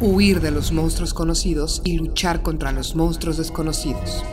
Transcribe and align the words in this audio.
Huir 0.00 0.40
de 0.40 0.50
los 0.50 0.72
monstruos 0.72 1.14
conocidos 1.14 1.80
y 1.84 1.96
luchar 1.96 2.42
contra 2.42 2.72
los 2.72 2.96
monstruos 2.96 3.36
desconocidos. 3.36 4.24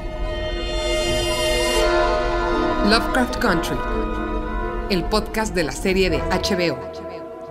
Lovecraft 2.90 3.38
Country, 3.38 3.78
el 4.90 5.04
podcast 5.04 5.54
de 5.54 5.64
la 5.64 5.72
serie 5.72 6.10
de 6.10 6.18
HBO. 6.18 6.80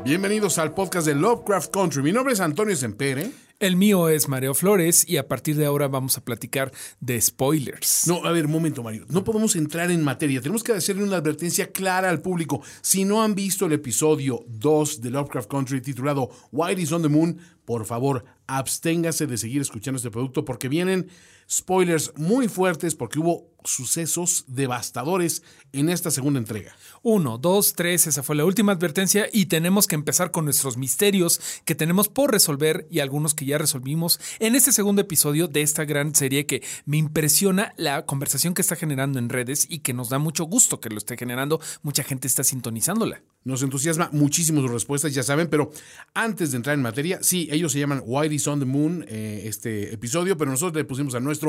Bienvenidos 0.02 0.58
al 0.58 0.74
podcast 0.74 1.06
de 1.06 1.14
Lovecraft 1.14 1.72
Country. 1.72 2.02
Mi 2.02 2.10
nombre 2.10 2.32
es 2.32 2.40
Antonio 2.40 2.74
Sempere. 2.74 3.30
El 3.60 3.76
mío 3.76 4.08
es 4.08 4.26
Mario 4.26 4.54
Flores 4.54 5.06
y 5.06 5.18
a 5.18 5.28
partir 5.28 5.54
de 5.54 5.66
ahora 5.66 5.86
vamos 5.86 6.16
a 6.16 6.24
platicar 6.24 6.72
de 6.98 7.20
spoilers. 7.20 8.06
No, 8.06 8.24
a 8.24 8.32
ver, 8.32 8.46
un 8.46 8.52
momento, 8.52 8.82
Mario. 8.82 9.04
No 9.10 9.22
podemos 9.22 9.54
entrar 9.54 9.90
en 9.90 10.02
materia. 10.02 10.40
Tenemos 10.40 10.64
que 10.64 10.72
hacerle 10.72 11.04
una 11.04 11.18
advertencia 11.18 11.70
clara 11.70 12.08
al 12.08 12.22
público. 12.22 12.62
Si 12.80 13.04
no 13.04 13.22
han 13.22 13.34
visto 13.34 13.66
el 13.66 13.72
episodio 13.72 14.46
2 14.48 15.02
de 15.02 15.10
Lovecraft 15.10 15.50
Country 15.50 15.82
titulado 15.82 16.30
White 16.50 16.80
is 16.80 16.90
on 16.90 17.02
the 17.02 17.10
Moon, 17.10 17.38
por 17.66 17.84
favor, 17.84 18.24
absténgase 18.46 19.26
de 19.26 19.36
seguir 19.36 19.60
escuchando 19.60 19.98
este 19.98 20.10
producto 20.10 20.42
porque 20.46 20.70
vienen 20.70 21.10
spoilers 21.50 22.12
muy 22.16 22.48
fuertes 22.48 22.94
porque 22.94 23.18
hubo 23.18 23.50
sucesos 23.64 24.44
devastadores 24.46 25.42
en 25.72 25.88
esta 25.88 26.10
segunda 26.10 26.38
entrega. 26.38 26.74
Uno, 27.02 27.38
dos, 27.38 27.74
tres, 27.74 28.06
esa 28.06 28.22
fue 28.22 28.36
la 28.36 28.44
última 28.44 28.72
advertencia 28.72 29.28
y 29.32 29.46
tenemos 29.46 29.86
que 29.86 29.94
empezar 29.94 30.30
con 30.30 30.44
nuestros 30.44 30.76
misterios 30.76 31.40
que 31.64 31.74
tenemos 31.74 32.08
por 32.08 32.32
resolver 32.32 32.86
y 32.90 33.00
algunos 33.00 33.34
que 33.34 33.44
ya 33.44 33.58
resolvimos 33.58 34.20
en 34.38 34.54
este 34.54 34.72
segundo 34.72 35.02
episodio 35.02 35.48
de 35.48 35.62
esta 35.62 35.84
gran 35.84 36.14
serie 36.14 36.46
que 36.46 36.62
me 36.84 36.96
impresiona 36.96 37.72
la 37.76 38.04
conversación 38.06 38.54
que 38.54 38.62
está 38.62 38.76
generando 38.76 39.18
en 39.18 39.28
redes 39.28 39.66
y 39.68 39.80
que 39.80 39.94
nos 39.94 40.08
da 40.08 40.18
mucho 40.18 40.44
gusto 40.44 40.80
que 40.80 40.90
lo 40.90 40.98
esté 40.98 41.16
generando. 41.16 41.60
Mucha 41.82 42.02
gente 42.02 42.26
está 42.26 42.44
sintonizándola. 42.44 43.22
Nos 43.44 43.62
entusiasma 43.62 44.10
muchísimo 44.12 44.60
sus 44.60 44.70
respuestas, 44.70 45.14
ya 45.14 45.22
saben, 45.22 45.48
pero 45.48 45.70
antes 46.14 46.50
de 46.50 46.58
entrar 46.58 46.74
en 46.74 46.82
materia, 46.82 47.20
sí, 47.22 47.48
ellos 47.50 47.72
se 47.72 47.78
llaman 47.78 48.02
White 48.04 48.34
is 48.34 48.46
on 48.46 48.58
the 48.58 48.66
Moon, 48.66 49.04
eh, 49.08 49.42
este 49.44 49.94
episodio, 49.94 50.36
pero 50.36 50.50
nosotros 50.50 50.76
le 50.76 50.84
pusimos 50.84 51.14
a 51.14 51.20
nuestro 51.20 51.39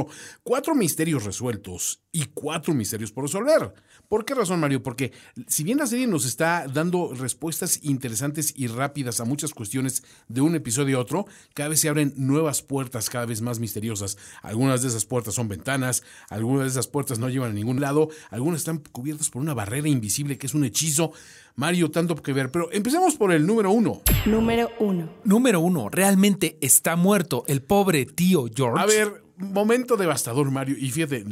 cuatro 0.44 0.76
misterios 0.76 1.24
resueltos 1.24 2.02
y 2.12 2.26
cuatro 2.26 2.74
misterios 2.74 3.12
por 3.12 3.26
resolver. 3.26 3.74
¿Por 4.08 4.26
qué 4.26 4.36
razón, 4.36 4.60
Mario? 4.60 4.84
Porque 4.84 5.14
si 5.48 5.64
bien 5.64 5.78
la 5.78 5.88
serie 5.88 6.08
nos 6.08 6.26
está 6.26 6.68
dando 6.68 7.14
respuestas 7.14 7.80
interesantes 7.84 8.54
y 8.56 8.68
rápidas 8.68 9.22
a 9.22 9.26
muchas 9.26 9.54
cuestiones 9.54 10.04
de 10.28 10.42
un 10.42 10.56
episodio 10.56 10.98
a 10.98 11.02
otro, 11.02 11.26
cada 11.54 11.70
vez 11.70 11.80
se 11.80 11.90
abren 11.90 12.14
nuevas 12.18 12.62
puertas 12.62 13.10
cada 13.10 13.26
vez 13.26 13.42
más 13.42 13.60
misteriosas. 13.60 14.18
Algunas 14.42 14.82
de 14.82 14.90
esas 14.90 15.06
puertas 15.06 15.36
son 15.36 15.48
ventanas, 15.48 16.04
algunas 16.30 16.64
de 16.64 16.70
esas 16.70 16.88
puertas 16.88 17.20
no 17.20 17.30
llevan 17.30 17.52
a 17.52 17.54
ningún 17.54 17.80
lado, 17.80 18.10
algunas 18.30 18.60
están 18.60 18.80
cubiertas 18.80 19.30
por 19.30 19.42
una 19.42 19.54
barrera 19.54 19.88
invisible 19.88 20.38
que 20.38 20.48
es 20.48 20.54
un 20.54 20.66
hechizo. 20.66 21.14
Mario, 21.56 21.92
tanto 21.92 22.16
que 22.16 22.34
ver, 22.34 22.50
pero 22.50 22.72
empecemos 22.72 23.16
por 23.16 23.32
el 23.32 23.46
número 23.46 23.72
uno. 23.72 24.02
Número 24.26 24.70
uno. 24.80 25.10
Número 25.24 25.60
uno, 25.60 25.90
realmente 25.90 26.58
está 26.62 26.96
muerto 26.96 27.44
el 27.48 27.62
pobre 27.62 28.06
tío 28.06 28.46
George. 28.54 28.82
A 28.82 28.86
ver, 28.86 29.21
momento 29.42 29.98
devastador, 29.98 30.52
Mario. 30.52 30.76
Y 30.78 30.92
fíjate, 30.92 31.26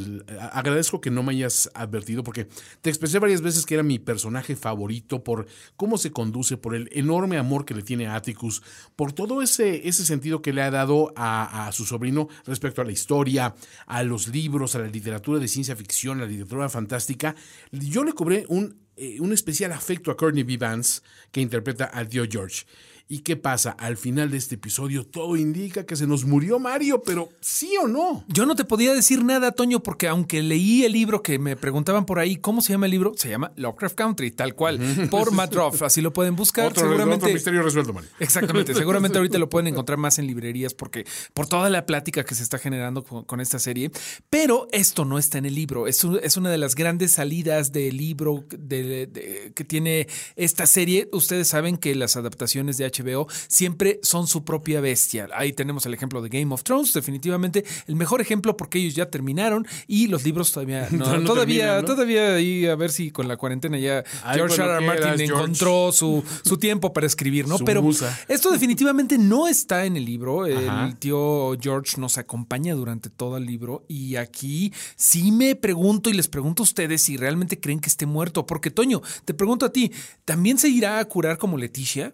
agradezco 0.51 1.01
que 1.01 1.11
no 1.11 1.23
me 1.23 1.33
hayas 1.33 1.69
advertido 1.73 2.23
porque 2.23 2.47
te 2.81 2.89
expresé 2.89 3.19
varias 3.19 3.41
veces 3.41 3.65
que 3.65 3.75
era 3.75 3.83
mi 3.83 3.99
personaje 3.99 4.55
favorito 4.55 5.23
por 5.23 5.47
cómo 5.75 5.97
se 5.97 6.11
conduce, 6.11 6.57
por 6.57 6.75
el 6.75 6.89
enorme 6.91 7.37
amor 7.37 7.65
que 7.65 7.73
le 7.73 7.83
tiene 7.83 8.07
a 8.07 8.15
Atticus, 8.15 8.61
por 8.95 9.13
todo 9.13 9.41
ese, 9.41 9.87
ese 9.87 10.05
sentido 10.05 10.41
que 10.41 10.53
le 10.53 10.61
ha 10.61 10.71
dado 10.71 11.13
a, 11.15 11.67
a 11.67 11.71
su 11.71 11.85
sobrino 11.85 12.27
respecto 12.45 12.81
a 12.81 12.85
la 12.85 12.91
historia, 12.91 13.55
a 13.85 14.03
los 14.03 14.27
libros, 14.27 14.75
a 14.75 14.79
la 14.79 14.87
literatura 14.87 15.39
de 15.39 15.47
ciencia 15.47 15.75
ficción, 15.75 16.17
a 16.17 16.21
la 16.21 16.27
literatura 16.27 16.69
fantástica. 16.69 17.35
Yo 17.71 18.03
le 18.03 18.13
cobré 18.13 18.45
un 18.49 18.89
eh, 19.01 19.17
un 19.21 19.31
especial 19.31 19.71
afecto 19.71 20.11
a 20.11 20.17
Courtney 20.17 20.43
B. 20.43 20.57
Vance, 20.57 21.01
que 21.31 21.39
interpreta 21.39 21.85
al 21.85 22.09
tío 22.09 22.25
George. 22.29 22.65
¿Y 23.11 23.21
qué 23.21 23.35
pasa? 23.35 23.71
Al 23.71 23.97
final 23.97 24.29
de 24.29 24.37
este 24.37 24.53
episodio 24.53 25.03
todo 25.03 25.35
indica 25.35 25.83
que 25.83 25.95
se 25.95 26.05
nos 26.05 26.25
murió 26.25 26.59
Mario, 26.59 27.01
pero 27.03 27.29
¿sí 27.41 27.71
o 27.81 27.87
no? 27.87 28.23
Yo 28.27 28.45
no 28.45 28.55
te 28.55 28.65
podía 28.65 28.93
decir 28.93 29.23
nada, 29.23 29.51
Toño, 29.51 29.81
porque 29.81 30.07
aunque 30.07 30.43
leí 30.43 30.83
el 30.83 30.91
libro 30.91 31.23
que 31.23 31.39
me 31.39 31.55
preguntaban 31.55 32.05
por 32.05 32.19
ahí, 32.19 32.35
¿cómo 32.35 32.61
se 32.61 32.71
llama 32.71 32.85
el 32.85 32.91
libro? 32.91 33.13
Se 33.15 33.27
llama 33.27 33.51
Lovecraft 33.55 33.95
Country, 33.95 34.29
tal 34.29 34.53
cual, 34.53 34.79
por 35.09 35.31
Matt 35.31 35.55
Ruff. 35.55 35.81
Así 35.81 36.01
lo 36.01 36.13
pueden 36.13 36.35
buscar. 36.35 36.67
Otro, 36.67 36.83
seguramente, 36.83 37.25
otro 37.25 37.33
misterio 37.33 37.63
resuelto, 37.63 37.93
Mario. 37.93 38.11
Exactamente. 38.19 38.73
Seguramente 38.79 39.17
ahorita 39.17 39.39
lo 39.39 39.49
pueden 39.49 39.65
encontrar 39.65 39.97
más 39.97 40.19
en 40.19 40.27
librerías 40.27 40.75
porque 40.75 41.07
por 41.33 41.47
toda 41.47 41.71
la 41.71 41.87
plática 41.87 42.23
que 42.23 42.35
se 42.35 42.43
está 42.43 42.59
generando 42.59 43.03
con, 43.03 43.23
con 43.23 43.41
esta 43.41 43.57
serie. 43.57 43.89
Pero 44.29 44.67
esto 44.71 45.03
no 45.03 45.17
está 45.17 45.39
en 45.39 45.47
el 45.47 45.55
libro. 45.55 45.87
Es, 45.87 46.03
un, 46.03 46.19
es 46.21 46.37
una 46.37 46.51
de 46.51 46.59
las 46.59 46.75
grandes 46.75 47.13
salidas 47.13 47.71
del 47.71 47.97
libro 47.97 48.45
de, 48.51 49.07
de, 49.07 49.51
que 49.55 49.63
tiene 49.63 50.07
esta 50.35 50.67
serie. 50.67 51.09
Ustedes 51.11 51.47
saben 51.47 51.77
que 51.77 51.95
las 51.95 52.15
adaptaciones 52.15 52.77
de 52.77 52.85
HBO 52.99 53.27
siempre 53.47 53.99
son 54.03 54.27
su 54.27 54.43
propia 54.43 54.81
bestia. 54.81 55.27
Ahí 55.33 55.53
tenemos 55.53 55.85
el 55.85 55.93
ejemplo 55.93 56.21
de 56.21 56.29
Game 56.29 56.53
of 56.53 56.63
Thrones, 56.63 56.93
definitivamente 56.93 57.63
el 57.87 57.95
mejor 57.95 58.21
ejemplo 58.21 58.55
porque 58.57 58.79
ellos 58.79 58.95
ya 58.95 59.09
terminaron 59.09 59.67
y 59.87 60.07
los 60.07 60.23
libros 60.23 60.51
todavía 60.51 60.87
no, 60.91 61.17
No 61.17 61.23
todavía 61.23 61.65
terminan, 61.65 61.81
¿no? 61.81 61.87
todavía 61.87 62.35
ahí 62.35 62.65
a 62.65 62.75
ver 62.75 62.91
si 62.91 63.11
con 63.11 63.27
la 63.27 63.37
cuarentena 63.37 63.77
ya 63.77 64.03
Ay, 64.23 64.35
George 64.37 64.61
R. 64.61 64.71
R. 64.77 64.85
Martin 64.85 65.21
encontró 65.21 65.91
su, 65.91 66.23
su 66.43 66.57
tiempo 66.57 66.93
para 66.93 67.07
escribir, 67.07 67.47
¿no? 67.47 67.57
Su 67.57 67.65
Pero 67.65 67.81
musa. 67.81 68.17
esto 68.27 68.51
definitivamente 68.51 69.17
no 69.17 69.47
está 69.47 69.85
en 69.85 69.97
el 69.97 70.05
libro. 70.05 70.45
Ajá. 70.45 70.85
El 70.85 70.95
tío 70.97 71.57
George 71.59 71.99
nos 71.99 72.17
acompaña 72.17 72.73
durante 72.75 73.09
todo 73.09 73.37
el 73.37 73.45
libro 73.45 73.85
y 73.87 74.15
aquí 74.15 74.73
sí 74.95 75.31
me 75.31 75.55
pregunto 75.55 76.09
y 76.09 76.13
les 76.13 76.27
pregunto 76.27 76.63
a 76.63 76.65
ustedes 76.65 77.01
si 77.01 77.17
realmente 77.17 77.59
creen 77.59 77.79
que 77.79 77.89
esté 77.89 78.05
muerto. 78.05 78.45
Porque, 78.45 78.71
Toño, 78.71 79.01
te 79.25 79.33
pregunto 79.33 79.65
a 79.65 79.71
ti, 79.71 79.91
¿también 80.25 80.57
se 80.57 80.69
irá 80.69 80.99
a 80.99 81.05
curar 81.05 81.37
como 81.37 81.57
Leticia? 81.57 82.13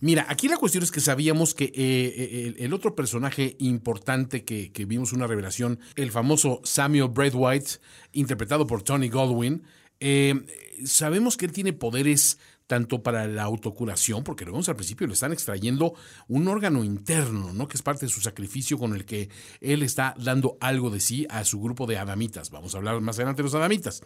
Mira, 0.00 0.26
aquí 0.28 0.48
la 0.48 0.56
cuestión 0.56 0.84
es 0.84 0.90
que 0.90 1.00
sabíamos 1.00 1.54
que 1.54 1.72
eh, 1.74 2.46
el, 2.46 2.56
el 2.58 2.72
otro 2.74 2.94
personaje 2.94 3.56
importante 3.58 4.44
que, 4.44 4.84
vimos 4.86 5.12
una 5.12 5.26
revelación, 5.26 5.78
el 5.96 6.10
famoso 6.10 6.60
Samuel 6.64 7.08
Braithwaite, 7.08 7.78
interpretado 8.12 8.66
por 8.66 8.82
Tony 8.82 9.08
Goldwyn, 9.08 9.62
eh, 10.00 10.34
sabemos 10.84 11.36
que 11.36 11.46
él 11.46 11.52
tiene 11.52 11.72
poderes 11.72 12.38
tanto 12.66 13.02
para 13.02 13.26
la 13.26 13.42
autocuración, 13.42 14.24
porque 14.24 14.44
lo 14.44 14.52
vemos 14.52 14.68
al 14.68 14.76
principio, 14.76 15.06
le 15.06 15.12
están 15.12 15.32
extrayendo 15.32 15.94
un 16.28 16.48
órgano 16.48 16.82
interno, 16.82 17.52
¿no? 17.52 17.68
Que 17.68 17.76
es 17.76 17.82
parte 17.82 18.06
de 18.06 18.12
su 18.12 18.20
sacrificio 18.20 18.78
con 18.78 18.94
el 18.94 19.04
que 19.04 19.28
él 19.60 19.82
está 19.82 20.14
dando 20.18 20.56
algo 20.60 20.88
de 20.88 21.00
sí 21.00 21.26
a 21.28 21.44
su 21.44 21.60
grupo 21.60 21.86
de 21.86 21.98
adamitas. 21.98 22.50
Vamos 22.50 22.74
a 22.74 22.78
hablar 22.78 23.00
más 23.02 23.16
adelante 23.16 23.42
de 23.42 23.44
los 23.44 23.54
adamitas. 23.54 24.02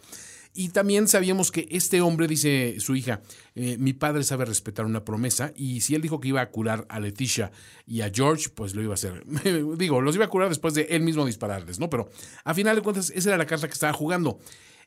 Y 0.53 0.69
también 0.69 1.07
sabíamos 1.07 1.51
que 1.51 1.67
este 1.69 2.01
hombre, 2.01 2.27
dice 2.27 2.75
su 2.79 2.95
hija, 2.95 3.21
eh, 3.55 3.77
mi 3.79 3.93
padre 3.93 4.23
sabe 4.23 4.45
respetar 4.45 4.85
una 4.85 5.05
promesa 5.05 5.53
y 5.55 5.81
si 5.81 5.93
él 5.95 6.01
dijo 6.01 6.19
que 6.19 6.29
iba 6.29 6.41
a 6.41 6.49
curar 6.49 6.85
a 6.89 6.99
Leticia 6.99 7.51
y 7.85 8.01
a 8.01 8.11
George, 8.13 8.49
pues 8.49 8.73
lo 8.73 8.81
iba 8.81 8.91
a 8.91 8.95
hacer. 8.95 9.23
Digo, 9.77 10.01
los 10.01 10.15
iba 10.15 10.25
a 10.25 10.29
curar 10.29 10.49
después 10.49 10.73
de 10.73 10.87
él 10.89 11.01
mismo 11.03 11.25
dispararles, 11.25 11.79
¿no? 11.79 11.89
Pero 11.89 12.09
a 12.43 12.53
final 12.53 12.75
de 12.75 12.81
cuentas, 12.81 13.11
esa 13.15 13.29
era 13.29 13.37
la 13.37 13.45
carta 13.45 13.67
que 13.67 13.73
estaba 13.73 13.93
jugando. 13.93 14.39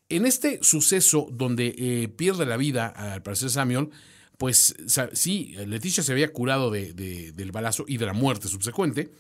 En 0.09 0.27
este 0.27 0.59
suceso 0.63 1.29
donde 1.33 1.75
eh, 1.79 2.09
pierde 2.09 2.45
la 2.45 2.57
vida, 2.57 2.89
al 2.89 3.23
parecer 3.23 3.49
Samuel, 3.49 3.89
pues 4.39 4.75
sí, 5.13 5.55
Leticia 5.67 6.03
se 6.03 6.11
había 6.13 6.33
curado 6.33 6.71
de- 6.73 6.93
de- 6.93 7.31
del 7.33 7.53
balazo 7.53 7.85
y 7.87 7.97
de 7.99 8.07
la 8.07 8.13
muerte 8.13 8.49
subsecuente, 8.49 9.13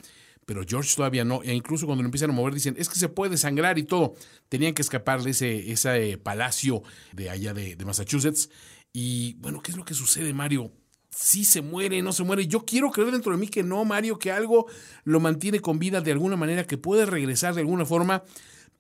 pero 0.47 0.63
George 0.67 0.95
todavía 0.97 1.25
no. 1.25 1.43
E 1.43 1.55
incluso 1.55 1.87
cuando 1.87 2.03
lo 2.03 2.07
empiezan 2.07 2.31
a 2.31 2.33
mover 2.33 2.55
dicen, 2.55 2.75
es 2.79 2.89
que 2.89 2.97
se 2.97 3.09
puede 3.09 3.37
sangrar 3.37 3.79
y 3.79 3.85
todo. 3.85 4.15
Tenían 4.49 4.75
que 4.75 4.83
escapar 4.83 5.23
de 5.23 5.31
ese, 5.31 5.71
ese 5.71 6.19
palacio 6.19 6.83
de 7.13 7.31
allá 7.31 7.55
de, 7.55 7.77
de 7.77 7.85
Massachusetts. 7.85 8.51
Y 8.93 9.35
bueno, 9.35 9.63
¿qué 9.63 9.71
es 9.71 9.77
lo 9.77 9.85
que 9.85 9.95
sucede, 9.95 10.33
Mario? 10.35 10.73
Sí 11.11 11.45
se 11.45 11.63
muere, 11.63 12.03
no 12.03 12.13
se 12.13 12.25
muere. 12.25 12.47
Yo 12.47 12.65
quiero 12.65 12.91
creer 12.91 13.13
dentro 13.13 13.33
de 13.33 13.39
mí 13.39 13.49
que 13.49 13.63
no, 13.63 13.85
Mario, 13.85 14.19
que 14.19 14.33
algo 14.33 14.67
lo 15.05 15.21
mantiene 15.21 15.61
con 15.61 15.79
vida 15.79 16.01
de 16.01 16.13
alguna 16.13 16.37
manera, 16.37 16.67
que 16.67 16.79
puede 16.79 17.07
regresar 17.07 17.55
de 17.55 17.61
alguna 17.61 17.85
forma. 17.85 18.25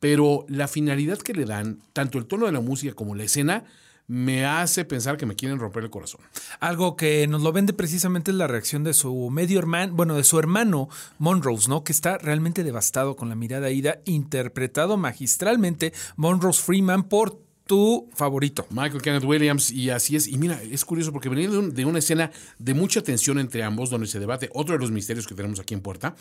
Pero 0.00 0.44
la 0.48 0.66
finalidad 0.66 1.18
que 1.18 1.32
le 1.32 1.44
dan, 1.44 1.80
tanto 1.92 2.18
el 2.18 2.26
tono 2.26 2.46
de 2.46 2.52
la 2.52 2.60
música 2.60 2.94
como 2.94 3.14
la 3.14 3.24
escena, 3.24 3.64
me 4.12 4.44
hace 4.44 4.84
pensar 4.84 5.16
que 5.16 5.24
me 5.24 5.34
quieren 5.34 5.58
romper 5.58 5.84
el 5.84 5.90
corazón. 5.90 6.20
Algo 6.60 6.96
que 6.96 7.26
nos 7.26 7.40
lo 7.40 7.50
vende 7.50 7.72
precisamente 7.72 8.30
es 8.30 8.36
la 8.36 8.46
reacción 8.46 8.84
de 8.84 8.92
su 8.92 9.30
medio 9.30 9.58
hermano, 9.58 9.94
bueno, 9.94 10.14
de 10.14 10.22
su 10.22 10.38
hermano 10.38 10.90
Monrose, 11.16 11.70
¿no? 11.70 11.82
Que 11.82 11.92
está 11.92 12.18
realmente 12.18 12.62
devastado 12.62 13.16
con 13.16 13.30
la 13.30 13.36
mirada 13.36 13.70
ida, 13.70 14.00
interpretado 14.04 14.98
magistralmente 14.98 15.94
Monrose 16.16 16.62
Freeman 16.62 17.04
por 17.04 17.40
tu 17.72 18.10
favorito. 18.12 18.66
Michael 18.68 19.00
Kenneth 19.00 19.24
Williams, 19.24 19.70
y 19.70 19.88
así 19.88 20.14
es. 20.14 20.28
Y 20.28 20.36
mira, 20.36 20.62
es 20.62 20.84
curioso 20.84 21.10
porque 21.10 21.30
venía 21.30 21.48
de, 21.48 21.70
de 21.70 21.84
una 21.86 22.00
escena 22.00 22.30
de 22.58 22.74
mucha 22.74 23.00
tensión 23.00 23.38
entre 23.38 23.62
ambos, 23.62 23.88
donde 23.88 24.06
se 24.06 24.20
debate 24.20 24.50
otro 24.52 24.74
de 24.74 24.78
los 24.78 24.90
misterios 24.90 25.26
que 25.26 25.34
tenemos 25.34 25.58
aquí 25.58 25.72
en 25.72 25.80
Puerta, 25.80 26.14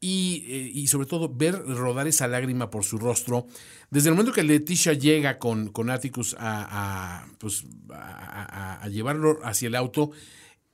y, 0.00 0.82
eh, 0.82 0.88
sobre 0.88 1.06
todo 1.06 1.32
ver 1.32 1.54
rodar 1.64 2.08
esa 2.08 2.26
lágrima 2.26 2.70
por 2.70 2.82
su 2.82 2.98
rostro. 2.98 3.46
Desde 3.88 4.08
el 4.08 4.16
momento 4.16 4.32
que 4.32 4.42
Leticia 4.42 4.94
llega 4.94 5.38
con, 5.38 5.68
con 5.68 5.90
Atticus 5.90 6.34
a, 6.40 7.28
pues, 7.38 7.62
a 7.90 8.88
llevarlo 8.88 9.38
hacia 9.44 9.68
el 9.68 9.76
auto, 9.76 10.10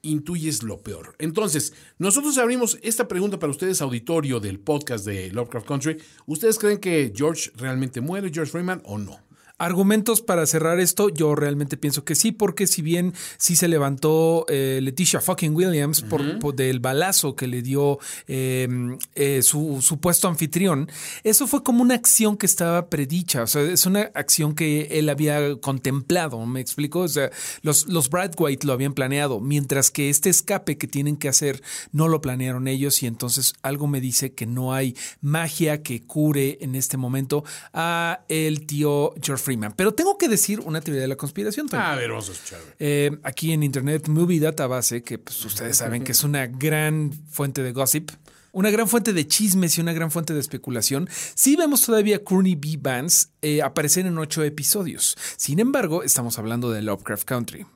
intuyes 0.00 0.62
lo 0.62 0.80
peor. 0.80 1.14
Entonces, 1.18 1.74
nosotros 1.98 2.38
abrimos 2.38 2.78
esta 2.82 3.06
pregunta 3.06 3.38
para 3.38 3.50
ustedes, 3.50 3.82
auditorio 3.82 4.40
del 4.40 4.60
podcast 4.60 5.04
de 5.04 5.30
Lovecraft 5.30 5.66
Country. 5.66 5.98
¿Ustedes 6.24 6.58
creen 6.58 6.78
que 6.78 7.12
George 7.14 7.50
realmente 7.54 8.00
muere, 8.00 8.30
George 8.32 8.50
Freeman, 8.50 8.80
o 8.86 8.96
no? 8.96 9.20
Argumentos 9.64 10.22
para 10.22 10.44
cerrar 10.46 10.80
esto, 10.80 11.08
yo 11.08 11.36
realmente 11.36 11.76
pienso 11.76 12.04
que 12.04 12.16
sí, 12.16 12.32
porque 12.32 12.66
si 12.66 12.82
bien 12.82 13.14
sí 13.38 13.54
se 13.54 13.68
levantó 13.68 14.44
eh, 14.48 14.80
Leticia 14.82 15.20
fucking 15.20 15.54
Williams 15.54 16.02
por, 16.02 16.40
por- 16.40 16.56
del 16.56 16.80
balazo 16.80 17.36
que 17.36 17.46
le 17.46 17.62
dio 17.62 18.00
eh, 18.26 18.66
eh, 19.14 19.40
su 19.42 19.78
supuesto 19.80 20.26
anfitrión, 20.26 20.90
eso 21.22 21.46
fue 21.46 21.62
como 21.62 21.80
una 21.82 21.94
acción 21.94 22.36
que 22.36 22.46
estaba 22.46 22.88
predicha, 22.90 23.44
o 23.44 23.46
sea, 23.46 23.62
es 23.62 23.86
una 23.86 24.10
acción 24.14 24.56
que 24.56 24.88
él 24.98 25.08
había 25.08 25.54
contemplado, 25.60 26.44
¿me 26.44 26.60
explico? 26.60 26.98
O 27.00 27.08
sea, 27.08 27.30
los, 27.62 27.86
los 27.86 28.10
Brad 28.10 28.32
White 28.36 28.66
lo 28.66 28.72
habían 28.72 28.94
planeado, 28.94 29.38
mientras 29.38 29.92
que 29.92 30.10
este 30.10 30.28
escape 30.28 30.76
que 30.76 30.88
tienen 30.88 31.16
que 31.16 31.28
hacer 31.28 31.62
no 31.92 32.08
lo 32.08 32.20
planearon 32.20 32.66
ellos 32.66 33.00
y 33.04 33.06
entonces 33.06 33.54
algo 33.62 33.86
me 33.86 34.00
dice 34.00 34.32
que 34.34 34.46
no 34.46 34.74
hay 34.74 34.96
magia 35.20 35.82
que 35.84 36.02
cure 36.02 36.58
en 36.62 36.74
este 36.74 36.96
momento 36.96 37.44
a 37.72 38.24
el 38.28 38.66
tío 38.66 39.14
George 39.22 39.51
Freeman. 39.52 39.72
Pero 39.76 39.92
tengo 39.92 40.16
que 40.16 40.28
decir 40.28 40.60
una 40.60 40.80
teoría 40.80 41.02
de 41.02 41.08
la 41.08 41.16
conspiración 41.16 41.68
también. 41.68 41.92
A 41.92 41.96
ver, 41.96 42.10
vamos 42.10 42.28
a 42.28 42.32
escuchar. 42.32 42.60
Eh, 42.78 43.10
aquí 43.22 43.52
en 43.52 43.62
Internet 43.62 44.08
Movie 44.08 44.40
Database, 44.40 45.02
que 45.02 45.18
pues, 45.18 45.44
ustedes 45.44 45.76
saben 45.76 46.04
que 46.04 46.12
es 46.12 46.24
una 46.24 46.46
gran 46.46 47.12
fuente 47.30 47.62
de 47.62 47.72
gossip, 47.72 48.10
una 48.52 48.70
gran 48.70 48.88
fuente 48.88 49.12
de 49.12 49.26
chismes 49.26 49.76
y 49.78 49.80
una 49.80 49.92
gran 49.92 50.10
fuente 50.10 50.34
de 50.34 50.40
especulación, 50.40 51.08
sí 51.34 51.56
vemos 51.56 51.82
todavía 51.82 52.16
a 52.16 52.18
Courtney 52.20 52.54
B. 52.54 52.78
Vance 52.80 53.28
eh, 53.42 53.62
aparecer 53.62 54.06
en 54.06 54.16
ocho 54.18 54.42
episodios. 54.42 55.16
Sin 55.36 55.58
embargo, 55.58 56.02
estamos 56.02 56.38
hablando 56.38 56.70
de 56.70 56.82
Lovecraft 56.82 57.24
Country. 57.24 57.66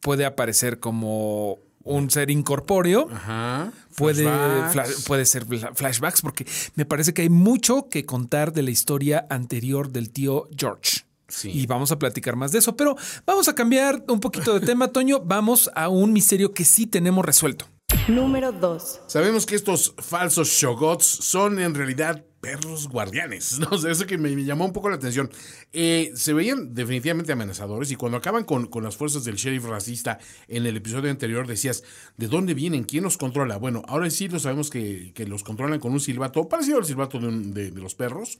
Puede 0.00 0.24
aparecer 0.24 0.80
como 0.80 1.58
un 1.84 2.10
ser 2.10 2.30
incorpóreo, 2.30 3.08
Ajá. 3.12 3.72
Puede, 3.96 4.24
fla- 4.24 4.86
puede 5.06 5.26
ser 5.26 5.44
fla- 5.46 5.74
flashbacks, 5.74 6.22
porque 6.22 6.46
me 6.76 6.84
parece 6.86 7.12
que 7.12 7.22
hay 7.22 7.28
mucho 7.28 7.88
que 7.90 8.06
contar 8.06 8.52
de 8.52 8.62
la 8.62 8.70
historia 8.70 9.26
anterior 9.28 9.90
del 9.90 10.10
tío 10.10 10.48
George. 10.56 11.02
Sí. 11.32 11.50
Y 11.50 11.66
vamos 11.66 11.90
a 11.92 11.98
platicar 11.98 12.36
más 12.36 12.52
de 12.52 12.58
eso. 12.58 12.76
Pero 12.76 12.94
vamos 13.24 13.48
a 13.48 13.54
cambiar 13.54 14.04
un 14.08 14.20
poquito 14.20 14.58
de 14.58 14.64
tema, 14.66 14.88
Toño. 14.88 15.20
Vamos 15.24 15.70
a 15.74 15.88
un 15.88 16.12
misterio 16.12 16.52
que 16.52 16.64
sí 16.64 16.86
tenemos 16.86 17.24
resuelto. 17.24 17.71
Número 18.08 18.52
2. 18.52 19.02
Sabemos 19.06 19.46
que 19.46 19.54
estos 19.54 19.94
falsos 19.98 20.48
Shogots 20.48 21.06
son 21.06 21.60
en 21.60 21.74
realidad 21.74 22.24
perros 22.40 22.88
guardianes. 22.88 23.58
¿no? 23.60 23.68
O 23.70 23.78
sea, 23.78 23.92
eso 23.92 24.06
que 24.06 24.18
me, 24.18 24.34
llamó 24.44 24.64
un 24.64 24.72
poco 24.72 24.90
la 24.90 24.96
atención. 24.96 25.30
Eh, 25.72 26.10
se 26.14 26.32
veían 26.32 26.74
definitivamente 26.74 27.32
amenazadores 27.32 27.90
y 27.92 27.96
cuando 27.96 28.18
acaban 28.18 28.44
con, 28.44 28.68
las 28.82 28.96
fuerzas 28.96 29.24
del 29.24 29.36
sheriff 29.36 29.64
racista 29.64 30.18
en 30.48 30.66
el 30.66 30.76
episodio 30.76 31.10
anterior 31.10 31.46
decías, 31.46 31.84
¿de 32.16 32.26
dónde 32.26 32.54
vienen? 32.54 32.84
¿Quién 32.84 33.04
los 33.04 33.16
controla? 33.16 33.56
Bueno, 33.56 33.82
ahora 33.86 34.10
sí 34.10 34.28
lo 34.28 34.40
sabemos 34.40 34.68
que, 34.68 35.12
los 35.26 35.44
controlan 35.44 35.78
con 35.78 35.92
un 35.92 36.00
silbato, 36.00 36.48
parecido 36.48 36.78
al 36.78 36.84
silbato 36.84 37.18
de, 37.20 37.28
un- 37.28 37.54
de 37.54 37.70
los 37.70 37.94
perros. 37.94 38.38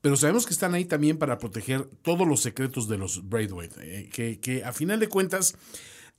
Pero 0.00 0.16
sabemos 0.16 0.44
que 0.46 0.52
están 0.52 0.74
ahí 0.74 0.84
también 0.84 1.16
para 1.18 1.38
proteger 1.38 1.84
todos 2.02 2.28
los 2.28 2.40
secretos 2.40 2.88
de 2.88 2.98
los 2.98 3.26
Braithwaite, 3.28 3.76
eh, 4.00 4.10
que, 4.10 4.38
que 4.38 4.62
a 4.62 4.72
final 4.72 5.00
de 5.00 5.08
cuentas 5.08 5.56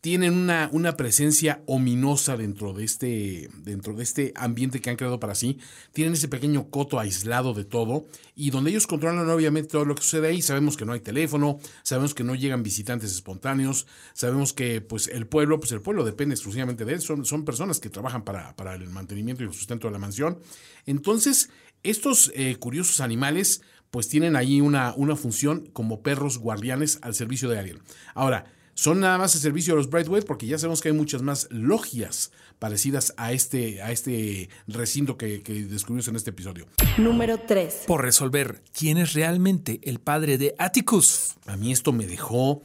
tienen 0.06 0.36
una, 0.36 0.70
una 0.72 0.98
presencia 0.98 1.64
ominosa 1.66 2.38
dentro 2.38 2.74
de, 2.74 2.84
este, 2.84 3.50
dentro 3.64 3.96
de 3.96 4.04
este 4.04 4.34
ambiente 4.36 4.80
que 4.80 4.92
han 4.92 4.98
creado 4.98 5.20
para 5.20 5.34
sí. 5.34 5.58
Tienen 5.94 6.14
ese 6.14 6.28
pequeño 6.28 6.70
coto 6.70 7.00
aislado 7.00 7.56
de 7.56 7.66
todo 7.66 8.06
y 8.36 8.52
donde 8.52 8.70
ellos 8.70 8.86
controlan 8.86 9.28
obviamente 9.28 9.70
todo 9.70 9.84
lo 9.84 9.96
que 9.96 10.04
sucede 10.04 10.28
ahí. 10.28 10.44
Sabemos 10.44 10.78
que 10.78 10.86
no 10.86 10.94
hay 10.94 11.00
teléfono, 11.00 11.58
sabemos 11.82 12.14
que 12.14 12.24
no 12.24 12.36
llegan 12.36 12.62
visitantes 12.62 13.14
espontáneos, 13.14 13.88
sabemos 14.14 14.54
que 14.54 14.80
pues 14.80 15.08
el 15.08 15.26
pueblo, 15.26 15.60
pues 15.60 15.72
el 15.72 15.82
pueblo 15.82 16.06
depende 16.06 16.36
exclusivamente 16.36 16.86
de 16.86 16.94
él. 16.94 17.02
Son, 17.02 17.26
son 17.26 17.44
personas 17.44 17.80
que 17.80 17.90
trabajan 17.90 18.24
para, 18.24 18.56
para 18.56 18.76
el 18.76 18.88
mantenimiento 18.92 19.42
y 19.42 19.48
el 19.48 19.54
sustento 19.54 19.88
de 19.88 19.94
la 19.94 19.98
mansión. 19.98 20.38
Entonces, 20.86 21.50
estos 21.82 22.32
eh, 22.36 22.58
curiosos 22.58 23.02
animales 23.02 23.64
pues 23.90 24.08
tienen 24.08 24.36
ahí 24.36 24.62
una, 24.62 24.94
una 24.98 25.16
función 25.16 25.66
como 25.74 26.04
perros 26.04 26.38
guardianes 26.38 27.00
al 27.02 27.16
servicio 27.16 27.50
de 27.50 27.58
alguien. 27.58 27.80
Ahora, 28.14 28.46
son 28.76 29.00
nada 29.00 29.18
más 29.18 29.34
el 29.36 29.42
servicio 29.42 29.74
de 29.74 29.78
los 29.78 29.90
Brightway 29.90 30.22
porque 30.22 30.46
ya 30.46 30.60
sabemos 30.60 30.82
que 30.82 30.90
hay 30.90 30.94
muchas 30.94 31.22
más 31.22 31.48
logias 31.50 32.32
parecidas 32.60 33.14
a 33.18 33.32
este, 33.32 33.82
a 33.82 33.92
este 33.92 34.50
recinto 34.68 35.18
que, 35.18 35.42
que 35.42 35.64
descubrimos 35.64 36.08
en 36.10 36.18
este 36.18 36.30
episodio. 36.30 36.68
Número 36.98 37.40
3. 37.40 37.84
Por 37.88 38.02
resolver 38.02 38.62
quién 38.78 38.98
es 38.98 39.14
realmente 39.14 39.80
el 39.84 40.00
padre 40.00 40.38
de 40.38 40.56
Atticus. 40.60 41.36
A 41.48 41.56
mí 41.56 41.72
esto 41.72 41.94
me 41.94 42.06
dejó 42.06 42.62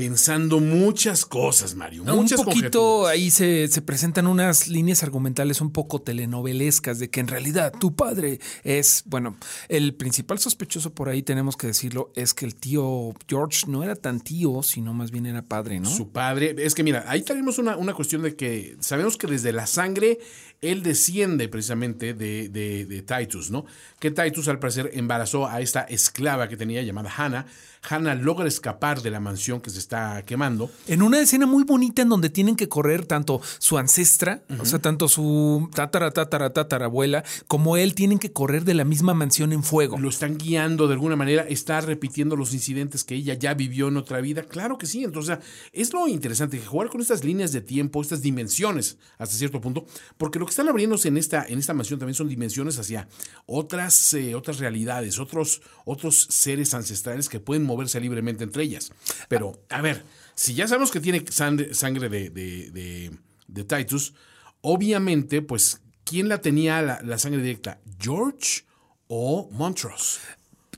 pensando 0.00 0.60
muchas 0.60 1.26
cosas, 1.26 1.74
Mario. 1.74 2.04
Un 2.04 2.16
Muchas 2.16 2.40
poquito 2.42 2.80
conjeturas. 2.80 3.12
ahí 3.12 3.30
se, 3.30 3.68
se 3.68 3.82
presentan 3.82 4.26
unas 4.26 4.66
líneas 4.68 5.02
argumentales 5.02 5.60
un 5.60 5.72
poco 5.72 6.00
telenovelescas 6.00 6.98
de 6.98 7.10
que 7.10 7.20
en 7.20 7.28
realidad 7.28 7.70
tu 7.78 7.94
padre 7.94 8.40
es, 8.64 9.02
bueno, 9.04 9.36
el 9.68 9.94
principal 9.94 10.38
sospechoso 10.38 10.94
por 10.94 11.10
ahí 11.10 11.22
tenemos 11.22 11.58
que 11.58 11.66
decirlo 11.66 12.10
es 12.16 12.32
que 12.32 12.46
el 12.46 12.54
tío 12.54 13.12
George 13.28 13.66
no 13.66 13.84
era 13.84 13.94
tan 13.94 14.20
tío, 14.20 14.62
sino 14.62 14.94
más 14.94 15.10
bien 15.10 15.26
era 15.26 15.42
padre, 15.42 15.80
¿no? 15.80 15.90
Su 15.90 16.08
padre. 16.08 16.54
Es 16.58 16.74
que 16.74 16.82
mira, 16.82 17.04
ahí 17.06 17.20
tenemos 17.22 17.58
una, 17.58 17.76
una 17.76 17.92
cuestión 17.92 18.22
de 18.22 18.34
que 18.36 18.76
sabemos 18.80 19.18
que 19.18 19.26
desde 19.26 19.52
la 19.52 19.66
sangre 19.66 20.18
él 20.62 20.82
desciende 20.82 21.48
precisamente 21.48 22.14
de, 22.14 22.48
de- 22.48 22.86
de 22.86 23.02
Titus, 23.02 23.50
¿no? 23.50 23.64
Que 23.98 24.10
Titus 24.10 24.48
al 24.48 24.58
parecer 24.58 24.90
embarazó 24.94 25.46
a 25.46 25.60
esta 25.60 25.82
esclava 25.82 26.48
que 26.48 26.56
tenía 26.56 26.82
llamada 26.82 27.10
Hannah. 27.14 27.46
Hannah 27.88 28.14
logra 28.14 28.46
escapar 28.46 29.00
de 29.00 29.10
la 29.10 29.20
mansión 29.20 29.62
que 29.62 29.70
se 29.70 29.78
está 29.90 30.22
quemando. 30.22 30.70
En 30.86 31.02
una 31.02 31.18
escena 31.20 31.46
muy 31.46 31.64
bonita 31.64 32.02
en 32.02 32.08
donde 32.08 32.30
tienen 32.30 32.54
que 32.54 32.68
correr 32.68 33.06
tanto 33.06 33.40
su 33.58 33.76
ancestra, 33.76 34.44
o 34.60 34.64
sea, 34.64 34.78
tanto 34.78 35.08
su 35.08 35.68
tatara, 35.74 36.12
tatara, 36.12 36.52
tatarabuela, 36.52 37.24
como 37.48 37.76
él 37.76 37.96
tienen 37.96 38.20
que 38.20 38.32
correr 38.32 38.64
de 38.64 38.74
la 38.74 38.84
misma 38.84 39.14
mansión 39.14 39.52
en 39.52 39.64
fuego. 39.64 39.98
Lo 39.98 40.08
están 40.08 40.38
guiando 40.38 40.86
de 40.86 40.94
alguna 40.94 41.16
manera, 41.16 41.42
está 41.42 41.80
repitiendo 41.80 42.36
los 42.36 42.54
incidentes 42.54 43.02
que 43.02 43.16
ella 43.16 43.34
ya 43.34 43.54
vivió 43.54 43.88
en 43.88 43.96
otra 43.96 44.20
vida. 44.20 44.44
Claro 44.44 44.78
que 44.78 44.86
sí. 44.86 45.02
Entonces, 45.02 45.38
es 45.72 45.92
lo 45.92 46.06
interesante, 46.06 46.60
jugar 46.60 46.88
con 46.88 47.00
estas 47.00 47.24
líneas 47.24 47.50
de 47.50 47.60
tiempo, 47.60 48.00
estas 48.00 48.22
dimensiones 48.22 48.96
hasta 49.18 49.34
cierto 49.34 49.60
punto, 49.60 49.86
porque 50.16 50.38
lo 50.38 50.46
que 50.46 50.50
están 50.50 50.68
abriéndose 50.68 51.08
en 51.08 51.16
esta, 51.16 51.44
en 51.48 51.58
esta 51.58 51.74
mansión 51.74 51.98
también 51.98 52.14
son 52.14 52.28
dimensiones 52.28 52.78
hacia 52.78 53.08
otras, 53.46 54.14
eh, 54.14 54.36
otras 54.36 54.60
realidades, 54.60 55.18
otros, 55.18 55.62
otros 55.84 56.28
seres 56.30 56.74
ancestrales 56.74 57.28
que 57.28 57.40
pueden 57.40 57.64
moverse 57.64 57.98
libremente 57.98 58.44
entre 58.44 58.62
ellas. 58.62 58.92
Pero, 59.28 59.60
a 59.68 59.79
ver, 59.80 60.04
si 60.34 60.54
ya 60.54 60.66
sabemos 60.66 60.90
que 60.90 61.00
tiene 61.00 61.24
sangre, 61.30 62.08
de 62.08 63.64
Titus, 63.64 64.14
obviamente, 64.60 65.42
pues, 65.42 65.80
¿quién 66.04 66.28
la 66.28 66.40
tenía 66.40 66.82
la, 66.82 67.00
la 67.02 67.18
sangre 67.18 67.42
directa? 67.42 67.80
¿George 67.98 68.64
o 69.08 69.48
Montrose? 69.52 70.20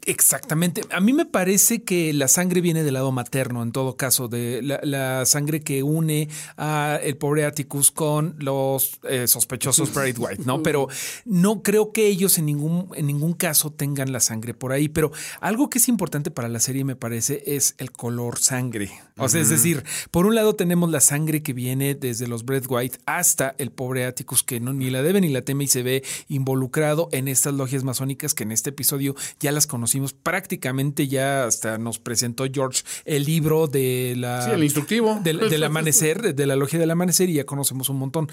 Exactamente. 0.04 0.82
A 0.90 1.00
mí 1.00 1.12
me 1.12 1.26
parece 1.26 1.84
que 1.84 2.12
la 2.12 2.26
sangre 2.26 2.60
viene 2.60 2.82
del 2.82 2.94
lado 2.94 3.12
materno, 3.12 3.62
en 3.62 3.70
todo 3.70 3.96
caso, 3.96 4.26
de 4.26 4.60
la, 4.62 4.80
la 4.82 5.24
sangre 5.26 5.60
que 5.60 5.82
une 5.84 6.28
a 6.56 6.98
el 7.02 7.16
pobre 7.16 7.44
Atticus 7.44 7.92
con 7.92 8.34
los 8.38 8.98
eh, 9.08 9.28
sospechosos 9.28 9.94
Bright 9.94 10.18
White, 10.18 10.42
¿no? 10.44 10.62
Pero 10.62 10.88
no 11.24 11.62
creo 11.62 11.92
que 11.92 12.08
ellos 12.08 12.38
en 12.38 12.46
ningún, 12.46 12.88
en 12.94 13.06
ningún 13.06 13.34
caso 13.34 13.70
tengan 13.70 14.10
la 14.10 14.18
sangre 14.18 14.54
por 14.54 14.72
ahí. 14.72 14.88
Pero 14.88 15.12
algo 15.40 15.70
que 15.70 15.78
es 15.78 15.88
importante 15.88 16.32
para 16.32 16.48
la 16.48 16.58
serie, 16.58 16.84
me 16.84 16.96
parece, 16.96 17.42
es 17.46 17.76
el 17.78 17.92
color 17.92 18.38
sangre. 18.38 18.90
O 19.18 19.28
sea, 19.28 19.40
es 19.40 19.50
decir, 19.50 19.84
por 20.10 20.26
un 20.26 20.34
lado 20.34 20.56
tenemos 20.56 20.90
la 20.90 21.00
sangre 21.00 21.42
que 21.42 21.52
viene 21.52 21.94
desde 21.94 22.26
los 22.26 22.44
Bright 22.44 22.64
White 22.68 22.98
hasta 23.06 23.54
el 23.58 23.70
pobre 23.70 24.04
Atticus, 24.04 24.42
que 24.42 24.58
no, 24.58 24.72
ni 24.72 24.90
la 24.90 25.02
debe 25.02 25.20
ni 25.20 25.28
la 25.28 25.42
teme 25.42 25.64
y 25.64 25.68
se 25.68 25.82
ve 25.82 26.02
involucrado 26.28 27.08
en 27.12 27.28
estas 27.28 27.54
logias 27.54 27.84
masónicas 27.84 28.34
que 28.34 28.42
en 28.42 28.52
este 28.52 28.70
episodio 28.70 29.14
ya 29.38 29.52
las 29.52 29.66
conocimos 29.92 30.14
prácticamente 30.14 31.06
ya 31.06 31.44
hasta 31.44 31.76
nos 31.76 31.98
presentó 31.98 32.44
George 32.50 32.82
el 33.04 33.24
libro 33.24 33.66
de 33.66 34.14
la 34.16 34.42
Sí, 34.46 34.50
el 34.52 34.64
instructivo. 34.64 35.20
del, 35.22 35.38
del 35.50 35.62
amanecer, 35.64 36.22
de, 36.22 36.32
de 36.32 36.46
la 36.46 36.56
logia 36.56 36.78
del 36.78 36.90
amanecer 36.90 37.28
y 37.28 37.34
ya 37.34 37.44
conocemos 37.44 37.90
un 37.90 37.98
montón. 37.98 38.28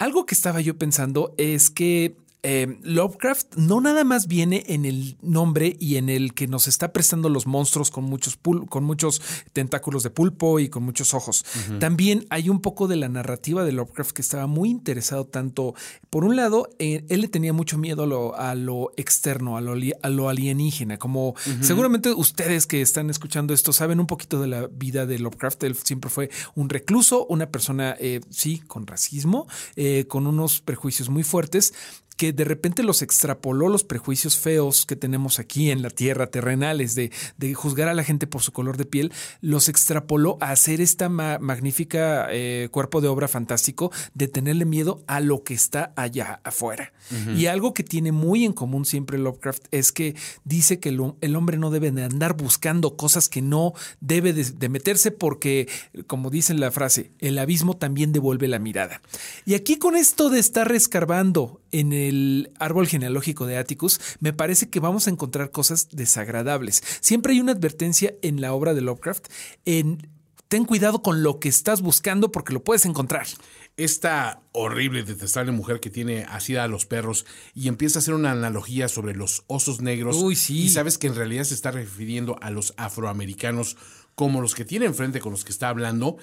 Algo 0.00 0.26
que 0.26 0.34
estaba 0.34 0.60
yo 0.60 0.76
pensando 0.76 1.32
es 1.38 1.70
que 1.70 2.16
eh, 2.48 2.78
Lovecraft 2.84 3.56
no 3.56 3.80
nada 3.80 4.04
más 4.04 4.28
viene 4.28 4.62
en 4.68 4.84
el 4.84 5.16
nombre 5.20 5.76
y 5.80 5.96
en 5.96 6.08
el 6.08 6.32
que 6.32 6.46
nos 6.46 6.68
está 6.68 6.92
prestando 6.92 7.28
los 7.28 7.48
monstruos 7.48 7.90
con 7.90 8.04
muchos, 8.04 8.38
con 8.68 8.84
muchos 8.84 9.20
tentáculos 9.52 10.04
de 10.04 10.10
pulpo 10.10 10.60
y 10.60 10.68
con 10.68 10.84
muchos 10.84 11.12
ojos. 11.12 11.44
También 11.80 12.24
hay 12.30 12.48
un 12.48 12.60
poco 12.60 12.86
de 12.86 12.94
la 12.94 13.08
narrativa 13.08 13.64
de 13.64 13.72
Lovecraft 13.72 14.12
que 14.12 14.22
estaba 14.22 14.46
muy 14.46 14.70
interesado 14.70 15.26
tanto, 15.26 15.74
por 16.08 16.24
un 16.24 16.36
lado, 16.36 16.68
eh, 16.78 17.04
él 17.08 17.22
le 17.22 17.26
tenía 17.26 17.52
mucho 17.52 17.78
miedo 17.78 18.04
a 18.36 18.54
lo, 18.54 18.92
externo, 18.96 19.56
a 19.56 19.60
lo, 19.60 20.28
alienígena, 20.28 20.98
como 20.98 21.34
seguramente 21.62 22.12
ustedes 22.12 22.68
que 22.68 22.80
están 22.80 23.10
escuchando 23.10 23.54
esto 23.54 23.72
saben 23.72 23.98
un 23.98 24.06
poquito 24.06 24.40
de 24.40 24.46
la 24.46 24.68
vida 24.68 25.04
de 25.04 25.18
Lovecraft. 25.18 25.64
Él 25.64 25.74
siempre 25.74 26.10
fue 26.10 26.30
un 26.54 26.68
recluso, 26.68 27.26
una 27.26 27.50
persona, 27.50 27.96
eh, 27.98 28.20
sí, 28.30 28.62
con 28.68 28.86
racismo, 28.86 29.48
eh, 29.74 30.04
con 30.06 30.28
unos 30.28 30.60
prejuicios 30.60 31.08
muy 31.08 31.24
fuertes 31.24 31.72
que 32.16 32.32
de 32.32 32.44
repente 32.44 32.82
los 32.82 33.02
extrapoló 33.02 33.68
los 33.68 33.84
prejuicios 33.84 34.36
feos 34.36 34.86
que 34.86 34.96
tenemos 34.96 35.38
aquí 35.38 35.70
en 35.70 35.82
la 35.82 35.90
tierra 35.90 36.28
terrenales 36.28 36.94
de, 36.94 37.10
de 37.36 37.54
juzgar 37.54 37.88
a 37.88 37.94
la 37.94 38.04
gente 38.04 38.26
por 38.26 38.42
su 38.42 38.52
color 38.52 38.76
de 38.76 38.84
piel, 38.84 39.12
los 39.40 39.68
extrapoló 39.68 40.38
a 40.40 40.50
hacer 40.50 40.80
esta 40.80 41.08
magnífica 41.08 42.28
eh, 42.30 42.68
cuerpo 42.70 43.00
de 43.00 43.08
obra 43.08 43.28
fantástico 43.28 43.90
de 44.14 44.28
tenerle 44.28 44.64
miedo 44.64 45.02
a 45.06 45.20
lo 45.20 45.42
que 45.42 45.54
está 45.54 45.92
allá 45.96 46.40
afuera. 46.44 46.92
Y 47.36 47.46
algo 47.46 47.72
que 47.72 47.84
tiene 47.84 48.10
muy 48.10 48.44
en 48.44 48.52
común 48.52 48.84
siempre 48.84 49.16
Lovecraft 49.16 49.66
es 49.70 49.92
que 49.92 50.16
dice 50.44 50.80
que 50.80 50.88
el, 50.88 51.36
hombre 51.36 51.56
no 51.56 51.70
debe 51.70 51.92
de 51.92 52.02
andar 52.02 52.36
buscando 52.36 52.96
cosas 52.96 53.28
que 53.28 53.42
no 53.42 53.74
debe 54.00 54.32
de, 54.32 54.68
meterse 54.68 55.12
porque, 55.12 55.68
como 56.08 56.30
dice 56.30 56.52
la 56.54 56.72
frase, 56.72 57.12
el 57.20 57.38
abismo 57.38 57.76
también 57.76 58.12
devuelve 58.12 58.48
la 58.48 58.58
mirada. 58.58 59.02
Y 59.44 59.54
aquí 59.54 59.76
con 59.76 59.94
esto 59.94 60.30
de 60.30 60.40
estar 60.40 60.68
rescarbando 60.68 61.60
en 61.80 61.92
el 61.92 62.52
árbol 62.58 62.86
genealógico 62.86 63.46
de 63.46 63.58
Atticus, 63.58 64.00
me 64.20 64.32
parece 64.32 64.70
que 64.70 64.80
vamos 64.80 65.06
a 65.06 65.10
encontrar 65.10 65.50
cosas 65.50 65.88
desagradables. 65.92 66.82
Siempre 67.00 67.34
hay 67.34 67.40
una 67.40 67.52
advertencia 67.52 68.14
en 68.22 68.40
la 68.40 68.52
obra 68.52 68.74
de 68.74 68.80
Lovecraft 68.80 69.26
en 69.64 70.08
ten 70.48 70.64
cuidado 70.64 71.02
con 71.02 71.22
lo 71.22 71.40
que 71.40 71.48
estás 71.48 71.82
buscando 71.82 72.30
porque 72.30 72.52
lo 72.52 72.62
puedes 72.62 72.86
encontrar. 72.86 73.26
Esta 73.76 74.40
horrible, 74.52 75.02
detestable 75.02 75.52
mujer 75.52 75.80
que 75.80 75.90
tiene 75.90 76.24
asida 76.24 76.64
a 76.64 76.68
los 76.68 76.86
perros 76.86 77.26
y 77.54 77.68
empieza 77.68 77.98
a 77.98 78.00
hacer 78.00 78.14
una 78.14 78.30
analogía 78.30 78.88
sobre 78.88 79.14
los 79.14 79.44
osos 79.48 79.80
negros. 79.80 80.16
Uy, 80.16 80.36
sí. 80.36 80.62
Y 80.62 80.68
sabes 80.70 80.98
que 80.98 81.08
en 81.08 81.14
realidad 81.14 81.44
se 81.44 81.54
está 81.54 81.72
refiriendo 81.72 82.38
a 82.40 82.50
los 82.50 82.72
afroamericanos 82.76 83.76
como 84.14 84.40
los 84.40 84.54
que 84.54 84.64
tiene 84.64 84.86
enfrente 84.86 85.20
con 85.20 85.32
los 85.32 85.44
que 85.44 85.52
está 85.52 85.68
hablando 85.68 86.16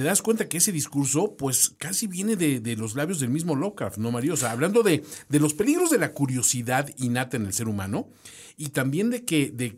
te 0.00 0.06
das 0.06 0.22
cuenta 0.22 0.48
que 0.48 0.56
ese 0.56 0.72
discurso, 0.72 1.36
pues 1.36 1.74
casi 1.76 2.06
viene 2.06 2.34
de, 2.34 2.76
los 2.76 2.94
labios 2.94 3.20
del 3.20 3.28
mismo 3.28 3.54
Lovecraft, 3.54 3.98
¿no, 3.98 4.10
Mario? 4.10 4.32
O 4.32 4.36
sea, 4.38 4.50
hablando 4.50 4.82
de, 4.82 5.04
de, 5.28 5.38
los 5.38 5.52
peligros 5.52 5.90
de 5.90 5.98
la 5.98 6.14
curiosidad 6.14 6.88
innata 6.96 7.36
en 7.36 7.44
el 7.44 7.52
ser 7.52 7.68
humano 7.68 8.08
y 8.56 8.70
también 8.70 9.10
de 9.10 9.26
que, 9.26 9.50
de, 9.50 9.74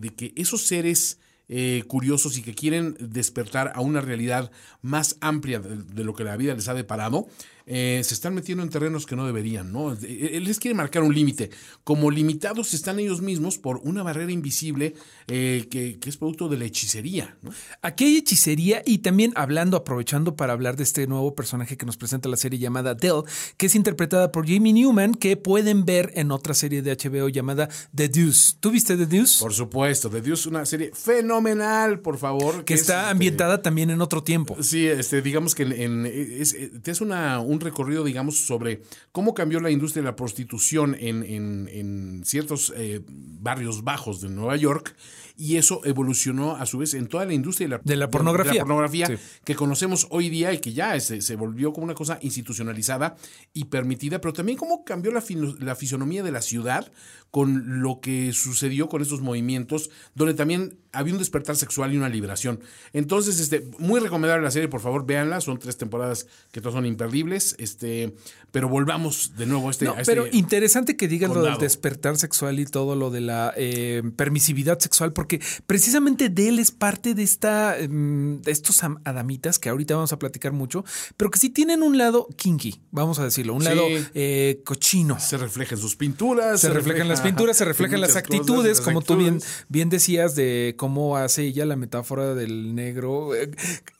de 0.00 0.08
que 0.16 0.32
esos 0.34 0.62
seres 0.62 1.20
eh, 1.52 1.82
curiosos 1.88 2.38
y 2.38 2.42
que 2.42 2.54
quieren 2.54 2.96
despertar 3.00 3.72
a 3.74 3.80
una 3.80 4.00
realidad 4.00 4.52
más 4.82 5.16
amplia 5.20 5.58
de, 5.58 6.04
lo 6.04 6.14
que 6.14 6.22
la 6.22 6.36
vida 6.36 6.54
les 6.54 6.68
ha 6.68 6.74
deparado, 6.74 7.26
eh, 7.72 8.02
se 8.02 8.14
están 8.14 8.34
metiendo 8.34 8.64
en 8.64 8.68
terrenos 8.68 9.06
que 9.06 9.14
no 9.14 9.24
deberían, 9.24 9.72
¿no? 9.72 9.92
Él 9.92 10.42
les 10.42 10.58
quiere 10.58 10.74
marcar 10.74 11.04
un 11.04 11.14
límite. 11.14 11.50
Como 11.84 12.10
limitados 12.10 12.74
están 12.74 12.98
ellos 12.98 13.20
mismos 13.20 13.58
por 13.58 13.80
una 13.84 14.02
barrera 14.02 14.32
invisible 14.32 14.94
eh, 15.28 15.68
que, 15.70 15.96
es 16.04 16.16
producto 16.16 16.48
de 16.48 16.58
la 16.58 16.64
hechicería. 16.64 17.36
Aquí 17.80 18.06
hay 18.06 18.16
hechicería 18.16 18.82
y 18.84 18.98
también 18.98 19.32
hablando, 19.36 19.76
aprovechando 19.76 20.34
para 20.34 20.52
hablar 20.52 20.74
de 20.74 20.82
este 20.82 21.06
nuevo 21.06 21.36
personaje 21.36 21.76
que 21.76 21.86
nos 21.86 21.96
presenta 21.96 22.28
la 22.28 22.36
serie 22.36 22.58
llamada 22.58 22.96
Dell, 22.96 23.22
que 23.56 23.66
es 23.66 23.76
interpretada 23.76 24.32
por 24.32 24.48
Jamie 24.48 24.72
Newman, 24.72 25.14
que 25.14 25.36
pueden 25.36 25.84
ver 25.84 26.10
en 26.16 26.32
otra 26.32 26.54
serie 26.54 26.82
de 26.82 26.96
HBO 26.96 27.28
llamada 27.28 27.68
The 27.94 28.08
Deuce. 28.08 28.56
¿Tú 28.58 28.72
viste 28.72 28.96
The 28.96 29.06
Deuce? 29.06 29.38
Por 29.38 29.54
supuesto, 29.54 30.10
The 30.10 30.20
Deuce, 30.20 30.48
una 30.48 30.66
serie 30.66 30.90
fenomenal, 30.92 32.00
por 32.00 32.18
favor. 32.18 32.64
Que, 32.64 32.74
está 32.74 33.02
este, 33.02 33.10
ambientada 33.12 33.62
también 33.62 33.90
en 33.90 34.00
otro 34.00 34.24
tiempo. 34.24 34.60
Sí, 34.60 34.88
este, 34.88 35.22
digamos 35.22 35.54
que 35.54 35.62
en, 35.62 36.04
es, 36.04 36.52
es 36.52 37.00
una, 37.00 37.38
un 37.38 37.59
recorrido, 37.60 38.04
digamos, 38.04 38.46
sobre 38.46 38.82
cómo 39.12 39.34
cambió 39.34 39.60
la 39.60 39.70
industria 39.70 40.02
de 40.02 40.08
la 40.08 40.16
prostitución 40.16 40.96
en, 40.98 41.22
en, 41.24 42.22
ciertos 42.24 42.72
eh, 42.76 43.00
barrios 43.40 43.82
bajos 43.82 44.20
de 44.20 44.28
Nueva 44.28 44.56
York 44.56 44.94
y 45.40 45.56
eso 45.56 45.80
evolucionó 45.84 46.56
a 46.56 46.66
su 46.66 46.76
vez 46.76 46.92
en 46.92 47.06
toda 47.06 47.24
la 47.24 47.32
industria 47.32 47.66
de 47.66 47.70
la, 47.70 47.80
de 47.82 47.96
la 47.96 48.10
pornografía, 48.10 48.60
pornografía 48.60 49.08
que 49.42 49.54
conocemos 49.54 50.06
hoy 50.10 50.28
día 50.28 50.52
y 50.52 50.58
que 50.58 50.74
ya 50.74 51.00
se, 51.00 51.22
se, 51.22 51.34
volvió 51.34 51.72
como 51.72 51.84
una 51.84 51.94
cosa 51.94 52.18
institucionalizada 52.20 53.16
y 53.54 53.64
permitida, 53.64 54.20
pero 54.20 54.34
también 54.34 54.58
cómo 54.58 54.84
cambió 54.84 55.10
la, 55.12 55.24
la 55.58 55.74
fisonomía 55.76 56.22
de 56.22 56.30
la 56.30 56.42
ciudad 56.42 56.92
con 57.30 57.80
lo 57.80 58.00
que 58.00 58.32
sucedió 58.32 58.88
con 58.88 59.02
estos 59.02 59.20
movimientos, 59.20 59.90
donde 60.14 60.34
también 60.34 60.78
había 60.92 61.14
un 61.14 61.20
despertar 61.20 61.54
sexual 61.56 61.94
y 61.94 61.96
una 61.96 62.08
liberación. 62.08 62.60
Entonces, 62.92 63.38
este, 63.38 63.70
muy 63.78 64.00
recomendable 64.00 64.42
la 64.42 64.50
serie, 64.50 64.68
por 64.68 64.80
favor, 64.80 65.06
véanla, 65.06 65.40
son 65.40 65.58
tres 65.58 65.76
temporadas 65.76 66.26
que 66.50 66.60
todas 66.60 66.74
son 66.74 66.86
imperdibles, 66.86 67.54
este, 67.58 68.16
pero 68.50 68.68
volvamos 68.68 69.36
de 69.36 69.46
nuevo 69.46 69.68
a 69.68 69.70
este... 69.70 69.86
este 69.86 70.04
pero 70.04 70.26
interesante 70.32 70.96
que 70.96 71.06
digan 71.06 71.32
lo 71.32 71.42
del 71.42 71.58
despertar 71.58 72.16
sexual 72.16 72.58
y 72.58 72.66
todo 72.66 72.96
lo 72.96 73.10
de 73.10 73.20
la 73.20 73.29
eh, 73.56 74.02
permisividad 74.16 74.78
sexual, 74.78 75.12
porque 75.12 75.40
precisamente 75.66 76.28
de 76.28 76.48
él 76.48 76.58
es 76.58 76.70
parte 76.70 77.14
de 77.14 77.22
esta, 77.22 77.78
em, 77.78 78.40
de 78.42 78.52
estos 78.52 78.80
adamitas 79.04 79.58
que 79.58 79.68
ahorita 79.68 79.94
vamos 79.94 80.12
a 80.12 80.18
platicar 80.18 80.52
mucho, 80.52 80.84
pero 81.16 81.30
que 81.30 81.38
sí 81.38 81.50
tienen 81.50 81.82
un 81.82 81.98
lado 81.98 82.28
kinky, 82.36 82.80
vamos 82.90 83.18
a 83.18 83.24
decirlo, 83.24 83.54
un 83.54 83.64
lado 83.64 83.82
eh, 84.14 84.60
cochino. 84.64 85.18
Se 85.18 85.36
refleja 85.36 85.74
en 85.74 85.80
sus 85.80 85.96
pinturas. 85.96 86.60
Se, 86.60 86.70
refleja 86.70 87.02
en 87.02 87.08
las 87.08 87.20
pinturas, 87.20 87.56
se 87.56 87.64
reflejan 87.64 88.00
las 88.00 88.16
actitudes, 88.16 88.80
como 88.80 89.02
tú 89.02 89.16
bien, 89.16 89.40
bien 89.68 89.88
decías, 89.88 90.34
de 90.34 90.74
cómo 90.76 91.16
hace 91.16 91.42
ella 91.42 91.64
la 91.66 91.76
metáfora 91.76 92.34
del 92.34 92.74
negro. 92.74 93.30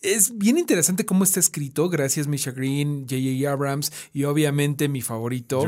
Es 0.02 0.36
bien 0.38 0.58
interesante 0.58 1.04
cómo 1.04 1.24
está 1.24 1.40
escrito, 1.40 1.88
gracias 1.88 2.26
Misha 2.26 2.52
Green, 2.52 3.06
J.J. 3.08 3.50
Abrams 3.50 3.92
y 4.12 4.24
obviamente 4.24 4.88
mi 4.88 5.02
favorito, 5.02 5.60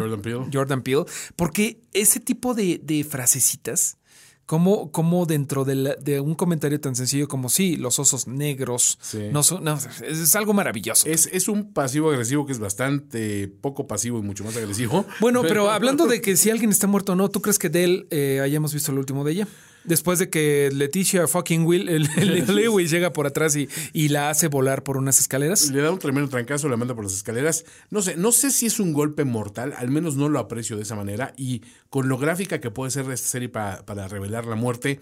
Jordan 0.52 0.82
Peele, 0.82 1.04
porque 1.36 1.80
ese 1.92 2.20
tipo 2.20 2.54
de, 2.54 2.80
de 2.82 3.04
frasecitas 3.04 3.51
como 4.46 5.24
dentro 5.26 5.64
de, 5.64 6.20
un 6.20 6.34
comentario 6.34 6.78
tan 6.80 6.94
sencillo 6.94 7.26
como 7.26 7.48
sí, 7.48 7.76
los 7.76 7.98
osos 7.98 8.26
negros 8.26 8.98
no 9.30 9.42
son, 9.42 9.66
es, 10.06 10.34
algo 10.36 10.52
maravilloso. 10.52 11.08
Es, 11.08 11.28
es 11.32 11.48
un 11.48 11.72
pasivo 11.72 12.10
agresivo 12.10 12.44
que 12.44 12.52
es 12.52 12.58
bastante 12.58 13.48
poco 13.48 13.86
pasivo 13.86 14.18
y 14.18 14.22
mucho 14.22 14.44
más 14.44 14.56
agresivo. 14.56 15.06
Bueno, 15.20 15.42
pero 15.42 15.70
hablando 15.70 16.06
de 16.06 16.20
que 16.20 16.36
si 16.36 16.50
alguien 16.50 16.70
está 16.70 16.86
muerto 16.86 17.12
o 17.12 17.16
no, 17.16 17.30
¿tú 17.30 17.40
crees 17.40 17.58
que 17.58 17.70
de 17.70 17.84
él 17.84 18.06
eh, 18.10 18.40
hayamos 18.42 18.74
visto 18.74 18.92
el 18.92 18.98
último 18.98 19.24
de 19.24 19.32
ella? 19.32 19.48
Después 19.84 20.18
de 20.18 20.30
que 20.30 20.70
Leticia 20.72 21.26
fucking 21.26 21.64
Will, 21.64 21.88
el, 21.88 22.04
Lewis 22.54 22.90
llega 22.90 23.12
por 23.12 23.26
atrás 23.26 23.56
y, 23.56 23.68
y, 23.92 24.08
la 24.08 24.30
hace 24.30 24.48
volar 24.48 24.84
por 24.84 24.96
unas 24.96 25.18
escaleras. 25.18 25.70
Le 25.70 25.82
da 25.82 25.90
un 25.90 25.98
tremendo 25.98 26.28
trancazo, 26.28 26.68
la 26.68 26.76
manda 26.76 26.94
por 26.94 27.04
las 27.04 27.14
escaleras. 27.14 27.64
No 27.90 28.02
sé, 28.02 28.16
no 28.16 28.32
sé 28.32 28.50
si 28.50 28.66
es 28.66 28.78
un 28.80 28.92
golpe 28.92 29.24
mortal, 29.24 29.74
al 29.76 29.90
menos 29.90 30.16
no 30.16 30.28
lo 30.28 30.38
aprecio 30.38 30.76
de 30.76 30.82
esa 30.82 30.94
manera. 30.94 31.34
Y 31.36 31.62
con 31.90 32.08
lo 32.08 32.18
gráfica 32.18 32.60
que 32.60 32.70
puede 32.70 32.90
ser 32.90 33.10
esta 33.10 33.28
serie 33.28 33.48
para, 33.48 33.84
para 33.84 34.08
revelar 34.08 34.46
la 34.46 34.56
muerte, 34.56 35.00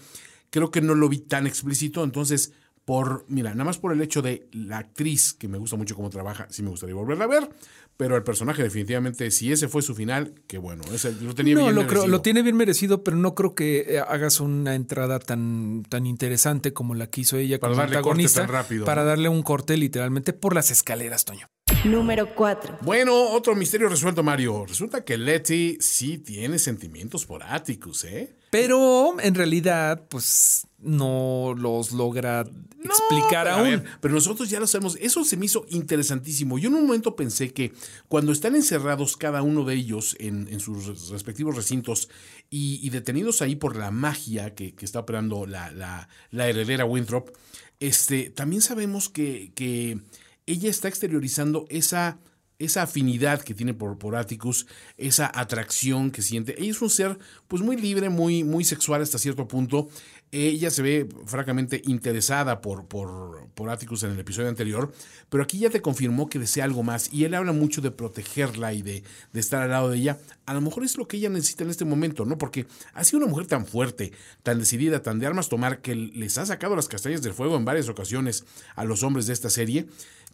creo 0.50 0.70
que 0.70 0.80
no 0.80 0.94
lo 0.94 1.08
vi 1.08 1.18
tan 1.18 1.46
explícito. 1.46 2.02
Entonces, 2.04 2.52
por, 2.90 3.24
mira, 3.28 3.50
nada 3.50 3.62
más 3.62 3.78
por 3.78 3.92
el 3.92 4.02
hecho 4.02 4.20
de 4.20 4.48
la 4.50 4.78
actriz, 4.78 5.32
que 5.32 5.46
me 5.46 5.58
gusta 5.58 5.76
mucho 5.76 5.94
cómo 5.94 6.10
trabaja, 6.10 6.48
sí 6.50 6.64
me 6.64 6.70
gustaría 6.70 6.96
volverla 6.96 7.26
a 7.26 7.28
ver. 7.28 7.48
Pero 7.96 8.16
el 8.16 8.24
personaje 8.24 8.64
definitivamente, 8.64 9.30
si 9.30 9.52
ese 9.52 9.68
fue 9.68 9.80
su 9.80 9.94
final, 9.94 10.34
que 10.48 10.58
bueno, 10.58 10.82
ese, 10.92 11.12
lo 11.22 11.32
tenía 11.32 11.54
bien 11.54 11.72
lo 11.72 11.82
merecido. 11.82 12.08
lo 12.08 12.20
tiene 12.20 12.42
bien 12.42 12.56
merecido, 12.56 13.04
pero 13.04 13.16
no 13.16 13.36
creo 13.36 13.54
que 13.54 13.86
eh, 13.86 14.00
hagas 14.00 14.40
una 14.40 14.74
entrada 14.74 15.20
tan, 15.20 15.84
tan 15.88 16.04
interesante 16.04 16.72
como 16.72 16.96
la 16.96 17.08
que 17.08 17.20
hizo 17.20 17.36
ella 17.36 17.60
para 17.60 17.74
como 17.74 17.86
protagonista. 17.86 18.44
rápido, 18.48 18.86
para 18.86 19.04
darle 19.04 19.28
un 19.28 19.44
corte 19.44 19.76
literalmente 19.76 20.32
por 20.32 20.56
las 20.56 20.72
escaleras, 20.72 21.24
Toño. 21.24 21.46
Número 21.84 22.34
4. 22.34 22.78
Bueno, 22.80 23.14
otro 23.30 23.54
misterio 23.54 23.88
resuelto, 23.88 24.24
Mario. 24.24 24.66
Resulta 24.66 25.04
que 25.04 25.16
Letty 25.16 25.78
sí 25.78 26.18
tiene 26.18 26.58
sentimientos 26.58 27.24
por 27.24 27.44
Atticus, 27.44 28.02
¿eh? 28.02 28.34
Pero 28.50 29.20
en 29.20 29.34
realidad, 29.34 30.06
pues 30.08 30.66
no 30.78 31.54
los 31.56 31.92
logra 31.92 32.44
explicar 32.82 33.46
aún. 33.48 33.84
pero 34.00 34.14
nosotros 34.14 34.50
ya 34.50 34.58
lo 34.60 34.66
sabemos. 34.66 34.96
Eso 35.00 35.24
se 35.24 35.36
me 35.36 35.46
hizo 35.46 35.66
interesantísimo. 35.68 36.58
Yo 36.58 36.68
en 36.68 36.76
un 36.76 36.86
momento 36.86 37.16
pensé 37.16 37.52
que 37.52 37.72
cuando 38.08 38.32
están 38.32 38.56
encerrados 38.56 39.16
cada 39.16 39.42
uno 39.42 39.64
de 39.64 39.74
ellos 39.74 40.16
en, 40.18 40.60
sus 40.60 41.10
respectivos 41.10 41.56
recintos 41.56 42.08
y, 42.48 42.88
detenidos 42.90 43.42
ahí 43.42 43.56
por 43.56 43.76
la 43.76 43.90
magia 43.90 44.54
que, 44.54 44.74
está 44.80 45.00
operando 45.00 45.46
la, 45.46 46.08
heredera 46.32 46.84
Winthrop, 46.84 47.30
este, 47.78 48.30
también 48.30 48.62
sabemos 48.62 49.08
que, 49.08 49.52
que 49.54 50.00
ella 50.46 50.70
está 50.70 50.88
exteriorizando 50.88 51.66
esa 51.68 52.18
esa 52.60 52.82
afinidad 52.82 53.42
que 53.42 53.54
tiene 53.54 53.74
por, 53.74 54.14
Atticus, 54.14 54.66
esa 54.96 55.32
atracción 55.34 56.10
que 56.10 56.22
siente. 56.22 56.60
Ella 56.60 56.70
es 56.70 56.82
un 56.82 56.90
ser 56.90 57.18
pues 57.48 57.62
muy 57.62 57.76
libre, 57.76 58.10
muy, 58.10 58.44
muy 58.44 58.64
sexual 58.64 59.02
hasta 59.02 59.18
cierto 59.18 59.48
punto. 59.48 59.88
Ella 60.30 60.70
se 60.70 60.82
ve 60.82 61.08
francamente 61.26 61.82
interesada 61.86 62.60
por, 62.60 62.86
por, 62.86 63.48
por 63.54 63.68
Atticus 63.68 64.04
en 64.04 64.12
el 64.12 64.20
episodio 64.20 64.48
anterior, 64.48 64.92
pero 65.28 65.42
aquí 65.42 65.58
ya 65.58 65.70
te 65.70 65.80
confirmó 65.80 66.28
que 66.28 66.38
desea 66.38 66.64
algo 66.64 66.84
más 66.84 67.12
y 67.12 67.24
él 67.24 67.34
habla 67.34 67.52
mucho 67.52 67.80
de 67.80 67.90
protegerla 67.90 68.72
y 68.72 68.82
de, 68.82 69.02
de 69.32 69.40
estar 69.40 69.62
al 69.62 69.70
lado 69.70 69.90
de 69.90 69.96
ella. 69.96 70.18
A 70.46 70.54
lo 70.54 70.60
mejor 70.60 70.84
es 70.84 70.96
lo 70.96 71.08
que 71.08 71.16
ella 71.16 71.30
necesita 71.30 71.64
en 71.64 71.70
este 71.70 71.84
momento, 71.84 72.24
¿no? 72.26 72.38
Porque 72.38 72.66
ha 72.92 73.02
sido 73.02 73.18
una 73.18 73.26
mujer 73.26 73.46
tan 73.46 73.66
fuerte, 73.66 74.12
tan 74.44 74.60
decidida, 74.60 75.02
tan 75.02 75.18
de 75.18 75.26
armas 75.26 75.48
tomar, 75.48 75.80
que 75.80 75.96
les 75.96 76.38
ha 76.38 76.46
sacado 76.46 76.76
las 76.76 76.86
castañas 76.86 77.22
del 77.22 77.32
fuego 77.32 77.56
en 77.56 77.64
varias 77.64 77.88
ocasiones 77.88 78.44
a 78.76 78.84
los 78.84 79.02
hombres 79.02 79.26
de 79.26 79.32
esta 79.32 79.50
serie 79.50 79.88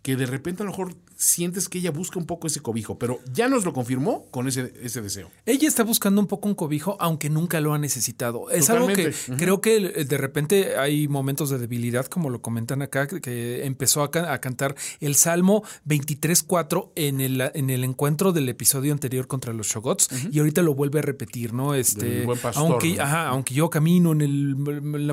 que 0.06 0.14
de 0.14 0.24
repente 0.26 0.62
a 0.62 0.66
lo 0.66 0.70
mejor 0.70 0.94
sientes 1.16 1.68
que 1.68 1.78
ella 1.78 1.90
busca 1.90 2.16
un 2.20 2.26
poco 2.26 2.46
ese 2.46 2.60
cobijo, 2.60 2.96
pero 2.96 3.18
ya 3.32 3.48
nos 3.48 3.64
lo 3.64 3.72
confirmó 3.72 4.24
con 4.30 4.46
ese, 4.46 4.72
ese 4.80 5.02
deseo. 5.02 5.30
Ella 5.46 5.66
está 5.66 5.82
buscando 5.82 6.20
un 6.20 6.28
poco 6.28 6.46
un 6.48 6.54
cobijo, 6.54 6.96
aunque 7.00 7.28
nunca 7.28 7.60
lo 7.60 7.74
ha 7.74 7.78
necesitado. 7.78 8.48
Es 8.50 8.70
algo 8.70 8.86
que 8.94 9.02
creo 9.36 9.60
que 9.60 9.80
de 10.04 10.16
repente 10.16 10.76
hay 10.78 11.08
momentos 11.08 11.50
de 11.50 11.58
debilidad, 11.58 12.06
como 12.06 12.30
lo 12.30 12.40
comentan 12.40 12.82
acá, 12.82 13.08
que- 13.08 13.66
empezó 13.66 14.04
a, 14.04 14.12
ca- 14.12 14.32
a 14.32 14.40
cantar 14.40 14.76
el 15.00 15.16
Salmo 15.16 15.64
23.4 15.88 16.90
en 16.94 17.20
el, 17.20 17.40
en 17.54 17.70
el 17.70 17.82
encuentro 17.84 18.32
del 18.32 18.48
episodio 18.48 18.92
anterior 18.92 19.26
contra 19.26 19.52
los 19.52 19.66
Shogots, 19.66 20.08
y 20.30 20.38
ahorita 20.38 20.62
lo 20.62 20.74
vuelve 20.74 21.00
a 21.00 21.02
repetir, 21.02 21.52
¿no? 21.52 21.74
Este, 21.74 22.24
buen 22.24 22.38
pastor, 22.38 22.62
aunque, 22.70 22.94
¿no? 22.94 23.02
ajá, 23.02 23.28
aunque 23.28 23.54
yo 23.54 23.70
camino 23.70 24.12
en 24.12 24.20
el, 24.20 24.54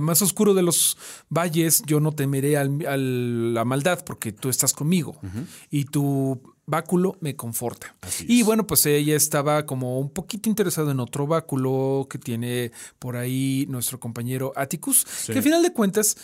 más 0.01 0.21
oscuro 0.21 0.53
de 0.53 0.61
los 0.61 0.97
valles, 1.29 1.81
yo 1.87 1.99
no 1.99 2.11
temeré 2.11 2.57
al- 2.57 2.85
a 2.85 2.95
la 2.97 3.65
maldad, 3.65 4.03
porque 4.05 4.31
tú 4.31 4.49
estás 4.49 4.73
conmigo. 4.83 5.15
Y 5.69 5.85
tu 5.85 6.41
báculo 6.65 7.15
me 7.21 7.35
conforta. 7.35 7.95
y 8.27 8.43
bueno, 8.43 8.67
pues 8.67 8.85
ella 8.85 9.15
estaba 9.15 9.65
como 9.65 9.97
un 9.99 10.09
poquito 10.09 10.49
interesada 10.49 10.91
en 10.91 10.99
otro 10.99 11.25
báculo 11.25 12.07
que 12.09 12.17
tiene 12.17 12.71
por 12.99 13.15
ahí 13.15 13.65
nuestro 13.69 13.97
compañero 13.99 14.51
Atticus, 14.57 15.05
que 15.25 15.37
al 15.37 15.43
final 15.43 15.63
de 15.63 15.71
cuentas 15.71 16.17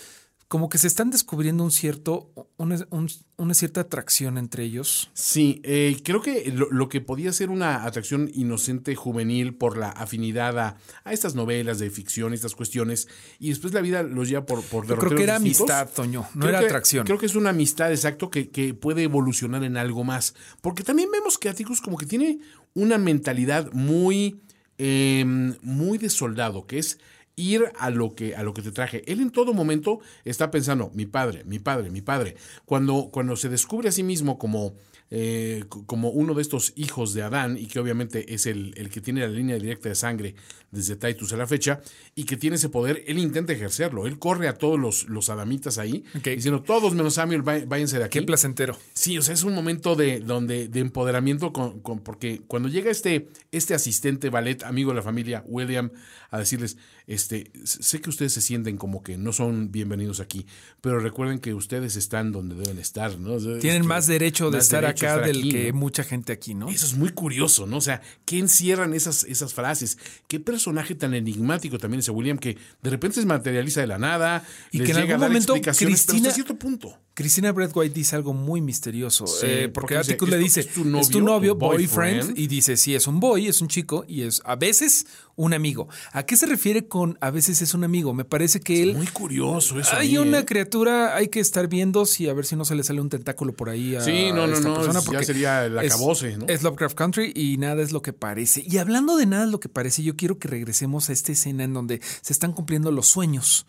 como 0.49 0.67
que 0.67 0.79
se 0.79 0.87
están 0.87 1.11
descubriendo 1.11 1.63
un 1.63 1.69
cierto, 1.69 2.33
una, 2.57 2.77
un- 2.89 3.07
una 3.37 3.53
cierta 3.53 3.81
atracción 3.81 4.37
entre 4.39 4.63
ellos. 4.63 5.11
Sí, 5.13 5.61
eh, 5.63 5.95
creo 6.03 6.21
que 6.23 6.51
lo, 6.51 6.69
lo 6.71 6.89
que 6.89 7.01
podía 7.01 7.31
ser 7.31 7.51
una 7.51 7.85
atracción 7.85 8.31
inocente 8.33 8.95
juvenil 8.95 9.53
por 9.53 9.77
la 9.77 9.89
afinidad 9.89 10.57
a, 10.59 10.77
a 11.03 11.13
estas 11.13 11.35
novelas 11.35 11.77
de 11.77 11.91
ficción, 11.91 12.33
estas 12.33 12.55
cuestiones, 12.55 13.07
y 13.39 13.49
después 13.49 13.73
la 13.75 13.81
vida 13.81 14.01
los 14.01 14.27
lleva 14.27 14.45
por, 14.47 14.63
por 14.63 14.87
Yo 14.87 14.97
creo 14.97 15.15
que 15.15 15.23
era 15.23 15.37
distintos. 15.39 15.69
amistad, 15.71 15.93
Toño, 15.95 16.21
no 16.33 16.39
Creo 16.41 16.49
era 16.49 16.59
que- 16.61 16.65
atracción. 16.65 17.05
Creo 17.05 17.19
que 17.19 17.27
es 17.27 17.35
una 17.35 17.51
amistad, 17.51 17.91
exacto, 17.91 18.31
que, 18.31 18.49
que 18.49 18.73
puede 18.73 19.03
evolucionar 19.03 19.63
en 19.63 19.77
algo 19.77 20.03
más. 20.03 20.33
Porque 20.61 20.83
también 20.83 21.09
vemos 21.11 21.37
que 21.37 21.49
Atticus 21.49 21.79
como 21.79 21.95
que 21.95 22.07
tiene 22.07 22.39
una 22.73 22.97
mentalidad 22.97 23.71
muy, 23.71 24.41
eh, 24.79 25.23
muy 25.61 25.99
de 25.99 26.09
soldado, 26.09 26.65
que 26.65 26.79
es 26.79 26.97
ir 27.39 27.71
a 27.79 27.89
lo 27.89 28.15
que 28.15 28.35
a 28.35 28.43
lo 28.43 28.53
que 28.53 28.61
te 28.61 28.71
traje. 28.71 29.03
Él 29.11 29.21
en 29.21 29.31
todo 29.31 29.53
momento 29.53 29.99
está 30.25 30.51
pensando, 30.51 30.91
mi 30.93 31.05
padre, 31.05 31.43
mi 31.45 31.59
padre, 31.59 31.89
mi 31.89 32.01
padre. 32.01 32.35
Cuando, 32.65 33.09
cuando 33.11 33.35
se 33.35 33.49
descubre 33.49 33.89
a 33.89 33.91
sí 33.91 34.03
mismo 34.03 34.37
como, 34.37 34.73
eh, 35.11 35.63
como 35.85 36.09
uno 36.09 36.33
de 36.35 36.41
estos 36.41 36.73
hijos 36.75 37.13
de 37.13 37.23
Adán, 37.23 37.57
y 37.57 37.65
que 37.67 37.79
obviamente 37.79 38.33
es 38.33 38.45
el, 38.45 38.73
el 38.77 38.89
que 38.89 39.01
tiene 39.01 39.21
la 39.21 39.27
línea 39.27 39.55
directa 39.57 39.89
de 39.89 39.95
sangre 39.95 40.35
desde 40.71 40.95
Titus 40.95 41.33
a 41.33 41.37
la 41.37 41.47
fecha, 41.47 41.81
y 42.15 42.25
que 42.25 42.37
tiene 42.37 42.57
ese 42.57 42.69
poder, 42.69 43.03
él 43.07 43.17
intenta 43.17 43.53
ejercerlo. 43.53 44.05
Él 44.05 44.19
corre 44.19 44.47
a 44.47 44.53
todos 44.53 44.79
los, 44.79 45.09
los 45.09 45.29
adamitas 45.29 45.77
ahí, 45.79 46.03
diciendo, 46.23 46.61
todos 46.61 46.93
menos 46.93 47.15
Samuel, 47.15 47.41
vá- 47.43 47.65
váyanse 47.65 47.97
de 47.97 48.03
aquí. 48.05 48.19
Qué 48.19 48.25
placentero. 48.25 48.77
Sí, 48.93 49.17
o 49.17 49.21
sea, 49.23 49.33
es 49.33 49.43
un 49.43 49.55
momento 49.55 49.95
de, 49.95 50.19
donde, 50.19 50.67
de 50.67 50.79
empoderamiento, 50.79 51.51
con, 51.53 51.79
con- 51.79 51.99
porque 52.01 52.41
cuando 52.47 52.69
llega 52.69 52.91
este, 52.91 53.27
este 53.51 53.73
asistente 53.73 54.29
ballet, 54.29 54.63
amigo 54.63 54.91
de 54.91 54.97
la 54.97 55.01
familia, 55.01 55.43
William, 55.47 55.89
a 56.29 56.37
decirles, 56.37 56.77
este, 57.07 57.51
sé 57.63 57.99
que 58.01 58.11
ustedes 58.11 58.33
se 58.33 58.41
sienten 58.41 58.77
como 58.77 59.01
que 59.01 59.17
no 59.17 59.33
son 59.33 59.71
bienvenidos 59.71 60.19
aquí, 60.19 60.45
pero 60.81 60.99
recuerden 60.99 61.39
que 61.39 61.55
ustedes 61.55 61.95
están 61.95 62.31
donde 62.31 62.53
deben 62.55 62.77
estar, 62.77 63.17
¿no? 63.17 63.37
Tienen 63.37 63.81
este, 63.81 63.87
más 63.87 64.05
derecho 64.05 64.51
de 64.51 64.57
más 64.57 64.65
estar 64.65 64.81
derecho 64.83 64.98
a 64.98 64.98
acá 65.07 65.25
del 65.25 65.39
aquí, 65.39 65.51
que 65.51 65.71
¿no? 65.71 65.79
mucha 65.79 66.03
gente 66.03 66.31
aquí, 66.33 66.53
¿no? 66.55 66.69
Eso 66.69 66.85
es 66.85 66.93
muy 66.95 67.09
curioso, 67.09 67.65
¿no? 67.65 67.77
O 67.77 67.81
sea, 67.81 68.01
¿qué 68.25 68.39
encierran 68.39 68.93
esas, 68.93 69.23
esas 69.23 69.53
frases? 69.53 69.97
¿Qué 70.27 70.39
personaje 70.39 70.95
tan 70.95 71.13
enigmático 71.13 71.77
también 71.77 71.99
ese 71.99 72.11
William 72.11 72.37
que 72.37 72.57
de 72.81 72.89
repente 72.89 73.19
se 73.19 73.25
materializa 73.25 73.81
de 73.81 73.87
la 73.87 73.97
nada 73.97 74.43
Y 74.71 74.79
les 74.79 74.85
que 74.87 74.91
en 74.93 74.97
llega 75.01 75.13
algún 75.15 75.23
a 75.23 75.27
dar 75.27 75.29
momento 75.29 75.53
Cristina- 75.87 76.27
hasta 76.29 76.35
cierto 76.35 76.55
punto. 76.55 76.97
Cristina 77.19 77.51
White 77.51 77.93
dice 77.93 78.15
algo 78.15 78.33
muy 78.33 78.61
misterioso, 78.61 79.27
Sí, 79.27 79.45
eh, 79.45 79.69
porque 79.69 79.95
porque 79.95 79.97
Atticus 79.97 80.29
¿es 80.29 80.33
le 80.33 80.37
dice, 80.39 80.59
es 80.61 80.69
tu 80.73 80.85
novio, 80.85 81.01
es 81.01 81.09
tu 81.09 81.19
novio, 81.21 81.53
tu 81.53 81.59
boyfriend, 81.59 82.17
boyfriend? 82.19 82.39
y 82.39 82.47
dice, 82.47 82.77
sí, 82.77 82.95
es 82.95 83.07
un 83.07 83.19
boy, 83.19 83.47
es 83.47 83.61
un 83.61 83.67
chico, 83.67 84.05
y 84.07 84.21
es 84.21 84.41
a 84.45 84.55
veces 84.55 85.05
un 85.35 85.53
amigo. 85.53 85.87
¿A 86.13 86.23
qué 86.23 86.37
se 86.37 86.45
refiere 86.45 86.87
con 86.87 87.17
a 87.21 87.29
veces 87.29 87.61
es 87.61 87.73
un 87.73 87.83
amigo? 87.83 88.13
Me 88.13 88.23
parece 88.25 88.61
que 88.61 88.81
él... 88.83 88.95
Muy 88.95 89.07
curioso 89.07 89.79
eso. 89.79 89.95
Hay 89.95 90.09
ahí, 90.11 90.17
una 90.17 90.39
¿eh? 90.39 90.45
criatura, 90.45 91.15
hay 91.15 91.27
que 91.27 91.39
estar 91.41 91.67
viendo 91.67 92.05
si 92.05 92.27
a 92.29 92.33
ver 92.33 92.45
si 92.45 92.55
no 92.55 92.63
se 92.65 92.75
le 92.75 92.83
sale 92.83 93.01
un 93.01 93.09
tentáculo 93.09 93.53
por 93.53 93.69
ahí 93.69 93.95
a 93.95 94.01
Sí, 94.01 94.29
no, 94.33 94.47
no, 94.47 94.53
esta 94.55 94.67
no, 94.69 94.75
persona. 94.75 94.99
es- 94.99 95.05
ya 95.11 95.23
sería 95.23 95.65
el 95.65 95.77
es- 95.79 95.93
acabose, 95.93 96.37
¿no? 96.37 96.45
Es 96.47 96.63
Lovecraft 96.63 96.95
Country 96.95 97.31
y 97.35 97.57
nada 97.57 97.81
es 97.83 97.91
lo 97.91 98.01
que 98.01 98.13
parece. 98.13 98.63
Y 98.65 98.77
hablando 98.77 99.17
de 99.17 99.25
nada 99.25 99.43
es 99.45 99.49
lo 99.51 99.59
que 99.59 99.69
parece, 99.69 100.03
yo 100.03 100.15
quiero 100.15 100.39
que 100.39 100.47
regresemos 100.47 101.09
a 101.09 101.13
esta 101.13 101.31
escena 101.31 101.63
en 101.63 101.73
donde 101.73 102.01
se 102.21 102.33
están 102.33 102.51
cumpliendo 102.53 102.91
los 102.91 103.07
sueños. 103.07 103.65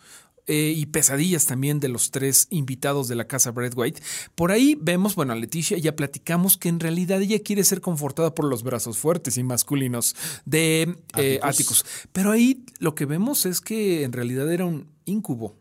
Eh, 0.52 0.74
y 0.76 0.86
pesadillas 0.86 1.46
también 1.46 1.78
de 1.78 1.86
los 1.86 2.10
tres 2.10 2.48
invitados 2.50 3.06
de 3.06 3.14
la 3.14 3.28
casa 3.28 3.52
Brad 3.52 3.72
White. 3.76 4.02
Por 4.34 4.50
ahí 4.50 4.76
vemos, 4.80 5.14
bueno, 5.14 5.32
a 5.32 5.36
Leticia 5.36 5.78
ya 5.78 5.94
platicamos 5.94 6.56
que 6.56 6.68
en 6.68 6.80
realidad 6.80 7.22
ella 7.22 7.38
quiere 7.38 7.62
ser 7.62 7.80
confortada 7.80 8.34
por 8.34 8.46
los 8.46 8.64
brazos 8.64 8.98
fuertes 8.98 9.38
y 9.38 9.44
masculinos 9.44 10.16
de 10.44 10.96
eh. 11.16 11.38
Atticus. 11.40 11.84
Pero 12.12 12.32
ahí 12.32 12.64
lo 12.80 12.96
que 12.96 13.06
vemos 13.06 13.46
es 13.46 13.60
que 13.60 14.02
en 14.02 14.10
realidad 14.10 14.52
era 14.52 14.64
un 14.64 14.88
incubo. 15.04 15.54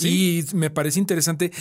Y 0.00 0.46
me 0.54 0.70
parece 0.70 1.00
interesante 1.00 1.52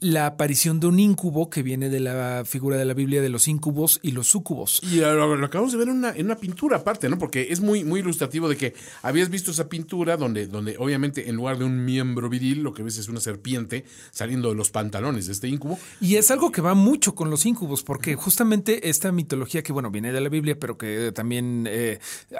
la 0.00 0.26
aparición 0.26 0.80
de 0.80 0.86
un 0.86 0.98
incubo 0.98 1.50
que 1.50 1.62
viene 1.62 1.90
de 1.90 2.00
la 2.00 2.42
figura 2.46 2.78
de 2.78 2.86
la 2.86 2.94
Biblia 2.94 3.20
de 3.20 3.28
los 3.28 3.48
incubos 3.48 4.00
y 4.02 4.12
los 4.12 4.28
súcubos. 4.28 4.80
Y 4.82 4.96
lo, 4.96 5.36
lo 5.36 5.46
acabamos 5.46 5.72
de 5.72 5.78
ver 5.78 5.88
en 5.88 5.98
una, 5.98 6.10
en 6.10 6.26
una 6.26 6.36
pintura 6.36 6.78
aparte, 6.78 7.08
¿no? 7.08 7.18
Porque 7.18 7.48
es 7.50 7.60
muy, 7.60 7.84
muy 7.84 8.00
ilustrativo 8.00 8.48
de 8.48 8.56
que 8.56 8.74
habías 9.02 9.28
visto 9.28 9.50
esa 9.50 9.68
pintura 9.68 10.16
donde, 10.16 10.46
donde 10.46 10.76
obviamente 10.78 11.28
en 11.28 11.36
lugar 11.36 11.58
de 11.58 11.64
un 11.64 11.84
miembro 11.84 12.28
viril, 12.30 12.62
lo 12.62 12.72
que 12.72 12.82
ves 12.82 12.96
es 12.96 13.08
una 13.08 13.20
serpiente 13.20 13.84
saliendo 14.10 14.48
de 14.48 14.54
los 14.54 14.70
pantalones 14.70 15.26
de 15.26 15.32
este 15.32 15.48
incubo. 15.48 15.78
Y 16.00 16.16
es 16.16 16.30
algo 16.30 16.50
que 16.50 16.62
va 16.62 16.74
mucho 16.74 17.14
con 17.14 17.28
los 17.28 17.44
incubos, 17.44 17.82
porque 17.82 18.14
justamente 18.14 18.88
esta 18.88 19.12
mitología 19.12 19.62
que, 19.62 19.72
bueno, 19.72 19.90
viene 19.90 20.12
de 20.12 20.20
la 20.20 20.28
Biblia, 20.30 20.58
pero 20.58 20.78
que 20.78 21.12
también 21.12 21.66
eh, 21.68 21.98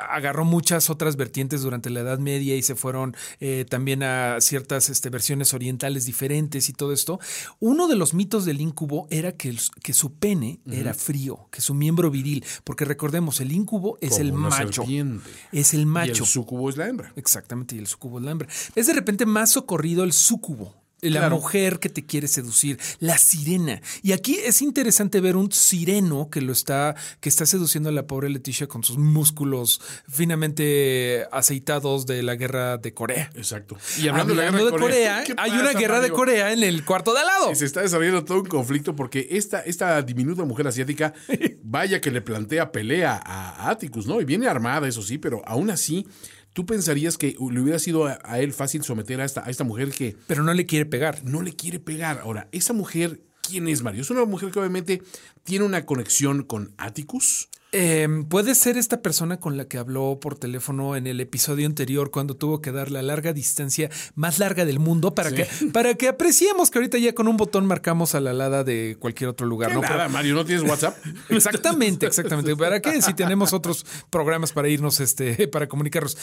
agarró 0.08 0.44
muchas 0.44 0.88
otras 0.88 1.16
vertientes 1.16 1.60
durante 1.60 1.90
la 1.90 2.00
Edad 2.00 2.18
Media 2.18 2.56
y 2.56 2.62
se 2.62 2.74
fueron 2.74 3.14
eh, 3.40 3.66
también 3.68 4.02
a 4.02 4.40
ciertas 4.40 4.88
este, 4.88 5.10
versiones 5.10 5.52
orientales 5.52 6.06
diferentes 6.06 6.68
y 6.68 6.72
todo 6.72 6.92
esto. 6.92 7.20
Uno 7.58 7.88
de 7.88 7.96
los 7.96 8.14
mitos 8.14 8.44
del 8.44 8.60
incubo 8.60 9.06
era 9.10 9.32
que, 9.32 9.48
el- 9.48 9.60
que 9.82 9.92
su 9.92 10.14
pene 10.14 10.60
era 10.70 10.94
frío, 10.94 11.48
que 11.50 11.60
su 11.60 11.74
miembro 11.74 12.10
viril, 12.10 12.44
porque 12.64 12.84
recordemos, 12.84 13.40
el 13.40 13.52
incubo 13.52 13.98
es 14.00 14.10
Como 14.10 14.22
el 14.22 14.32
macho. 14.32 14.72
serpiente. 14.82 15.28
Es 15.52 15.74
el 15.74 15.80
Y 15.82 15.86
macho. 15.86 16.22
el 16.24 16.28
sucubo 16.28 16.70
es 16.70 16.76
la 16.76 16.88
hembra. 16.88 17.12
Exactamente, 17.16 17.74
y 17.76 17.78
el 17.78 17.86
sucubo 17.86 18.18
es 18.18 18.24
la 18.24 18.30
hembra. 18.30 18.48
Es 18.74 18.86
de 18.86 18.92
repente 18.92 19.26
más 19.26 19.50
socorrido 19.52 20.04
el 20.04 20.12
sucubo. 20.12 20.79
La 21.02 21.20
Claro. 21.20 21.36
mujer 21.36 21.78
que 21.78 21.88
te 21.88 22.04
quiere 22.04 22.28
seducir, 22.28 22.78
la 22.98 23.16
sirena. 23.18 23.80
Y 24.02 24.12
aquí 24.12 24.38
es 24.44 24.60
interesante 24.62 25.20
ver 25.20 25.36
un 25.36 25.50
sireno 25.52 26.28
que 26.30 26.40
lo 26.40 26.52
está, 26.52 26.94
que 27.20 27.28
está 27.28 27.46
seduciendo 27.46 27.88
a 27.88 27.92
la 27.92 28.06
pobre 28.06 28.28
Leticia 28.28 28.66
con 28.68 28.84
sus 28.84 28.98
músculos 28.98 29.80
finamente 30.08 31.26
aceitados 31.32 32.06
de 32.06 32.22
la 32.22 32.34
guerra 32.36 32.78
de 32.78 32.92
Corea. 32.94 33.30
Exacto. 33.34 33.76
Y 33.98 34.08
hablando, 34.08 34.32
Hablando 34.32 34.34
de 34.34 34.36
la 34.36 34.50
guerra 34.50 34.64
de 34.64 34.70
Corea, 34.80 35.24
¿qué 35.24 35.34
hay 35.36 35.50
una 35.52 35.72
guerra 35.72 36.00
de? 36.00 36.10
Corea 36.10 36.52
en 36.52 36.62
el 36.62 36.84
cuarto 36.84 37.12
de 37.14 37.20
al 37.20 37.26
lado. 37.26 37.54
Se 37.54 37.64
está 37.64 37.82
desarrollando 37.82 38.24
todo 38.24 38.40
un 38.40 38.46
conflicto 38.46 38.94
porque 38.96 39.28
esta, 39.30 39.60
esta 39.60 40.00
diminuta 40.02 40.44
mujer 40.44 40.66
asiática, 40.66 41.14
vaya 41.62 42.00
que 42.00 42.10
le 42.10 42.20
plantea 42.20 42.72
pelea 42.72 43.20
a 43.24 43.70
Atticus, 43.70 44.06
¿no? 44.06 44.20
Y 44.20 44.24
viene 44.24 44.46
armada, 44.48 44.88
eso 44.88 45.02
sí, 45.02 45.18
pero 45.18 45.40
aún 45.46 45.70
así, 45.70 46.06
tú 46.52 46.66
pensarías 46.66 47.16
que 47.18 47.36
le 47.38 47.60
hubiera 47.60 47.78
sido 47.78 48.06
a, 48.06 48.18
a 48.24 48.40
él 48.40 48.52
fácil 48.52 48.82
someter 48.82 49.20
a 49.20 49.24
esta, 49.24 49.44
a 49.44 49.50
esta 49.50 49.64
mujer 49.64 49.90
que 49.90 50.16
Pero 50.26 50.42
no 50.42 50.54
le 50.54 50.66
quiere 50.66 50.86
pegar. 50.86 51.24
no 51.24 51.42
le 51.42 51.52
quiere 51.54 51.78
pegar. 51.78 52.20
Ahora, 52.20 52.48
esa 52.52 52.72
mujer, 52.72 53.20
¿quién 53.42 53.68
es 53.68 53.82
Mario? 53.82 54.02
Es 54.02 54.10
una 54.10 54.24
mujer 54.24 54.50
que 54.50 54.58
obviamente 54.58 55.02
tiene 55.44 55.64
una 55.64 55.86
conexión 55.86 56.42
con 56.42 56.72
Atticus. 56.76 57.48
Eh, 57.72 58.08
puede 58.28 58.56
ser 58.56 58.76
esta 58.76 59.00
persona 59.00 59.38
con 59.38 59.56
la 59.56 59.66
que 59.66 59.78
habló 59.78 60.18
por 60.20 60.36
teléfono 60.36 60.96
en 60.96 61.06
el 61.06 61.20
episodio 61.20 61.66
anterior 61.66 62.10
cuando 62.10 62.34
tuvo 62.34 62.60
que 62.60 62.72
dar 62.72 62.90
la 62.90 63.00
larga 63.00 63.32
distancia 63.32 63.88
más 64.16 64.40
larga 64.40 64.64
del 64.64 64.80
mundo 64.80 65.14
para 65.14 65.30
que 65.30 65.46
para 65.72 65.94
que 65.94 66.08
apreciemos 66.08 66.70
que 66.70 66.78
ahorita 66.78 66.98
ya 66.98 67.14
con 67.14 67.28
un 67.28 67.36
botón 67.36 67.66
marcamos 67.66 68.16
a 68.16 68.20
la 68.20 68.30
alada 68.30 68.64
de 68.64 68.96
cualquier 68.98 69.30
otro 69.30 69.46
lugar. 69.46 69.68
¿Qué 69.70 69.74
¿no? 69.76 69.82
nada, 69.82 69.96
Pero- 69.98 70.10
Mario, 70.10 70.34
¿no 70.34 70.44
tienes 70.44 70.68
WhatsApp? 70.68 70.96
Exactamente, 71.28 72.06
exactamente. 72.06 72.56
¿Para 72.56 72.80
qué? 72.80 73.00
Si 73.02 73.14
tenemos 73.14 73.52
otros 73.52 73.86
programas 74.10 74.52
para 74.52 74.68
irnos, 74.68 74.98
este, 74.98 75.46
para 75.46 75.68
comunicarnos. 75.68 76.16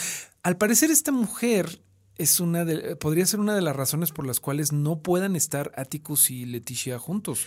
Al 0.43 0.57
parecer, 0.57 0.91
esta 0.91 1.12
mujer 1.13 1.81
es 2.17 2.39
una 2.39 2.65
de, 2.65 2.95
podría 2.95 3.25
ser 3.25 3.39
una 3.39 3.56
de 3.56 3.62
las 3.62 3.75
razones 3.75 4.12
por 4.12 4.25
las 4.25 4.39
cuales 4.39 4.71
no 4.71 4.99
puedan 4.99 5.36
estar 5.36 5.71
Atticus 5.75 6.32
y 6.32 6.45
Leticia 6.45 6.99
juntos. 6.99 7.45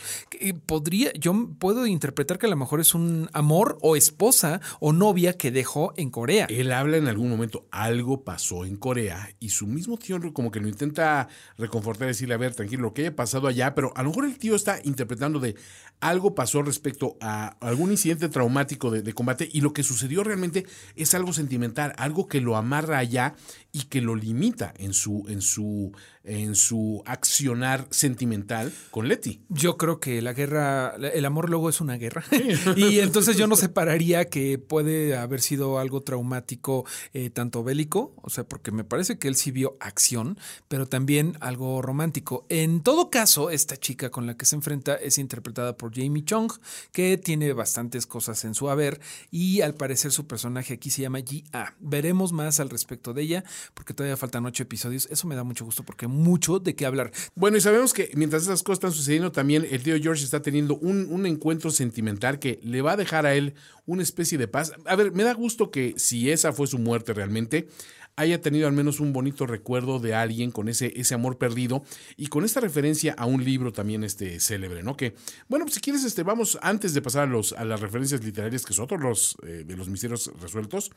Podría, 0.66 1.12
yo 1.14 1.50
puedo 1.58 1.86
interpretar 1.86 2.38
que 2.38 2.46
a 2.46 2.50
lo 2.50 2.56
mejor 2.56 2.80
es 2.80 2.94
un 2.94 3.28
amor 3.32 3.78
o 3.82 3.96
esposa 3.96 4.60
o 4.78 4.92
novia 4.92 5.36
que 5.36 5.50
dejó 5.50 5.92
en 5.96 6.10
Corea. 6.10 6.46
Él 6.48 6.72
habla 6.72 6.96
en 6.96 7.08
algún 7.08 7.30
momento, 7.30 7.66
algo 7.70 8.24
pasó 8.24 8.64
en 8.64 8.76
Corea 8.76 9.30
y 9.40 9.50
su 9.50 9.66
mismo 9.66 9.96
tío 9.96 10.18
como 10.32 10.50
que 10.50 10.60
lo 10.60 10.68
intenta 10.68 11.28
reconfortar, 11.58 12.08
decirle, 12.08 12.34
a 12.34 12.38
ver, 12.38 12.54
tranquilo, 12.54 12.82
lo 12.82 12.94
que 12.94 13.02
haya 13.02 13.16
pasado 13.16 13.48
allá, 13.48 13.74
pero 13.74 13.92
a 13.96 14.02
lo 14.02 14.10
mejor 14.10 14.26
el 14.26 14.38
tío 14.38 14.54
está 14.54 14.80
interpretando 14.84 15.40
de 15.40 15.56
algo 16.00 16.34
pasó 16.34 16.62
respecto 16.62 17.16
a 17.20 17.56
algún 17.60 17.90
incidente 17.90 18.28
traumático 18.28 18.90
de, 18.90 19.02
de 19.02 19.12
combate 19.12 19.48
y 19.52 19.60
lo 19.60 19.72
que 19.72 19.82
sucedió 19.82 20.24
realmente 20.24 20.66
es 20.96 21.14
algo 21.14 21.32
sentimental, 21.32 21.92
algo 21.96 22.28
que 22.28 22.40
lo 22.40 22.56
amarra 22.56 22.98
allá 22.98 23.34
y 23.72 23.84
que 23.84 24.00
lo 24.00 24.14
limita 24.14 24.59
en 24.76 24.92
su, 24.92 25.24
en 25.28 25.40
su, 25.40 25.92
en 26.24 26.54
su 26.54 27.02
accionar 27.06 27.86
sentimental 27.90 28.72
con 28.90 29.08
Letty. 29.08 29.40
Yo 29.48 29.76
creo 29.76 30.00
que 30.00 30.20
la 30.20 30.32
guerra, 30.32 30.94
el 30.96 31.24
amor 31.24 31.48
luego 31.48 31.68
es 31.68 31.80
una 31.80 31.96
guerra. 31.96 32.24
y 32.76 32.98
entonces 33.00 33.36
yo 33.36 33.46
no 33.46 33.56
separaría 33.56 34.26
que 34.26 34.58
puede 34.58 35.16
haber 35.16 35.40
sido 35.40 35.78
algo 35.78 36.02
traumático, 36.02 36.84
eh, 37.14 37.30
tanto 37.30 37.64
bélico, 37.64 38.14
o 38.22 38.30
sea, 38.30 38.44
porque 38.44 38.70
me 38.70 38.84
parece 38.84 39.18
que 39.18 39.28
él 39.28 39.36
sí 39.36 39.50
vio 39.50 39.76
acción, 39.80 40.38
pero 40.68 40.86
también 40.86 41.36
algo 41.40 41.80
romántico. 41.80 42.44
En 42.48 42.82
todo 42.82 43.10
caso, 43.10 43.50
esta 43.50 43.76
chica 43.76 44.10
con 44.10 44.26
la 44.26 44.36
que 44.36 44.44
se 44.44 44.56
enfrenta 44.56 44.96
es 44.96 45.18
interpretada 45.18 45.76
por 45.76 45.94
Jamie 45.94 46.24
Chung, 46.24 46.52
que 46.92 47.16
tiene 47.16 47.52
bastantes 47.52 48.06
cosas 48.06 48.44
en 48.44 48.54
su 48.54 48.68
haber 48.68 49.00
y 49.30 49.62
al 49.62 49.74
parecer 49.74 50.12
su 50.12 50.26
personaje 50.26 50.74
aquí 50.74 50.90
se 50.90 51.02
llama 51.02 51.20
Ji-A. 51.20 51.74
Veremos 51.80 52.32
más 52.32 52.60
al 52.60 52.68
respecto 52.68 53.14
de 53.14 53.22
ella, 53.22 53.44
porque 53.74 53.94
todavía 53.94 54.16
faltan 54.16 54.44
ocho 54.44 54.62
episodios. 54.62 55.08
Eso 55.10 55.26
me 55.26 55.34
da 55.34 55.44
mucho 55.44 55.64
gusto 55.64 55.82
porque 55.82 56.09
mucho 56.10 56.58
de 56.58 56.74
qué 56.74 56.86
hablar. 56.86 57.12
Bueno, 57.34 57.56
y 57.56 57.60
sabemos 57.60 57.92
que 57.94 58.10
mientras 58.14 58.42
esas 58.42 58.62
cosas 58.62 58.78
están 58.78 58.92
sucediendo, 58.92 59.32
también 59.32 59.66
el 59.70 59.82
tío 59.82 59.96
George 60.00 60.24
está 60.24 60.42
teniendo 60.42 60.76
un, 60.76 61.06
un 61.10 61.26
encuentro 61.26 61.70
sentimental 61.70 62.38
que 62.38 62.60
le 62.62 62.82
va 62.82 62.92
a 62.92 62.96
dejar 62.96 63.26
a 63.26 63.34
él 63.34 63.54
una 63.86 64.02
especie 64.02 64.38
de 64.38 64.48
paz. 64.48 64.72
A 64.84 64.96
ver, 64.96 65.12
me 65.12 65.24
da 65.24 65.32
gusto 65.34 65.70
que 65.70 65.94
si 65.96 66.30
esa 66.30 66.52
fue 66.52 66.66
su 66.66 66.78
muerte 66.78 67.12
realmente, 67.12 67.68
haya 68.16 68.40
tenido 68.40 68.66
al 68.66 68.74
menos 68.74 69.00
un 69.00 69.12
bonito 69.12 69.46
recuerdo 69.46 69.98
de 69.98 70.14
alguien 70.14 70.50
con 70.50 70.68
ese, 70.68 70.92
ese 70.96 71.14
amor 71.14 71.38
perdido 71.38 71.82
y 72.16 72.26
con 72.26 72.44
esta 72.44 72.60
referencia 72.60 73.14
a 73.16 73.26
un 73.26 73.44
libro 73.44 73.72
también 73.72 74.04
este 74.04 74.40
célebre, 74.40 74.82
¿no? 74.82 74.96
Que, 74.96 75.14
bueno, 75.48 75.64
pues 75.64 75.76
si 75.76 75.80
quieres, 75.80 76.04
este, 76.04 76.22
vamos, 76.22 76.58
antes 76.60 76.92
de 76.92 77.02
pasar 77.02 77.22
a, 77.22 77.26
los, 77.26 77.52
a 77.54 77.64
las 77.64 77.80
referencias 77.80 78.22
literarias, 78.22 78.66
que 78.66 78.74
son 78.74 78.84
otros 78.84 79.00
los, 79.00 79.36
eh, 79.46 79.64
de 79.66 79.76
los 79.76 79.88
misterios 79.88 80.30
resueltos, 80.40 80.90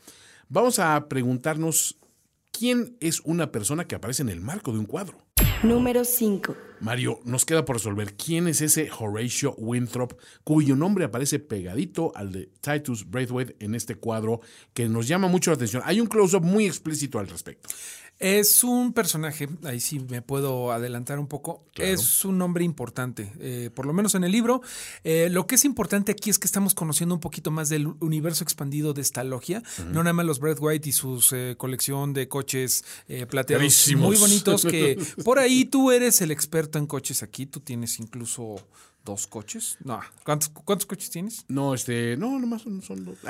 vamos 0.48 0.78
a 0.78 1.08
preguntarnos 1.08 1.96
quién 2.56 2.96
es 3.00 3.20
una 3.20 3.50
persona 3.50 3.86
que 3.86 3.96
aparece 3.96 4.22
en 4.22 4.28
el 4.28 4.40
marco 4.40 4.72
de 4.72 4.78
un 4.78 4.86
cuadro. 4.86 5.18
Número 5.62 6.04
5. 6.04 6.56
Mario, 6.80 7.20
nos 7.24 7.44
queda 7.44 7.64
por 7.64 7.76
resolver 7.76 8.14
quién 8.14 8.48
es 8.48 8.60
ese 8.60 8.90
Horatio 8.98 9.54
Winthrop 9.56 10.12
cuyo 10.44 10.76
nombre 10.76 11.04
aparece 11.04 11.38
pegadito 11.38 12.12
al 12.14 12.32
de 12.32 12.50
Titus 12.60 13.10
Braithwaite 13.10 13.56
en 13.60 13.74
este 13.74 13.94
cuadro 13.94 14.40
que 14.74 14.88
nos 14.88 15.08
llama 15.08 15.28
mucho 15.28 15.50
la 15.50 15.56
atención. 15.56 15.82
Hay 15.86 16.00
un 16.00 16.06
close-up 16.06 16.42
muy 16.42 16.66
explícito 16.66 17.18
al 17.18 17.28
respecto. 17.28 17.70
Es 18.20 18.62
un 18.62 18.92
personaje, 18.92 19.48
ahí 19.64 19.80
sí 19.80 19.98
me 19.98 20.22
puedo 20.22 20.70
adelantar 20.72 21.18
un 21.18 21.26
poco, 21.26 21.64
Claro. 21.74 21.90
es 21.92 22.24
un 22.24 22.38
nombre 22.38 22.64
importante, 22.64 23.32
eh, 23.40 23.70
por 23.74 23.86
lo 23.86 23.92
menos 23.92 24.14
en 24.14 24.22
el 24.24 24.30
libro. 24.30 24.62
Eh, 25.02 25.28
lo 25.30 25.46
que 25.46 25.56
es 25.56 25.64
importante 25.64 26.12
aquí 26.12 26.30
es 26.30 26.38
que 26.38 26.46
estamos 26.46 26.74
conociendo 26.74 27.14
un 27.14 27.20
poquito 27.20 27.50
más 27.50 27.68
del 27.68 27.88
universo 28.00 28.44
expandido 28.44 28.94
de 28.94 29.02
esta 29.02 29.24
logia, 29.24 29.62
no 29.90 30.02
nada 30.04 30.12
más 30.12 30.26
los 30.26 30.38
Brad 30.38 30.58
White 30.60 30.88
y 30.88 30.92
su 30.92 31.20
colección 31.58 32.12
de 32.14 32.28
coches 32.28 32.84
eh, 33.08 33.26
plateados 33.26 33.60
Carísimos. 33.62 34.06
muy 34.06 34.16
bonitos, 34.16 34.64
que 34.64 34.96
por 35.24 35.38
ahí 35.40 35.64
tú 35.64 35.90
eres 35.90 36.20
el 36.22 36.30
experto 36.30 36.78
en 36.78 36.86
coches 36.86 37.22
aquí, 37.22 37.46
tú 37.46 37.60
tienes 37.60 37.98
incluso 37.98 38.54
dos 39.04 39.26
coches. 39.26 39.76
No, 39.84 40.00
¿cuántos, 40.24 40.48
cuántos 40.48 40.86
coches 40.86 41.10
tienes? 41.10 41.44
No, 41.48 41.74
este, 41.74 42.16
no, 42.16 42.38
nomás 42.38 42.62
son, 42.62 42.80
son 42.82 43.04
dos. 43.04 43.16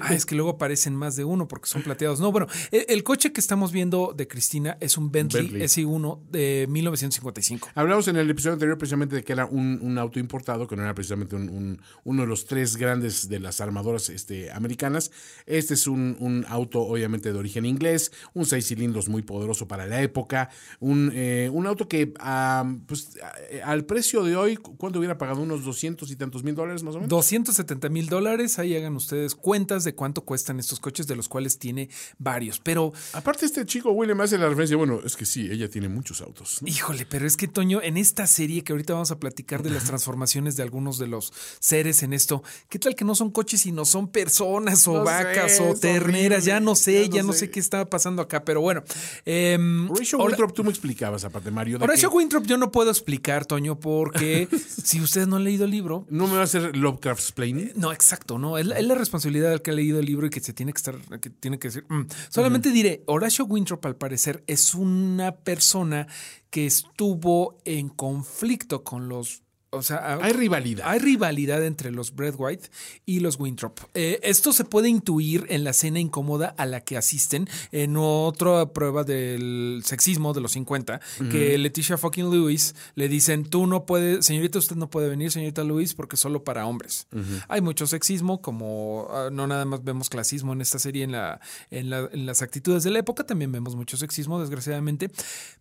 Ah, 0.00 0.14
es 0.14 0.26
que 0.26 0.34
luego 0.34 0.50
aparecen 0.50 0.94
más 0.94 1.16
de 1.16 1.24
uno 1.24 1.46
porque 1.48 1.66
son 1.68 1.82
plateados. 1.82 2.20
No, 2.20 2.30
bueno, 2.32 2.46
el, 2.70 2.84
el 2.88 3.02
coche 3.04 3.32
que 3.32 3.40
estamos 3.40 3.72
viendo 3.72 4.14
de 4.16 4.26
Cristina 4.28 4.76
es 4.80 4.96
un 4.98 5.10
Bentley, 5.10 5.48
Bentley. 5.48 5.62
SI1 5.62 6.20
de 6.30 6.66
1955. 6.68 7.68
Hablamos 7.74 8.08
en 8.08 8.16
el 8.16 8.28
episodio 8.30 8.54
anterior 8.54 8.78
precisamente 8.78 9.16
de 9.16 9.24
que 9.24 9.32
era 9.32 9.46
un, 9.46 9.78
un 9.82 9.98
auto 9.98 10.18
importado, 10.18 10.66
que 10.66 10.76
no 10.76 10.82
era 10.82 10.94
precisamente 10.94 11.36
un- 11.36 11.48
un- 11.48 11.80
uno 12.04 12.22
de 12.22 12.28
los 12.28 12.46
tres 12.46 12.76
grandes 12.76 13.28
de 13.28 13.40
las 13.40 13.60
armadoras 13.60 14.08
este, 14.10 14.50
americanas. 14.52 15.10
Este 15.46 15.74
es 15.74 15.86
un, 15.86 16.16
un 16.20 16.44
auto 16.48 16.80
obviamente 16.82 17.32
de 17.32 17.38
origen 17.38 17.64
inglés, 17.66 18.12
un 18.34 18.46
seis 18.46 18.66
cilindros 18.66 19.08
muy 19.08 19.22
poderoso 19.22 19.66
para 19.68 19.86
la 19.86 20.00
época, 20.02 20.50
un, 20.80 21.10
eh, 21.14 21.50
un 21.52 21.66
auto 21.66 21.88
que 21.88 22.12
ah, 22.20 22.64
pues, 22.86 23.18
a- 23.22 23.70
al 23.70 23.84
precio 23.84 24.22
de 24.24 24.36
hoy, 24.36 24.56
¿cuánto 24.78 24.98
hubiera 24.98 25.18
pagado? 25.18 25.40
Unos 25.42 25.64
200 25.64 26.10
y 26.10 26.16
tantos 26.16 26.42
mil 26.44 26.54
dólares 26.54 26.82
más 26.82 26.94
o 26.94 26.98
menos. 26.98 27.10
270 27.10 27.88
mil 27.90 28.06
dólares, 28.08 28.58
ahí 28.58 28.74
hagan 28.76 28.96
ustedes 28.96 29.34
cuentas 29.34 29.84
de 29.84 29.94
cuánto 29.94 30.22
cuestan 30.22 30.58
estos 30.58 30.80
coches, 30.80 31.06
de 31.06 31.16
los 31.16 31.28
cuales 31.28 31.58
tiene 31.58 31.88
varios. 32.18 32.60
Pero, 32.60 32.92
Aparte 33.12 33.44
este 33.46 33.66
chico 33.66 33.90
William 33.90 34.20
hace 34.20 34.38
la 34.38 34.48
referencia, 34.48 34.76
bueno, 34.76 35.00
es 35.04 35.16
que 35.16 35.26
sí, 35.26 35.48
ella 35.50 35.68
tiene 35.68 35.88
muchos 35.88 36.20
autos. 36.20 36.62
¿no? 36.62 36.68
híjole, 36.68 37.04
pero 37.06 37.26
es 37.26 37.36
que 37.36 37.48
Toño, 37.48 37.82
en 37.82 37.96
esta 37.96 38.26
serie 38.26 38.62
que 38.64 38.72
ahorita 38.72 38.92
vamos 38.94 39.10
a 39.10 39.18
platicar 39.18 39.62
de 39.62 39.70
las 39.70 39.84
transformaciones 39.88 40.56
de 40.56 40.62
algunos 40.62 40.98
de 40.98 41.08
los 41.08 41.32
seres 41.58 42.02
en 42.02 42.12
esto, 42.12 42.42
¿qué 42.68 42.78
tal 42.78 42.94
que 42.94 43.04
no 43.04 43.14
son 43.14 43.30
coches 43.30 43.66
y 43.66 43.72
no 43.72 43.84
son 43.84 44.08
personas 44.08 44.86
o 44.88 44.92
No 44.92 44.98
sé, 45.00 45.04
vacas 45.04 45.60
o 45.60 45.74
terneras? 45.74 46.44
Ya 46.44 46.60
no 46.60 46.74
sé, 46.74 47.08
ya 47.08 47.16
ya 47.18 47.22
no 47.22 47.32
sé 47.32 47.38
sé. 47.40 47.50
qué 47.50 47.60
está 47.60 47.84
pasando 47.90 48.22
acá, 48.22 48.44
pero 48.44 48.60
bueno. 48.60 48.82
em, 49.24 49.90
Horatio 49.90 50.18
ahora- 50.18 50.30
Winthrop, 50.32 50.52
tú 50.54 50.64
me 50.64 50.70
explicabas 50.70 51.24
aparte, 51.24 51.50
Mario. 51.50 51.78
de 51.78 51.84
Horacio 51.84 52.10
que 52.10 52.16
Winthrop 52.16 52.44
yo 52.46 52.56
no 52.58 52.70
puedo 52.70 52.90
explicar, 52.90 53.44
Toño, 53.46 53.78
porque 53.80 54.48
si 54.68 55.00
ustedes 55.00 55.26
no 55.28 55.36
han 55.36 55.44
leído 55.44 55.64
el 55.64 55.70
libro, 55.70 56.06
no 56.10 56.26
me 56.26 56.34
va 56.34 56.40
a 56.40 56.44
hacer 56.44 56.76
Lovecraft 56.76 57.20
explaining. 57.20 57.72
no, 57.76 57.92
exacto, 57.92 58.38
no. 58.38 58.58
Es, 58.58 58.66
la- 58.66 58.78
es 58.78 58.86
la 58.86 58.94
responsabilidad 58.94 59.50
del 59.50 59.62
que 59.62 59.70
ha 59.70 59.74
leído 59.74 59.98
el 59.98 60.06
libro 60.06 60.26
y 60.26 60.30
que 60.30 60.40
se 60.40 60.52
tiene 60.52 60.72
que 60.72 60.78
estar, 60.78 60.96
que 61.20 61.30
tiene 61.30 61.58
que 61.58 61.68
decir. 61.68 61.84
mm. 61.88 62.06
Solamente 62.28 62.70
diré, 62.70 63.02
Horacio 63.06 63.44
Winthrop, 63.46 63.84
al 63.86 63.96
parecer, 63.96 64.44
es 64.46 64.74
una 64.74 65.32
persona 65.36 66.06
que 66.50 66.66
estuvo 66.66 67.58
en 67.64 67.88
conflicto 67.88 68.84
con 68.84 69.08
los. 69.08 69.42
O 69.70 69.82
sea, 69.82 70.18
Hay 70.22 70.32
rivalidad. 70.32 70.86
Hay 70.88 70.98
rivalidad 70.98 71.62
entre 71.62 71.90
los 71.90 72.14
Brad 72.14 72.34
White 72.38 72.70
y 73.04 73.20
los 73.20 73.38
Winthrop. 73.38 73.78
Eh, 73.92 74.18
esto 74.22 74.54
se 74.54 74.64
puede 74.64 74.88
intuir 74.88 75.44
en 75.50 75.62
la 75.62 75.74
cena 75.74 76.00
incómoda 76.00 76.54
a 76.56 76.64
la 76.64 76.80
que 76.80 76.96
asisten 76.96 77.46
en 77.70 77.96
otra 77.98 78.72
prueba 78.72 79.04
del 79.04 79.82
sexismo 79.84 80.32
de 80.32 80.40
los 80.40 80.52
50, 80.52 81.00
que 81.30 81.58
Leticia 81.58 81.98
fucking 81.98 82.30
Lewis 82.30 82.74
le 82.94 83.08
dicen, 83.08 83.44
tú 83.44 83.66
no 83.66 83.84
puedes, 83.84 84.24
señorita, 84.24 84.58
usted 84.58 84.76
no 84.76 84.88
puede 84.88 85.10
venir, 85.10 85.30
señorita 85.30 85.62
Lewis, 85.64 85.94
porque 85.94 86.16
es 86.16 86.20
solo 86.20 86.44
para 86.44 86.64
hombres. 86.66 87.06
Hay 87.48 87.60
mucho 87.60 87.86
sexismo, 87.86 88.40
como 88.40 89.08
ah, 89.10 89.28
no 89.30 89.46
nada 89.46 89.66
más 89.66 89.84
vemos 89.84 90.08
clasismo 90.08 90.54
en 90.54 90.62
esta 90.62 90.78
serie, 90.78 91.04
en, 91.04 91.12
la, 91.12 91.40
en, 91.70 91.90
la- 91.90 92.08
en 92.10 92.24
las 92.24 92.40
actitudes 92.40 92.84
de 92.84 92.90
la 92.90 93.00
época, 93.00 93.24
también 93.24 93.52
vemos 93.52 93.76
mucho 93.76 93.98
sexismo, 93.98 94.40
desgraciadamente. 94.40 95.10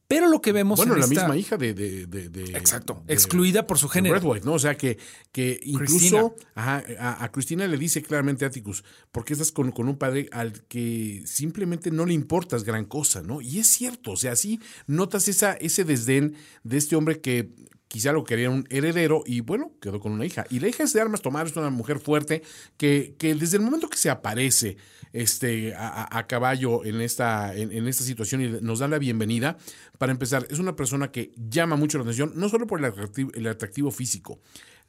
Pero 0.09 0.29
lo 0.29 0.41
que 0.41 0.53
vemos 0.53 0.77
Bueno, 0.77 0.93
en 0.93 0.99
la 1.01 1.05
esta- 1.05 1.21
misma 1.23 1.35
hija 1.35 1.57
de. 1.57 1.73
de- 1.73 2.05
de- 2.07 2.29
de- 2.29 2.57
Exacto, 2.57 3.03
excluida 3.09 3.67
por 3.67 3.77
su 3.77 3.89
género. 3.89 4.17
White, 4.21 4.45
¿no? 4.45 4.53
O 4.53 4.59
sea, 4.59 4.75
que, 4.77 4.97
que 5.33 5.59
incluso 5.63 6.35
ajá, 6.55 6.81
a, 6.97 7.23
a 7.25 7.31
Cristina 7.31 7.67
le 7.67 7.77
dice 7.77 8.01
claramente 8.01 8.45
a 8.45 8.47
Atticus, 8.47 8.85
¿por 9.11 9.25
qué 9.25 9.33
estás 9.33 9.51
con, 9.51 9.71
con 9.73 9.89
un 9.89 9.97
padre 9.97 10.29
al 10.31 10.53
que 10.67 11.23
simplemente 11.25 11.91
no 11.91 12.05
le 12.05 12.13
importas 12.13 12.63
gran 12.63 12.85
cosa, 12.85 13.21
¿no? 13.21 13.41
Y 13.41 13.59
es 13.59 13.67
cierto, 13.67 14.11
o 14.11 14.17
sea, 14.17 14.37
sí 14.37 14.61
notas 14.85 15.27
esa, 15.27 15.53
ese 15.53 15.83
desdén 15.83 16.35
de 16.63 16.77
este 16.77 16.95
hombre 16.95 17.19
que 17.19 17.51
quizá 17.87 18.11
lo 18.11 18.23
quería 18.23 18.49
un 18.49 18.67
heredero 18.69 19.23
y 19.25 19.41
bueno, 19.41 19.71
quedó 19.81 19.99
con 19.99 20.11
una 20.11 20.25
hija. 20.25 20.45
Y 20.49 20.59
la 20.59 20.67
hija 20.67 20.83
es 20.83 20.93
de 20.93 21.01
armas 21.01 21.21
tomar, 21.21 21.47
es 21.47 21.55
una 21.55 21.69
mujer 21.69 21.99
fuerte 21.99 22.43
que, 22.77 23.15
que 23.17 23.35
desde 23.35 23.57
el 23.57 23.63
momento 23.63 23.89
que 23.89 23.97
se 23.97 24.09
aparece 24.09 24.77
este, 25.13 25.73
a, 25.75 26.25
caballo 26.27 26.83
en 26.85 27.01
esta, 27.01 27.55
en, 27.55 27.71
en 27.71 27.87
esta 27.87 28.03
situación 28.03 28.41
y 28.41 28.47
nos 28.61 28.79
da 28.79 28.87
la 28.87 28.99
bienvenida, 28.99 29.57
para 29.97 30.11
empezar, 30.11 30.45
es 30.49 30.59
una 30.59 30.75
persona 30.75 31.11
que 31.11 31.31
llama 31.49 31.75
mucho 31.75 31.97
la 31.97 32.03
atención, 32.03 32.33
no 32.35 32.49
solo 32.49 32.67
por 32.67 32.79
el 32.79 32.85
atractivo, 32.85 33.31
el 33.33 33.47
atractivo 33.47 33.89
físico, 33.91 34.39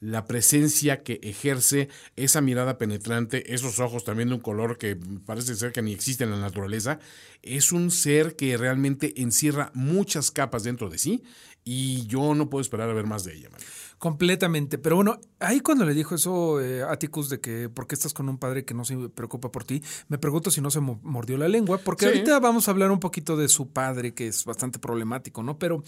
la 0.00 0.26
presencia 0.26 1.02
que 1.02 1.18
ejerce, 1.22 1.88
esa 2.16 2.40
mirada 2.40 2.78
penetrante, 2.78 3.54
esos 3.54 3.78
ojos 3.80 4.04
también 4.04 4.28
de 4.28 4.36
un 4.36 4.40
color 4.40 4.78
que 4.78 4.96
parece 5.26 5.54
ser 5.56 5.72
que 5.72 5.82
ni 5.82 5.92
existe 5.92 6.24
en 6.24 6.30
la 6.30 6.38
naturaleza, 6.38 6.98
es 7.42 7.72
un 7.72 7.90
ser 7.90 8.36
que 8.36 8.56
realmente 8.56 9.20
encierra 9.20 9.70
muchas 9.74 10.30
capas 10.30 10.62
dentro 10.62 10.88
de 10.88 10.98
sí 10.98 11.22
y 11.70 12.06
yo 12.06 12.34
no 12.34 12.48
puedo 12.48 12.62
esperar 12.62 12.88
a 12.88 12.94
ver 12.94 13.06
más 13.06 13.24
de 13.24 13.34
ella. 13.34 13.50
Mario. 13.50 13.66
Completamente. 13.98 14.78
Pero 14.78 14.96
bueno, 14.96 15.20
ahí 15.40 15.60
cuando 15.60 15.84
le 15.84 15.92
dijo 15.92 16.14
eso 16.14 16.60
eh, 16.60 16.82
Atticus 16.82 17.28
de 17.28 17.40
que 17.40 17.68
por 17.68 17.86
qué 17.86 17.94
estás 17.94 18.14
con 18.14 18.28
un 18.28 18.38
padre 18.38 18.64
que 18.64 18.72
no 18.72 18.84
se 18.84 18.96
preocupa 19.10 19.50
por 19.52 19.64
ti, 19.64 19.82
me 20.08 20.16
pregunto 20.18 20.50
si 20.50 20.60
no 20.60 20.70
se 20.70 20.80
mo- 20.80 20.98
mordió 21.02 21.36
la 21.36 21.48
lengua, 21.48 21.78
porque 21.78 22.06
Sí. 22.06 22.12
ahorita 22.12 22.38
vamos 22.40 22.68
a 22.68 22.70
hablar 22.70 22.90
un 22.90 23.00
poquito 23.00 23.36
de 23.36 23.48
su 23.48 23.68
padre, 23.68 24.14
que 24.14 24.28
es 24.28 24.44
bastante 24.44 24.78
problemático, 24.78 25.42
¿no? 25.42 25.58
Pero 25.58 25.82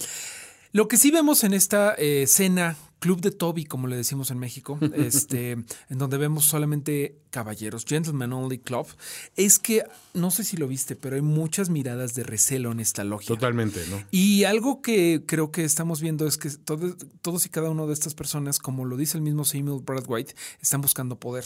lo 0.72 0.86
que 0.88 0.96
sí 0.98 1.10
vemos 1.10 1.44
en 1.44 1.54
esta 1.54 1.94
eh, 1.96 2.26
cena, 2.26 2.76
Club 3.00 3.20
de 3.20 3.32
Toby, 3.32 3.64
como 3.64 3.88
le 3.88 3.96
decimos 3.96 4.30
en 4.30 4.38
México, 4.38 4.78
este, 4.94 5.52
en 5.52 5.66
donde 5.98 6.16
vemos 6.18 6.44
solamente 6.44 7.16
caballeros, 7.30 7.84
Gentlemen 7.86 8.32
Only 8.32 8.58
Club, 8.58 8.86
es 9.36 9.58
que, 9.58 9.82
no 10.14 10.30
sé 10.30 10.44
si 10.44 10.56
lo 10.56 10.68
viste, 10.68 10.94
pero 10.96 11.16
hay 11.16 11.22
muchas 11.22 11.70
miradas 11.70 12.14
de 12.14 12.22
recelo 12.22 12.70
en 12.72 12.78
esta 12.80 13.02
logia. 13.02 13.26
Totalmente, 13.28 13.80
¿no? 13.90 14.00
Y 14.12 14.44
algo 14.44 14.80
que 14.82 15.24
creo 15.26 15.50
que 15.50 15.64
estamos 15.64 16.00
viendo 16.00 16.26
es 16.26 16.36
que 16.38 16.50
todo- 16.50 16.96
todos 17.22 17.46
y 17.46 17.48
cada 17.48 17.70
uno 17.70 17.86
de 17.88 17.94
estas 17.94 18.14
personas, 18.14 18.58
como 18.58 18.84
lo 18.84 18.96
dice 18.96 19.16
el 19.18 19.22
mismo 19.22 19.44
Samuel 19.44 19.82
Brad 19.84 20.04
White, 20.06 20.34
están 20.60 20.80
buscando 20.80 21.18
poder. 21.18 21.44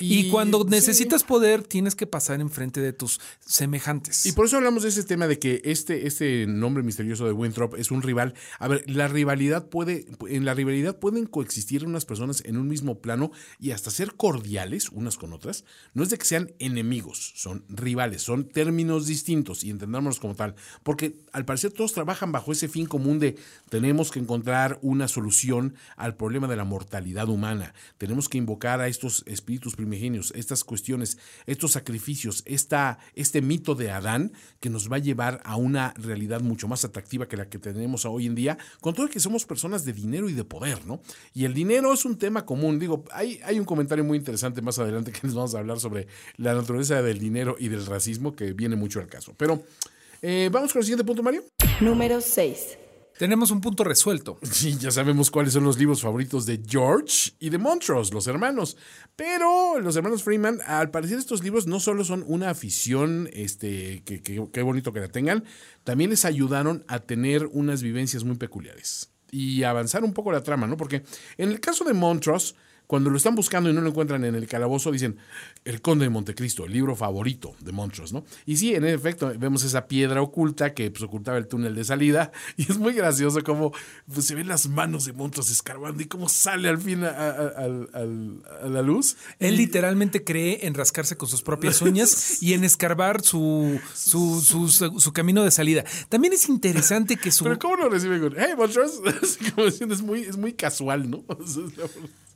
Y, 0.00 0.26
Y- 0.26 0.30
cuando 0.30 0.62
sí. 0.62 0.68
necesitas 0.70 1.24
poder, 1.24 1.62
tienes 1.62 1.94
que 1.94 2.06
pasar 2.06 2.40
enfrente 2.40 2.80
de 2.80 2.92
tus 2.92 3.20
semejantes. 3.44 4.26
Y 4.26 4.32
por 4.32 4.46
eso 4.46 4.56
hablamos 4.56 4.82
de 4.82 4.90
ese 4.90 5.02
tema 5.04 5.26
de 5.26 5.38
que 5.38 5.60
este, 5.64 6.06
este 6.06 6.46
nombre 6.46 6.82
misterioso 6.82 7.26
de 7.26 7.32
Winthrop 7.32 7.74
es 7.76 7.90
un 7.90 8.02
rival. 8.02 8.34
A 8.58 8.68
ver, 8.68 8.84
la 8.88 9.08
rivalidad 9.08 9.68
puede, 9.68 10.06
en 10.28 10.44
la 10.44 10.54
rivalidad 10.54 10.98
pueden 10.98 11.26
coexistir 11.26 11.84
unas 11.84 12.04
personas 12.04 12.42
en 12.44 12.56
un 12.56 12.68
mismo 12.68 13.00
plano 13.00 13.30
y 13.58 13.70
hasta 13.72 13.90
ser 13.90 14.14
cordiales 14.14 14.90
unas 14.90 15.16
con 15.16 15.32
otras. 15.32 15.64
No 15.94 16.02
es 16.02 16.10
de 16.10 16.18
que 16.18 16.24
sean 16.24 16.52
enemigos, 16.58 17.32
son 17.36 17.64
rivales, 17.68 18.22
son 18.22 18.44
términos 18.48 19.06
distintos 19.06 19.64
y 19.64 19.70
entendámonos 19.70 20.20
como 20.20 20.34
tal. 20.34 20.54
Porque 20.82 21.16
al 21.32 21.44
parecer 21.44 21.72
todos 21.72 21.92
trabajan 21.92 22.32
bajo 22.32 22.52
ese 22.52 22.68
fin 22.68 22.86
común 22.86 23.18
de 23.18 23.36
tenemos 23.70 24.10
que 24.10 24.18
encontrar 24.20 24.78
una 24.82 25.08
solución 25.08 25.74
al 25.96 26.16
problema 26.16 26.46
de 26.48 26.56
la 26.56 26.64
mortalidad 26.64 27.28
humana. 27.28 27.74
Tenemos 27.98 28.28
que 28.28 28.38
invocar 28.38 28.80
a 28.80 28.88
estos 28.88 29.22
espíritus 29.26 29.77
primigenios, 29.78 30.32
estas 30.34 30.64
cuestiones, 30.64 31.18
estos 31.46 31.70
sacrificios, 31.70 32.42
esta, 32.46 32.98
este 33.14 33.40
mito 33.40 33.76
de 33.76 33.92
Adán 33.92 34.32
que 34.58 34.70
nos 34.70 34.90
va 34.90 34.96
a 34.96 34.98
llevar 34.98 35.40
a 35.44 35.54
una 35.54 35.94
realidad 35.96 36.40
mucho 36.40 36.66
más 36.66 36.84
atractiva 36.84 37.28
que 37.28 37.36
la 37.36 37.48
que 37.48 37.60
tenemos 37.60 38.04
hoy 38.04 38.26
en 38.26 38.34
día, 38.34 38.58
con 38.80 38.92
todo 38.92 39.08
que 39.08 39.20
somos 39.20 39.46
personas 39.46 39.84
de 39.84 39.92
dinero 39.92 40.28
y 40.28 40.32
de 40.32 40.42
poder, 40.42 40.84
¿no? 40.84 41.00
Y 41.32 41.44
el 41.44 41.54
dinero 41.54 41.92
es 41.92 42.04
un 42.04 42.18
tema 42.18 42.44
común. 42.44 42.80
Digo, 42.80 43.04
hay, 43.12 43.38
hay 43.44 43.60
un 43.60 43.64
comentario 43.64 44.02
muy 44.02 44.18
interesante 44.18 44.60
más 44.62 44.80
adelante 44.80 45.12
que 45.12 45.20
les 45.22 45.34
vamos 45.34 45.54
a 45.54 45.60
hablar 45.60 45.78
sobre 45.78 46.08
la 46.38 46.54
naturaleza 46.54 47.00
del 47.00 47.20
dinero 47.20 47.54
y 47.56 47.68
del 47.68 47.86
racismo 47.86 48.34
que 48.34 48.52
viene 48.52 48.74
mucho 48.74 48.98
al 48.98 49.06
caso. 49.06 49.32
Pero 49.36 49.62
eh, 50.22 50.50
vamos 50.50 50.72
con 50.72 50.80
el 50.80 50.86
siguiente 50.86 51.04
punto, 51.04 51.22
Mario. 51.22 51.44
Número 51.80 52.20
6. 52.20 52.87
Tenemos 53.18 53.50
un 53.50 53.60
punto 53.60 53.84
resuelto. 53.84 54.38
Sí, 54.58 54.76
ya 54.78 54.90
sabemos 54.90 55.30
cuáles 55.30 55.52
son 55.52 55.64
los 55.64 55.78
libros 55.78 56.02
favoritos 56.02 56.46
de 56.46 56.60
George 56.66 57.32
y 57.38 57.50
de 57.50 57.58
Montrose, 57.58 58.12
los 58.12 58.26
hermanos. 58.26 58.76
Pero 59.14 59.78
los 59.78 59.94
hermanos 59.96 60.22
Freeman, 60.22 60.60
al 60.66 60.90
parecer 60.90 61.18
estos 61.18 61.42
libros 61.42 61.66
no 61.66 61.80
solo 61.80 62.04
son 62.04 62.24
una 62.26 62.50
afición, 62.50 63.28
este, 63.32 64.02
que, 64.04 64.62
bonito 64.62 64.92
que 64.92 65.00
la 65.00 65.08
tengan, 65.08 65.44
también 65.84 66.10
les 66.10 66.24
ayudaron 66.24 66.84
a 66.88 67.00
tener 67.00 67.46
unas 67.46 67.82
vivencias 67.82 68.24
muy 68.24 68.36
peculiares 68.36 69.10
y 69.30 69.62
avanzar 69.62 70.04
un 70.04 70.12
poco 70.12 70.32
la 70.32 70.42
trama, 70.42 70.66
¿no? 70.66 70.76
Porque 70.76 71.02
en 71.36 71.50
el 71.50 71.60
caso 71.60 71.84
de 71.84 71.94
Montrose, 71.94 72.54
cuando 72.88 73.10
lo 73.10 73.16
están 73.18 73.36
buscando 73.36 73.70
y 73.70 73.72
no 73.72 73.80
lo 73.82 73.90
encuentran 73.90 74.24
en 74.24 74.34
el 74.34 74.48
calabozo, 74.48 74.90
dicen 74.90 75.18
El 75.64 75.80
Conde 75.80 76.06
de 76.06 76.10
Montecristo, 76.10 76.64
el 76.64 76.72
libro 76.72 76.96
favorito 76.96 77.54
de 77.60 77.70
Montrose, 77.70 78.12
¿no? 78.14 78.24
Y 78.46 78.56
sí, 78.56 78.74
en 78.74 78.84
efecto, 78.84 79.30
vemos 79.38 79.62
esa 79.62 79.86
piedra 79.86 80.20
oculta 80.22 80.74
que 80.74 80.90
pues, 80.90 81.02
ocultaba 81.04 81.38
el 81.38 81.46
túnel 81.46 81.74
de 81.76 81.84
salida 81.84 82.32
y 82.56 82.62
es 82.62 82.78
muy 82.78 82.94
gracioso 82.94 83.44
cómo 83.44 83.72
pues, 84.12 84.26
se 84.26 84.34
ven 84.34 84.48
las 84.48 84.68
manos 84.68 85.04
de 85.04 85.12
Montrose 85.12 85.52
escarbando 85.52 86.02
y 86.02 86.06
cómo 86.06 86.28
sale 86.28 86.68
al 86.68 86.78
fin 86.78 87.04
a, 87.04 87.08
a- 87.10 87.30
a- 87.30 87.64
al- 87.92 88.42
a 88.62 88.66
la 88.68 88.82
luz. 88.82 89.16
Él 89.38 89.56
literalmente 89.56 90.24
cree 90.24 90.66
en 90.66 90.74
rascarse 90.74 91.16
con 91.16 91.28
sus 91.28 91.42
propias 91.42 91.82
uñas 91.82 92.42
y 92.42 92.54
en 92.54 92.64
escarbar 92.64 93.22
su, 93.22 93.78
su, 93.94 94.40
su- 94.40 94.68
su- 94.68 94.98
su 94.98 95.12
camino 95.12 95.44
de 95.44 95.50
salida. 95.50 95.84
También 96.08 96.32
es 96.32 96.48
interesante 96.48 97.16
que 97.16 97.30
su... 97.30 97.44
Pero 97.44 97.58
¿cómo 97.58 97.76
lo 97.76 97.90
recibe 97.90 98.18
con 98.18 98.34
Hey, 98.34 98.54
Montrose? 98.56 98.98
Como 99.54 99.66
diciendo, 99.66 99.94
es 99.94 100.00
muy, 100.00 100.22
es 100.22 100.38
muy 100.38 100.54
casual, 100.54 101.10
¿no? 101.10 101.22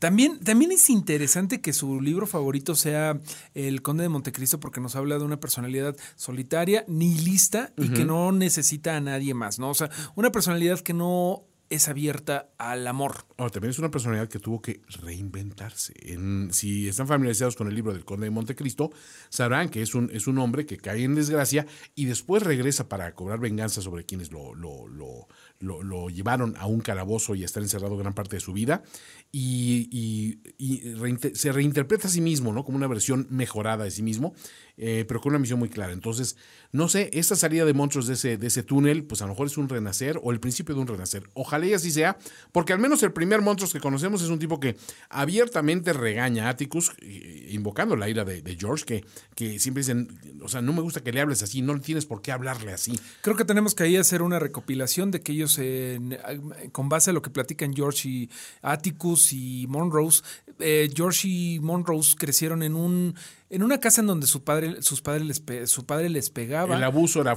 También, 0.02 0.40
también 0.40 0.72
es 0.72 0.90
interesante 0.90 1.60
que 1.60 1.72
su 1.72 2.00
libro 2.00 2.26
favorito 2.26 2.74
sea 2.74 3.20
El 3.54 3.82
Conde 3.82 4.02
de 4.02 4.08
Montecristo 4.08 4.58
porque 4.58 4.80
nos 4.80 4.96
habla 4.96 5.16
de 5.16 5.22
una 5.24 5.38
personalidad 5.38 5.96
solitaria, 6.16 6.84
nihilista 6.88 7.72
y 7.78 7.88
que 7.90 8.04
no 8.04 8.32
necesita 8.32 8.96
a 8.96 9.00
nadie 9.00 9.32
más, 9.32 9.60
¿no? 9.60 9.70
O 9.70 9.74
sea, 9.74 9.90
una 10.16 10.32
personalidad 10.32 10.80
que 10.80 10.92
no 10.92 11.44
es 11.70 11.88
abierta 11.88 12.50
al 12.58 12.86
amor. 12.88 13.24
Oh, 13.38 13.48
también 13.48 13.70
es 13.70 13.78
una 13.78 13.90
personalidad 13.92 14.28
que 14.28 14.38
tuvo 14.40 14.60
que 14.60 14.82
reinventarse. 15.00 15.94
En- 16.02 16.52
si 16.52 16.88
están 16.88 17.06
familiarizados 17.06 17.56
con 17.56 17.68
el 17.68 17.74
libro 17.74 17.92
del 17.94 18.04
Conde 18.04 18.26
de 18.26 18.30
Montecristo, 18.30 18.90
sabrán 19.30 19.68
que 19.70 19.80
es 19.82 19.94
un, 19.94 20.10
es 20.12 20.26
un 20.26 20.36
hombre 20.38 20.66
que 20.66 20.76
cae 20.78 21.04
en 21.04 21.14
desgracia 21.14 21.64
y 21.94 22.04
después 22.06 22.42
regresa 22.42 22.88
para 22.88 23.14
cobrar 23.14 23.38
venganza 23.38 23.80
sobre 23.80 24.04
quienes 24.04 24.32
lo, 24.32 24.54
lo, 24.54 24.86
lo- 24.88 25.28
lo- 25.62 26.08
llevaron 26.08 26.54
a 26.58 26.66
un 26.66 26.80
calabozo 26.80 27.34
y 27.34 27.42
a 27.42 27.46
estar 27.46 27.62
encerrado 27.62 27.96
gran 27.96 28.12
parte 28.14 28.36
de 28.36 28.40
su 28.40 28.52
vida. 28.52 28.82
Y, 29.30 30.38
se 31.34 31.52
reinterpreta 31.52 32.08
a 32.08 32.10
sí 32.10 32.20
mismo, 32.20 32.52
¿no? 32.52 32.64
Como 32.64 32.76
una 32.76 32.86
versión 32.86 33.26
mejorada 33.30 33.84
de 33.84 33.90
sí 33.90 34.02
mismo, 34.02 34.34
eh, 34.78 35.04
pero 35.06 35.20
con 35.20 35.30
una 35.30 35.38
misión 35.38 35.58
muy 35.58 35.68
clara. 35.68 35.92
Entonces, 35.92 36.36
no 36.72 36.88
sé, 36.88 37.10
esta 37.12 37.36
salida 37.36 37.64
de 37.64 37.74
monstruos 37.74 38.06
de 38.06 38.14
ese, 38.14 38.38
de 38.38 38.46
ese 38.46 38.62
túnel, 38.62 39.04
pues 39.04 39.20
a 39.20 39.26
lo 39.26 39.32
mejor 39.32 39.46
es 39.46 39.58
un 39.58 39.68
renacer 39.68 40.18
o 40.22 40.32
el 40.32 40.40
principio 40.40 40.74
de 40.74 40.80
un 40.80 40.86
renacer. 40.86 41.28
Ojalá 41.34 41.66
y 41.66 41.74
así 41.74 41.90
sea, 41.90 42.16
porque 42.52 42.72
al 42.72 42.78
menos 42.78 43.02
el 43.02 43.12
primer 43.12 43.42
monstruos 43.42 43.72
que 43.72 43.80
conocemos 43.80 44.22
es 44.22 44.30
un 44.30 44.38
tipo 44.38 44.58
que 44.58 44.76
abiertamente 45.10 45.92
regaña 45.92 46.46
a 46.46 46.50
Atticus, 46.50 46.92
eh, 47.02 47.48
invocando 47.50 47.96
la 47.96 48.08
ira 48.08 48.24
de, 48.24 48.56
George, 48.58 48.84
que, 48.84 49.04
que 49.34 49.58
siempre 49.58 49.82
dicen, 49.82 50.08
o 50.42 50.48
sea, 50.48 50.62
no 50.62 50.72
me 50.72 50.80
gusta 50.80 51.02
que 51.02 51.12
le 51.12 51.20
hables 51.20 51.42
así, 51.42 51.60
no 51.60 51.78
tienes 51.80 52.06
por 52.06 52.22
qué 52.22 52.32
hablarle 52.32 52.72
así. 52.72 52.98
Creo 53.20 53.36
que 53.36 53.44
tenemos 53.44 53.74
que 53.74 53.84
ahí 53.84 53.96
hacer 53.96 54.22
una 54.22 54.38
recopilación 54.38 55.10
de 55.10 55.20
que 55.20 55.32
ellos, 55.32 55.58
eh, 55.60 56.00
con 56.72 56.88
base 56.88 57.10
a 57.10 57.12
lo 57.12 57.20
que 57.20 57.30
platican 57.30 57.74
George 57.74 58.08
y 58.08 58.30
Atticus 58.62 59.32
y 59.32 59.66
Monrose, 59.68 60.22
George 60.94 61.28
y 61.28 61.60
Monrose 61.60 62.16
crecieron 62.16 62.62
en 62.62 62.74
un 62.74 63.14
en 63.52 63.62
una 63.62 63.78
casa 63.78 64.00
en 64.00 64.08
donde 64.08 64.26
su 64.26 64.42
padre, 64.42 64.82
sus 64.82 65.00
padres 65.02 65.24
les 65.26 65.38
pe- 65.40 65.66
su 65.68 65.84
padre 65.86 66.08
les 66.08 66.30
pegaba. 66.30 66.76
El 66.76 66.82
abuso 66.82 67.20
era, 67.20 67.36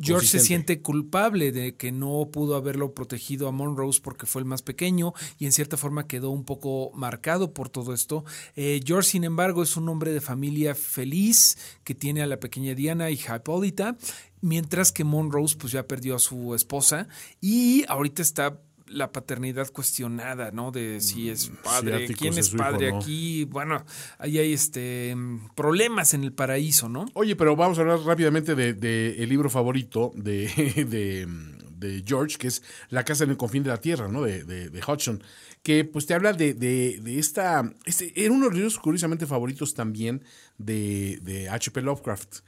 George 0.00 0.26
se 0.26 0.38
siente 0.40 0.80
culpable 0.82 1.52
de 1.52 1.76
que 1.76 1.92
no 1.92 2.28
pudo 2.32 2.56
haberlo 2.56 2.94
protegido 2.94 3.46
a 3.46 3.52
Monrose 3.52 4.00
porque 4.02 4.26
fue 4.26 4.40
el 4.40 4.46
más 4.46 4.62
pequeño 4.62 5.12
y 5.38 5.44
en 5.44 5.52
cierta 5.52 5.76
forma 5.76 6.06
quedó 6.08 6.30
un 6.30 6.44
poco 6.44 6.90
marcado 6.94 7.52
por 7.54 7.68
todo 7.68 7.92
esto. 7.94 8.24
Eh, 8.56 8.80
George, 8.84 9.10
sin 9.10 9.24
embargo, 9.24 9.62
es 9.62 9.76
un 9.76 9.88
hombre 9.88 10.12
de 10.12 10.20
familia 10.20 10.74
feliz 10.74 11.56
que 11.84 11.94
tiene 11.94 12.22
a 12.22 12.26
la 12.26 12.40
pequeña 12.40 12.74
Diana, 12.74 13.10
hija 13.10 13.36
Hipólita, 13.36 13.96
mientras 14.40 14.92
que 14.92 15.04
Monrose 15.04 15.56
pues 15.56 15.72
ya 15.72 15.86
perdió 15.86 16.16
a 16.16 16.18
su 16.18 16.54
esposa 16.54 17.06
y 17.40 17.84
ahorita 17.88 18.22
está 18.22 18.58
la 18.86 19.12
paternidad 19.12 19.70
cuestionada, 19.70 20.50
¿no? 20.50 20.70
De 20.70 21.00
si 21.00 21.30
es 21.30 21.50
padre, 21.62 22.04
Atticus 22.04 22.16
quién 22.16 22.32
es 22.34 22.38
es 22.38 22.46
su 22.46 22.56
hijo, 22.56 22.64
padre 22.64 22.90
¿no? 22.90 22.98
aquí. 22.98 23.44
Bueno, 23.44 23.84
ahí 24.18 24.38
hay 24.38 24.52
este 24.52 25.16
problemas 25.54 26.14
en 26.14 26.24
el 26.24 26.32
paraíso, 26.32 26.88
¿no? 26.88 27.06
Oye, 27.14 27.36
pero 27.36 27.56
vamos 27.56 27.78
a 27.78 27.82
hablar 27.82 28.00
rápidamente 28.00 28.54
del 28.54 28.78
de, 28.78 29.22
el 29.22 29.28
libro 29.28 29.48
favorito 29.50 30.12
de, 30.14 30.46
de, 30.88 31.26
de 31.76 32.02
George, 32.06 32.36
que 32.38 32.48
es 32.48 32.62
La 32.90 33.04
casa 33.04 33.24
en 33.24 33.30
el 33.30 33.36
confín 33.36 33.62
de 33.62 33.70
la 33.70 33.80
tierra, 33.80 34.08
¿no? 34.08 34.22
De, 34.22 34.44
de, 34.44 34.82
Hodgson, 34.86 35.22
que 35.62 35.84
pues 35.84 36.06
te 36.06 36.14
habla 36.14 36.32
de, 36.32 36.54
de, 36.54 36.98
de 37.02 37.18
esta... 37.18 37.72
Este, 37.84 38.12
era 38.16 38.32
uno 38.32 38.44
de 38.44 38.50
los 38.50 38.54
libros 38.54 38.78
curiosamente 38.78 39.26
favoritos 39.26 39.74
también 39.74 40.22
de, 40.58 41.18
de 41.22 41.48
H.P. 41.48 41.82
Lovecraft. 41.82 42.40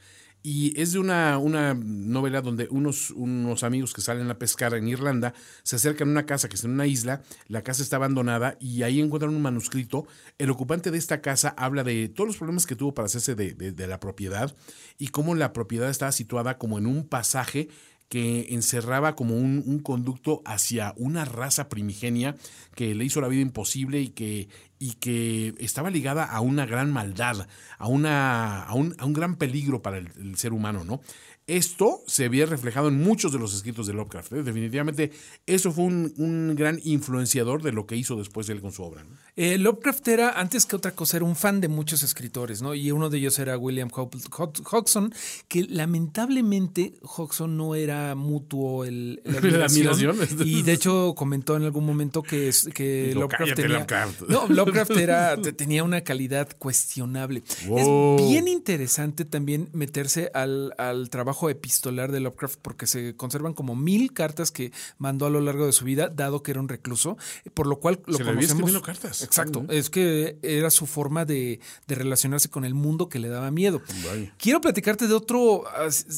Y 0.49 0.71
es 0.81 0.93
de 0.93 0.99
una, 0.99 1.37
una 1.39 1.73
novela 1.73 2.39
donde 2.41 2.69
unos, 2.71 3.11
unos 3.11 3.63
amigos 3.63 3.93
que 3.93 3.99
salen 3.99 4.31
a 4.31 4.39
pescar 4.39 4.73
en 4.75 4.87
Irlanda 4.87 5.33
se 5.61 5.75
acercan 5.75 6.07
a 6.07 6.11
una 6.11 6.25
casa 6.25 6.47
que 6.47 6.55
está 6.55 6.67
en 6.69 6.75
una 6.75 6.87
isla, 6.87 7.21
la 7.49 7.63
casa 7.63 7.83
está 7.83 7.97
abandonada 7.97 8.55
y 8.61 8.83
ahí 8.83 9.01
encuentran 9.01 9.35
un 9.35 9.41
manuscrito. 9.41 10.07
El 10.37 10.49
ocupante 10.49 10.89
de 10.89 10.99
esta 10.99 11.19
casa 11.19 11.49
habla 11.57 11.83
de 11.83 12.07
todos 12.07 12.29
los 12.29 12.37
problemas 12.37 12.65
que 12.65 12.77
tuvo 12.77 12.93
para 12.93 13.07
hacerse 13.07 13.35
de, 13.35 13.55
de- 13.55 13.73
de 13.73 13.87
la 13.87 13.99
propiedad 13.99 14.55
y 14.97 15.09
cómo 15.09 15.35
la 15.35 15.51
propiedad 15.51 15.89
estaba 15.89 16.13
situada 16.13 16.57
como 16.57 16.77
en 16.77 16.85
un 16.85 17.05
pasaje 17.05 17.67
que 18.09 18.53
encerraba 18.53 19.15
como 19.15 19.35
un, 19.35 19.79
conducto 19.83 20.41
hacia 20.45 20.93
una 20.97 21.25
raza 21.25 21.69
primigenia 21.69 22.35
que 22.75 22.95
le 22.95 23.05
hizo 23.05 23.21
la 23.21 23.27
vida 23.27 23.41
imposible 23.41 23.99
y 24.01 24.09
que, 24.09 24.47
y 24.79 24.93
que 24.93 25.53
estaba 25.59 25.89
ligada 25.89 26.23
a 26.23 26.39
una 26.39 26.65
gran 26.65 26.91
maldad, 26.91 27.47
a, 27.77 27.87
una, 27.87 28.63
a, 28.63 28.73
un, 28.73 28.95
a 28.97 29.05
un 29.05 29.13
gran 29.13 29.35
peligro 29.35 29.81
para 29.81 29.97
el 29.97 30.37
ser 30.37 30.53
humano, 30.53 30.83
¿no? 30.83 31.01
Esto 31.47 32.01
se 32.07 32.27
ve 32.29 32.45
reflejado 32.45 32.89
en 32.89 33.01
muchos 33.01 33.31
de 33.31 33.39
los 33.39 33.55
escritos 33.55 33.87
de 33.87 33.93
Lovecraft. 33.93 34.33
¿eh? 34.33 34.43
Definitivamente, 34.43 35.11
eso 35.45 35.71
fue 35.71 35.85
un, 35.85 36.13
un 36.17 36.55
gran 36.57 36.79
influenciador 36.83 37.63
de 37.63 37.71
lo 37.71 37.85
que 37.87 37.95
hizo 37.95 38.17
después 38.17 38.49
él 38.49 38.59
con 38.61 38.73
su 38.73 38.83
obra. 38.83 39.03
¿no? 39.05 39.09
Eh, 39.37 39.57
Lovecraft 39.57 40.07
era, 40.09 40.31
antes 40.39 40.65
que 40.65 40.75
otra 40.75 40.91
cosa, 40.91 41.17
era 41.17 41.25
un 41.25 41.35
fan 41.37 41.61
de 41.61 41.69
muchos 41.69 42.03
escritores, 42.03 42.61
¿no? 42.61 42.73
Y 42.75 42.91
uno 42.91 43.09
de 43.09 43.19
ellos 43.19 43.39
era 43.39 43.57
William 43.57 43.89
Hodgson, 43.93 45.13
que 45.47 45.63
lamentablemente 45.63 46.95
Hodgson 47.01 47.55
no 47.55 47.75
era 47.75 48.15
mutuo 48.15 48.83
el, 48.85 49.21
la 49.23 49.39
La 49.57 49.65
admiración. 49.65 50.17
Y 50.43 50.63
de 50.63 50.73
hecho 50.73 51.13
comentó 51.15 51.55
en 51.55 51.63
algún 51.63 51.85
momento 51.85 52.23
que, 52.23 52.51
que 52.73 53.11
Lovecraft 53.13 53.39
"Cállate, 53.43 53.61
tenía. 53.61 53.77
Lovecraft". 53.77 54.21
No, 54.29 54.47
Lovecraft 54.47 54.91
era, 54.97 55.37
te- 55.41 55.53
tenía 55.53 55.83
una 55.83 56.01
calidad 56.01 56.49
cuestionable. 56.57 57.43
Wow. 57.67 58.17
Es 58.19 58.27
bien 58.27 58.47
interesante 58.47 59.23
también 59.25 59.69
meterse 59.73 60.29
al, 60.33 60.73
al 60.77 61.09
trabajo 61.09 61.36
trabajo 61.37 61.49
epistolar 61.49 62.11
de 62.11 62.19
Lovecraft 62.19 62.59
porque 62.61 62.87
se 62.87 63.15
conservan 63.15 63.53
como 63.53 63.75
mil 63.75 64.13
cartas 64.13 64.51
que 64.51 64.71
mandó 64.97 65.25
a 65.27 65.29
lo 65.29 65.39
largo 65.39 65.65
de 65.65 65.71
su 65.71 65.85
vida, 65.85 66.09
dado 66.09 66.41
que 66.41 66.51
era 66.51 66.59
un 66.59 66.67
recluso, 66.67 67.17
por 67.53 67.67
lo 67.67 67.79
cual 67.79 67.99
lo 68.07 68.17
Se 68.17 68.23
le 68.23 68.29
conocemos. 68.31 68.51
escribiendo 68.51 68.81
cartas. 68.81 69.21
Exacto, 69.21 69.65
es 69.69 69.89
que 69.89 70.37
era 70.41 70.69
su 70.71 70.87
forma 70.87 71.25
de, 71.25 71.59
de 71.87 71.95
relacionarse 71.95 72.49
con 72.49 72.65
el 72.65 72.73
mundo 72.73 73.07
que 73.07 73.19
le 73.19 73.27
daba 73.29 73.51
miedo. 73.51 73.81
Vaya. 74.05 74.33
Quiero 74.37 74.61
platicarte 74.61 75.07
de 75.07 75.13
otro, 75.13 75.63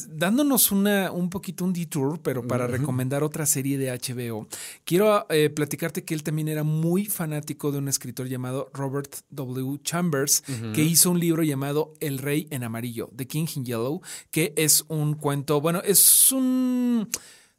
dándonos 0.08 0.72
una, 0.72 1.10
un 1.12 1.28
poquito 1.28 1.64
un 1.64 1.72
detour, 1.72 2.20
pero 2.22 2.46
para 2.46 2.66
recomendar 2.66 3.22
otra 3.22 3.44
serie 3.46 3.76
de 3.76 3.90
HBO. 3.90 4.46
Quiero 4.84 5.26
eh, 5.28 5.50
platicarte 5.50 6.04
que 6.04 6.14
él 6.14 6.22
también 6.22 6.48
era 6.48 6.62
muy 6.62 7.04
fanático 7.06 7.72
de 7.72 7.78
un 7.78 7.88
escritor 7.88 8.26
llamado 8.26 8.70
Robert 8.72 9.16
W. 9.30 9.80
Chambers, 9.82 10.42
que 10.74 10.82
hizo 10.82 11.10
un 11.10 11.20
libro 11.20 11.42
llamado 11.42 11.92
El 12.00 12.18
Rey 12.18 12.46
en 12.50 12.64
Amarillo, 12.64 13.10
The 13.14 13.26
King 13.26 13.46
in 13.56 13.64
Yellow, 13.64 14.00
que 14.30 14.54
es 14.56 14.84
un 14.88 15.09
cuento, 15.14 15.60
bueno, 15.60 15.80
es 15.84 16.32
un... 16.32 17.08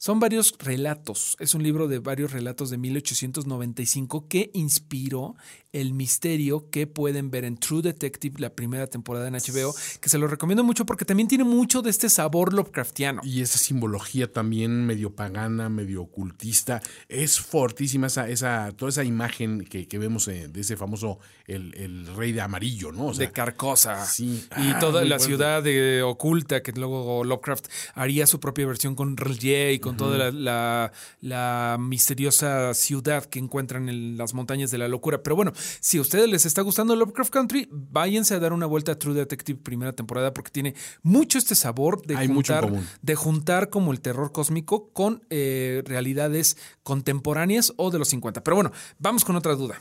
Son 0.04 0.20
varios 0.20 0.56
relatos, 0.58 1.38
es 1.40 1.54
un 1.54 1.62
libro 1.62 1.88
de 1.88 2.00
varios 2.00 2.32
relatos 2.32 2.72
de 2.72 2.80
1895 2.80 4.28
que 4.28 4.50
inspiró 4.56 5.36
el 5.74 5.94
misterio 5.94 6.72
que 6.72 6.88
pueden 6.88 7.30
ver 7.30 7.46
en 7.46 7.56
True 7.56 7.84
Detective, 7.84 8.40
la 8.40 8.50
primera 8.56 8.88
temporada 8.88 9.28
en 9.28 9.36
HBO, 9.36 9.76
que 10.02 10.10
se 10.10 10.18
lo 10.18 10.28
recomiendo 10.28 10.64
mucho 10.64 10.88
porque 10.88 11.06
también 11.06 11.28
tiene 11.28 11.44
mucho 11.44 11.84
de 11.84 11.92
este 11.92 12.10
sabor 12.10 12.52
Lovecraftiano. 12.52 13.22
Y 13.24 13.42
esa 13.42 13.60
simbología 13.60 14.32
también 14.32 14.88
medio 14.88 15.16
pagana, 15.16 15.70
medio 15.70 16.02
ocultista, 16.02 16.82
es 17.08 17.40
fortísima 17.40 18.08
esa, 18.08 18.28
esa, 18.28 18.72
toda 18.76 18.90
esa 18.90 19.04
imagen 19.04 19.64
que, 19.66 19.88
que 19.88 20.00
vemos 20.00 20.28
eh, 20.28 20.48
de 20.48 20.62
ese 20.62 20.78
famoso 20.78 21.20
el, 21.46 21.76
el 21.76 22.08
rey 22.16 22.32
de 22.32 22.42
amarillo, 22.42 22.92
¿no? 22.92 23.08
O 23.08 23.14
sea, 23.14 23.28
de 23.28 23.32
Carcosa 23.32 24.04
sí. 24.04 24.48
y 24.58 24.72
Ah, 24.72 24.80
toda 24.80 25.06
la 25.06 25.20
ciudad 25.20 25.62
de 25.62 26.02
oculta 26.02 26.64
que 26.64 26.72
luego 26.72 27.24
Lovecraft 27.24 27.68
haría 27.94 28.26
su 28.26 28.40
propia 28.40 28.66
versión 28.66 28.96
con 28.96 29.16
Relier 29.16 29.74
y 29.74 29.80
con 29.80 29.91
toda 29.98 30.18
la, 30.18 30.32
la- 30.32 30.92
la 31.22 31.78
misteriosa 31.80 32.74
ciudad 32.74 33.26
que 33.26 33.40
encuentran 33.40 33.90
en 33.90 34.18
las 34.18 34.34
montañas 34.34 34.72
de 34.72 34.78
la 34.78 34.88
locura. 34.88 35.22
Pero 35.24 35.36
bueno, 35.36 35.52
si 35.80 35.98
a 35.98 36.02
ustedes 36.02 36.30
les 36.30 36.46
está 36.46 36.62
gustando 36.62 36.96
Lovecraft 36.96 37.32
Country, 37.32 37.68
váyanse 37.72 38.34
a 38.36 38.40
dar 38.40 38.54
una 38.54 38.66
vuelta 38.66 38.94
a 38.94 38.96
True 39.00 39.14
Detective 39.14 39.60
primera 39.62 39.94
temporada 39.94 40.34
porque 40.34 40.52
tiene 40.52 40.76
mucho 41.04 41.38
este 41.38 41.56
sabor 41.56 42.06
de 42.06 42.18
Hay 42.18 42.28
juntar, 42.28 42.70
de 43.02 43.16
juntar 43.16 43.70
como 43.70 43.92
el 43.92 44.02
terror 44.02 44.32
cósmico 44.32 44.90
con 44.94 45.24
eh, 45.30 45.84
realidades 45.86 46.58
contemporáneas 46.84 47.74
o 47.78 47.92
de 47.92 48.00
los 48.00 48.10
50. 48.10 48.44
Pero 48.44 48.56
bueno, 48.56 48.72
vamos 49.00 49.24
con 49.26 49.36
otra 49.36 49.56
duda. 49.56 49.80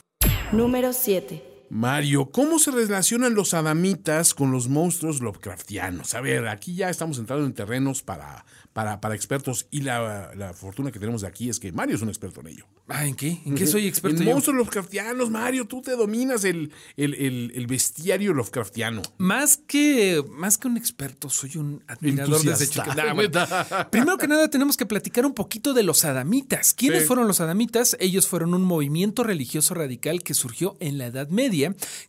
Número 0.52 0.92
7. 0.92 1.49
Mario, 1.70 2.30
¿cómo 2.32 2.58
se 2.58 2.72
relacionan 2.72 3.34
los 3.34 3.54
adamitas 3.54 4.34
con 4.34 4.50
los 4.50 4.68
monstruos 4.68 5.20
Lovecraftianos? 5.20 6.14
A 6.14 6.20
ver, 6.20 6.48
aquí 6.48 6.74
ya 6.74 6.90
estamos 6.90 7.18
entrando 7.18 7.46
en 7.46 7.52
terrenos 7.54 8.02
para, 8.02 8.44
para, 8.72 9.00
para 9.00 9.14
expertos 9.14 9.68
y 9.70 9.82
la, 9.82 10.32
la 10.34 10.52
fortuna 10.52 10.90
que 10.90 10.98
tenemos 10.98 11.22
de 11.22 11.28
aquí 11.28 11.48
es 11.48 11.60
que 11.60 11.70
Mario 11.70 11.94
es 11.94 12.02
un 12.02 12.08
experto 12.08 12.40
en 12.40 12.48
ello. 12.48 12.66
Ah, 12.88 13.06
¿En 13.06 13.14
qué? 13.14 13.40
¿En 13.46 13.54
qué 13.54 13.68
soy 13.68 13.86
experto 13.86 14.20
En 14.22 14.26
yo? 14.26 14.32
monstruos 14.32 14.58
Lovecraftianos, 14.58 15.30
Mario, 15.30 15.64
tú 15.68 15.80
te 15.80 15.92
dominas 15.92 16.42
el, 16.42 16.72
el, 16.96 17.14
el- 17.14 17.52
el 17.54 17.66
bestiario 17.68 18.34
Lovecraftiano. 18.34 19.02
Más 19.18 19.56
que, 19.58 20.24
más 20.28 20.58
que 20.58 20.66
un 20.66 20.76
experto, 20.76 21.30
soy 21.30 21.56
un 21.56 21.84
admirador 21.86 22.40
chiquito. 22.58 22.82
Nah, 22.96 23.14
bueno. 23.14 23.40
Primero 23.92 24.18
que 24.18 24.26
nada, 24.26 24.48
tenemos 24.50 24.76
que 24.76 24.86
platicar 24.86 25.24
un 25.24 25.34
poquito 25.34 25.72
de 25.72 25.84
los 25.84 26.04
adamitas. 26.04 26.74
¿Quiénes 26.74 27.02
Sí. 27.02 27.06
fueron 27.06 27.28
los 27.28 27.40
adamitas? 27.40 27.96
Ellos 28.00 28.26
fueron 28.26 28.54
un 28.54 28.62
movimiento 28.62 29.22
religioso 29.22 29.74
radical 29.74 30.24
que 30.24 30.34
surgió 30.34 30.76
en 30.80 30.98
la 30.98 31.06
Edad 31.06 31.28
Media, 31.28 31.59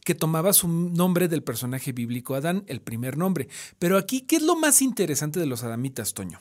que 0.04 0.16
tomaba 0.16 0.54
su 0.54 0.68
nombre 0.68 1.28
del 1.28 1.44
personaje 1.44 1.92
bíblico 1.92 2.36
Adán, 2.36 2.64
el 2.68 2.82
primer 2.82 3.18
nombre. 3.18 3.48
Pero 3.80 3.98
aquí, 3.98 4.22
¿qué 4.22 4.38
es 4.38 4.44
lo 4.44 4.56
más 4.56 4.82
interesante 4.82 5.40
de 5.40 5.46
los 5.46 5.64
adamitas, 5.64 6.14
Toño? 6.14 6.40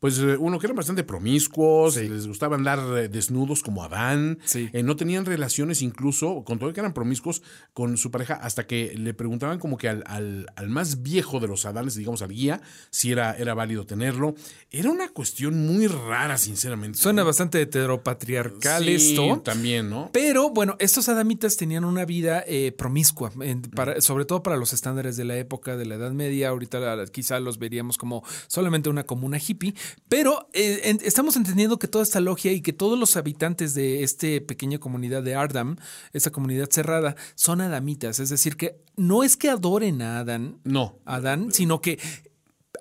Pues 0.00 0.18
eh, 0.18 0.36
uno 0.38 0.58
que 0.58 0.66
eran 0.66 0.76
bastante 0.76 1.04
promiscuos, 1.04 1.96
les 1.96 2.26
gustaba 2.26 2.56
andar 2.56 2.80
eh, 2.98 3.08
desnudos 3.08 3.62
como 3.62 3.84
Adán, 3.84 4.38
Sí. 4.44 4.68
eh, 4.72 4.82
no 4.82 4.96
tenían 4.96 5.24
relaciones 5.24 5.82
incluso, 5.82 6.42
con 6.44 6.58
todo 6.58 6.72
que 6.72 6.80
eran 6.80 6.92
promiscuos 6.94 7.42
con 7.72 7.96
su 7.96 8.10
pareja, 8.10 8.34
hasta 8.34 8.66
que 8.66 8.94
le 8.96 9.14
preguntaban 9.14 9.58
como 9.58 9.76
que 9.78 9.88
al, 9.88 10.02
al- 10.06 10.46
al 10.56 10.68
más 10.68 11.02
viejo 11.02 11.40
de 11.40 11.48
los 11.48 11.64
Adanes, 11.66 11.94
digamos 11.94 12.22
al 12.22 12.30
guía, 12.32 12.60
si 12.90 13.12
era, 13.12 13.36
era 13.36 13.54
válido 13.54 13.86
tenerlo. 13.86 14.34
Era 14.70 14.90
una 14.90 15.08
cuestión 15.08 15.66
muy 15.66 15.86
rara, 15.86 16.36
sinceramente. 16.38 16.98
Suena 16.98 17.22
bastante 17.22 17.60
heteropatriarcal 17.60 18.84
Sí, 18.84 18.94
esto. 18.94 19.40
También, 19.44 19.88
¿no? 19.90 20.10
Pero 20.12 20.50
bueno, 20.50 20.76
estos 20.78 21.08
adamitas 21.08 21.56
tenían 21.56 21.84
una 21.84 22.04
vida 22.04 22.44
eh, 22.54 22.70
promiscua, 22.70 23.32
en- 23.40 23.62
para- 23.62 24.00
sobre 24.02 24.26
todo 24.26 24.42
para 24.42 24.58
los 24.58 24.74
estándares 24.74 25.16
de 25.16 25.24
la 25.24 25.38
época 25.38 25.76
de 25.78 25.86
la 25.86 25.94
Edad 25.94 26.12
Media. 26.12 26.50
Ahorita 26.50 27.02
quizá 27.10 27.40
los 27.40 27.58
veríamos 27.58 27.96
como 27.96 28.22
solamente 28.46 28.90
una 28.90 29.04
comuna 29.04 29.38
hippie, 29.38 29.74
pero 30.08 30.48
eh, 30.52 30.80
en- 30.84 30.98
estamos 31.02 31.36
entendiendo 31.36 31.78
que 31.78 31.88
toda 31.88 32.04
esta 32.04 32.20
logia 32.20 32.52
y 32.52 32.60
que 32.60 32.74
todos 32.74 32.98
los 32.98 33.16
habitantes 33.16 33.72
de 33.74 34.02
esta 34.02 34.26
pequeña 34.46 34.78
comunidad 34.78 35.22
de 35.22 35.34
Ardam, 35.34 35.76
esta 36.12 36.30
comunidad 36.30 36.68
cerrada, 36.70 37.16
son 37.34 37.62
adamitas. 37.62 38.20
Es 38.20 38.28
decir, 38.28 38.56
que 38.58 38.76
no 38.96 39.22
es 39.24 39.38
que 39.38 39.48
adoren 39.48 40.02
a 40.02 40.18
Adán, 40.18 40.58
No. 40.64 40.98
Adán, 41.06 41.52
sino 41.52 41.80
que 41.80 41.98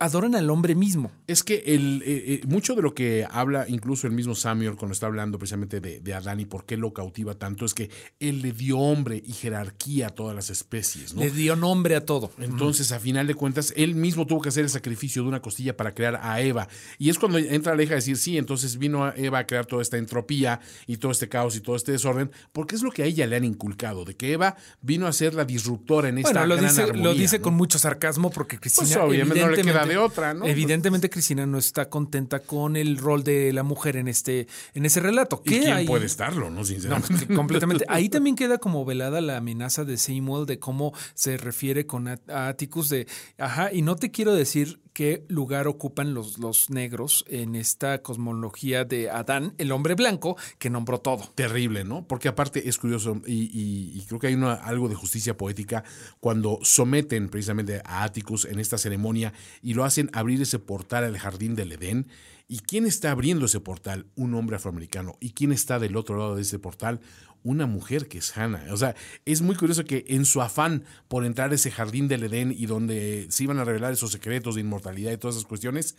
adoran 0.02 0.34
al 0.34 0.50
hombre 0.50 0.74
mismo. 0.74 1.12
Es 1.28 1.44
que 1.44 1.64
el, 1.68 2.02
eh, 2.04 2.42
eh, 2.42 2.42
mucho 2.48 2.74
de 2.74 2.82
lo 2.82 2.96
que 2.96 3.28
habla 3.30 3.66
incluso 3.68 4.08
el 4.08 4.14
mismo 4.14 4.34
Samuel 4.34 4.76
cuando 4.76 4.94
está 4.94 5.06
hablando 5.06 5.38
precisamente 5.38 5.80
de, 5.80 6.00
de 6.00 6.14
Adán 6.16 6.40
y 6.40 6.46
por 6.46 6.66
qué 6.66 6.76
lo 6.76 6.92
cautiva 6.92 7.36
tanto 7.36 7.66
es 7.66 7.76
que 7.76 7.92
él 8.20 8.42
le 8.42 8.52
dio 8.52 8.80
hombre 8.80 9.22
y 9.24 9.32
jerarquía 9.32 10.08
a 10.08 10.10
todas 10.10 10.36
las 10.36 10.50
especies, 10.50 11.14
¿no? 11.14 11.22
Le 11.22 11.30
dio 11.30 11.56
nombre 11.56 11.96
a 11.96 12.04
todo. 12.04 12.32
Entonces, 12.40 12.92
a 12.92 13.00
final 13.00 13.28
de 13.28 13.36
cuentas, 13.36 13.74
él 13.78 13.94
mismo 13.94 14.26
tuvo 14.26 14.42
que 14.42 14.50
hacer 14.50 14.64
el 14.64 14.72
sacrificio 14.72 15.22
de 15.22 15.28
una 15.28 15.40
costilla 15.40 15.78
para 15.78 15.94
crear 15.94 16.20
a 16.24 16.42
Eva. 16.42 16.68
Y 16.98 17.12
es 17.12 17.20
cuando 17.20 17.38
entra 17.38 17.76
la 17.76 17.84
hija 17.84 17.94
a 17.94 17.96
decir, 17.98 18.18
sí, 18.18 18.40
entonces 18.40 18.80
vino 18.80 19.06
a 19.06 19.14
Eva 19.16 19.40
a 19.40 19.46
crear 19.46 19.68
toda 19.68 19.84
esta 19.84 19.98
entropía 19.98 20.62
y 20.88 20.98
todo 20.98 21.12
este 21.12 21.30
caos 21.30 21.56
y 21.56 21.62
todo 21.62 21.76
este 21.76 21.92
desorden, 21.92 22.32
porque 22.54 22.74
es 22.74 22.82
lo 22.82 22.90
que 22.90 23.04
a 23.04 23.06
ella 23.06 23.28
le 23.28 23.36
han 23.36 23.46
inculcado, 23.46 24.04
de 24.04 24.16
que 24.16 24.34
Eva 24.34 24.56
vino 24.82 25.06
a 25.06 25.14
ser 25.14 25.36
la 25.36 25.46
disruptora 25.46 26.10
en 26.10 26.18
esta 26.18 26.32
Bueno, 26.32 26.48
lo 26.48 26.56
gran 26.56 26.70
dice, 26.70 26.82
lo 26.82 26.90
armonía, 26.90 27.14
dice 27.14 27.38
¿no? 27.38 27.44
con 27.44 27.54
mucho 27.54 27.78
sarcasmo 27.78 28.32
porque 28.32 28.60
Cristina. 28.60 28.88
Pues, 28.88 28.98
obviamente 28.98 29.42
no 29.42 29.50
le 29.50 29.62
queda 29.62 29.86
de 29.92 29.98
otra, 29.98 30.34
¿no? 30.34 30.46
Evidentemente, 30.46 31.10
Cristina 31.10 31.46
no 31.46 31.58
está 31.58 31.90
contenta 31.90 32.40
con 32.40 32.76
el 32.76 32.98
rol 32.98 33.24
de 33.24 33.54
la 33.54 33.64
mujer 33.64 33.96
en 33.98 34.08
este, 34.08 34.48
en 34.74 34.86
ese 34.86 35.00
relato. 35.00 35.42
¿Y 35.46 35.50
¿Qué 35.50 35.60
quién 35.60 35.74
hay? 35.74 35.88
puede 35.88 36.06
estarlo, 36.06 36.50
no? 36.50 36.64
Sinceramente. 36.64 37.34
completamente. 37.34 37.86
Ahí 37.90 38.10
también 38.10 38.36
queda 38.36 38.58
como 38.58 38.86
velada 38.86 39.22
la 39.22 39.38
amenaza 39.38 39.86
de 39.86 39.98
Seymour 39.98 40.46
de 40.46 40.60
cómo 40.60 40.94
se 41.14 41.38
refiere 41.38 41.86
con 41.86 42.08
a 42.08 42.20
Atticus 42.28 42.90
de, 42.90 43.08
ajá, 43.38 43.72
y 43.74 43.82
no 43.82 43.96
te 43.96 44.12
quiero 44.12 44.34
decir 44.34 44.80
qué 44.94 45.26
lugar 45.30 45.68
ocupan 45.68 46.14
los, 46.14 46.38
los 46.40 46.70
negros 46.70 47.24
en 47.28 47.56
esta 47.56 48.02
cosmología 48.02 48.84
de 48.86 49.10
Adán, 49.10 49.54
el 49.58 49.72
hombre 49.72 49.96
blanco, 49.96 50.36
que 50.60 50.70
nombró 50.70 51.00
todo. 51.00 51.30
Terrible, 51.36 51.84
¿no? 51.84 52.06
Porque 52.08 52.28
aparte 52.28 52.68
es 52.68 52.78
curioso 52.78 53.22
y, 53.26 53.50
y- 53.54 54.06
creo 54.08 54.20
que 54.20 54.28
hay 54.28 54.34
una- 54.34 54.54
algo 54.54 54.90
de 54.90 54.96
justicia 54.96 55.38
poética 55.38 55.84
cuando 56.20 56.60
someten 56.64 57.30
precisamente 57.30 57.82
a 57.86 58.04
Atticus 58.04 58.46
en 58.46 58.60
esta 58.60 58.78
ceremonia 58.78 59.34
y 59.62 59.74
lo 59.74 59.84
hacen 59.86 60.10
abrir 60.14 60.42
ese 60.42 60.60
portal 60.60 61.04
al 61.06 61.18
jardín 61.18 61.56
del 61.56 61.72
Edén. 61.72 62.08
¿Y 62.48 62.60
quién 62.60 62.86
está 62.86 63.12
abriendo 63.12 63.46
ese 63.46 63.62
portal? 63.62 64.08
Un 64.16 64.34
hombre 64.34 64.58
afroamericano. 64.58 65.16
¿Y 65.22 65.30
quién 65.32 65.54
está 65.54 65.80
del 65.80 65.96
otro 65.96 66.18
lado 66.18 66.36
de 66.36 66.42
ese 66.42 66.60
portal? 66.60 67.00
Una 67.44 67.66
mujer 67.66 68.08
que 68.08 68.20
es 68.20 68.38
Hannah. 68.38 68.66
O 68.72 68.78
sea, 68.78 68.96
es 69.26 69.42
muy 69.42 69.56
curioso 69.56 69.84
que 69.86 70.06
en 70.10 70.26
su 70.26 70.42
afán 70.42 70.84
por 71.08 71.26
entrar 71.26 71.52
a 71.52 71.56
ese 71.56 71.72
jardín 71.72 72.08
del 72.08 72.24
Edén 72.24 72.54
y 72.56 72.66
donde 72.66 73.28
se 73.30 73.44
iban 73.44 73.60
a 73.60 73.64
revelar 73.64 73.94
esos 73.94 74.12
secretos 74.12 74.56
de 74.56 74.62
inmortalidad 74.62 75.12
y 75.12 75.18
todas 75.18 75.36
esas 75.36 75.48
cuestiones, 75.48 75.96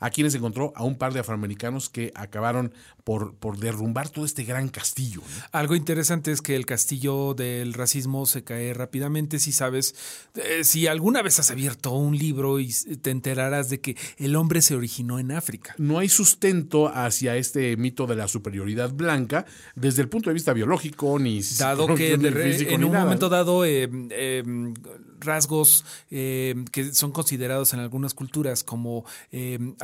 a 0.00 0.10
quienes 0.10 0.34
encontró 0.34 0.72
a 0.76 0.84
un 0.84 0.96
par 0.96 1.12
de 1.12 1.20
afroamericanos 1.20 1.88
que 1.88 2.12
acabaron 2.14 2.72
por, 3.04 3.34
por 3.34 3.58
derrumbar 3.58 4.08
todo 4.08 4.24
este 4.24 4.44
gran 4.44 4.68
castillo. 4.68 5.20
¿no? 5.20 5.44
Algo 5.52 5.76
interesante 5.76 6.32
es 6.32 6.42
que 6.42 6.56
el 6.56 6.66
castillo 6.66 7.34
del 7.34 7.72
racismo 7.72 8.26
se 8.26 8.42
cae 8.44 8.74
rápidamente. 8.74 9.38
Si 9.38 9.52
sabes, 9.52 9.94
eh, 10.34 10.64
si 10.64 10.86
alguna 10.86 11.22
vez 11.22 11.38
has 11.38 11.50
abierto 11.50 11.92
un 11.92 12.16
libro 12.18 12.58
y 12.60 12.72
te 12.72 13.10
enterarás 13.10 13.70
de 13.70 13.80
que 13.80 13.96
el 14.18 14.34
hombre 14.36 14.60
se 14.62 14.74
originó 14.74 15.18
en 15.18 15.32
África. 15.32 15.74
No 15.78 15.98
hay 15.98 16.08
sustento 16.08 16.88
hacia 16.88 17.36
este 17.36 17.76
mito 17.76 18.06
de 18.06 18.16
la 18.16 18.28
superioridad 18.28 18.92
blanca 18.92 19.46
desde 19.74 20.02
el 20.02 20.08
punto 20.08 20.30
de 20.30 20.34
vista 20.34 20.52
biológico 20.52 21.18
ni 21.18 21.40
Dado 21.58 21.86
que 21.94 22.18
ni 22.18 22.28
re- 22.28 22.52
físico, 22.52 22.72
en 22.72 22.80
ni 22.80 22.86
un 22.86 22.92
nada. 22.92 23.04
momento 23.04 23.28
dado 23.28 23.64
eh, 23.64 23.88
eh, 24.10 24.42
rasgos 25.20 25.84
eh, 26.10 26.54
que 26.72 26.92
son 26.94 27.12
considerados 27.12 27.72
en 27.74 27.80
algunas 27.80 28.14
culturas 28.14 28.64
como 28.64 29.04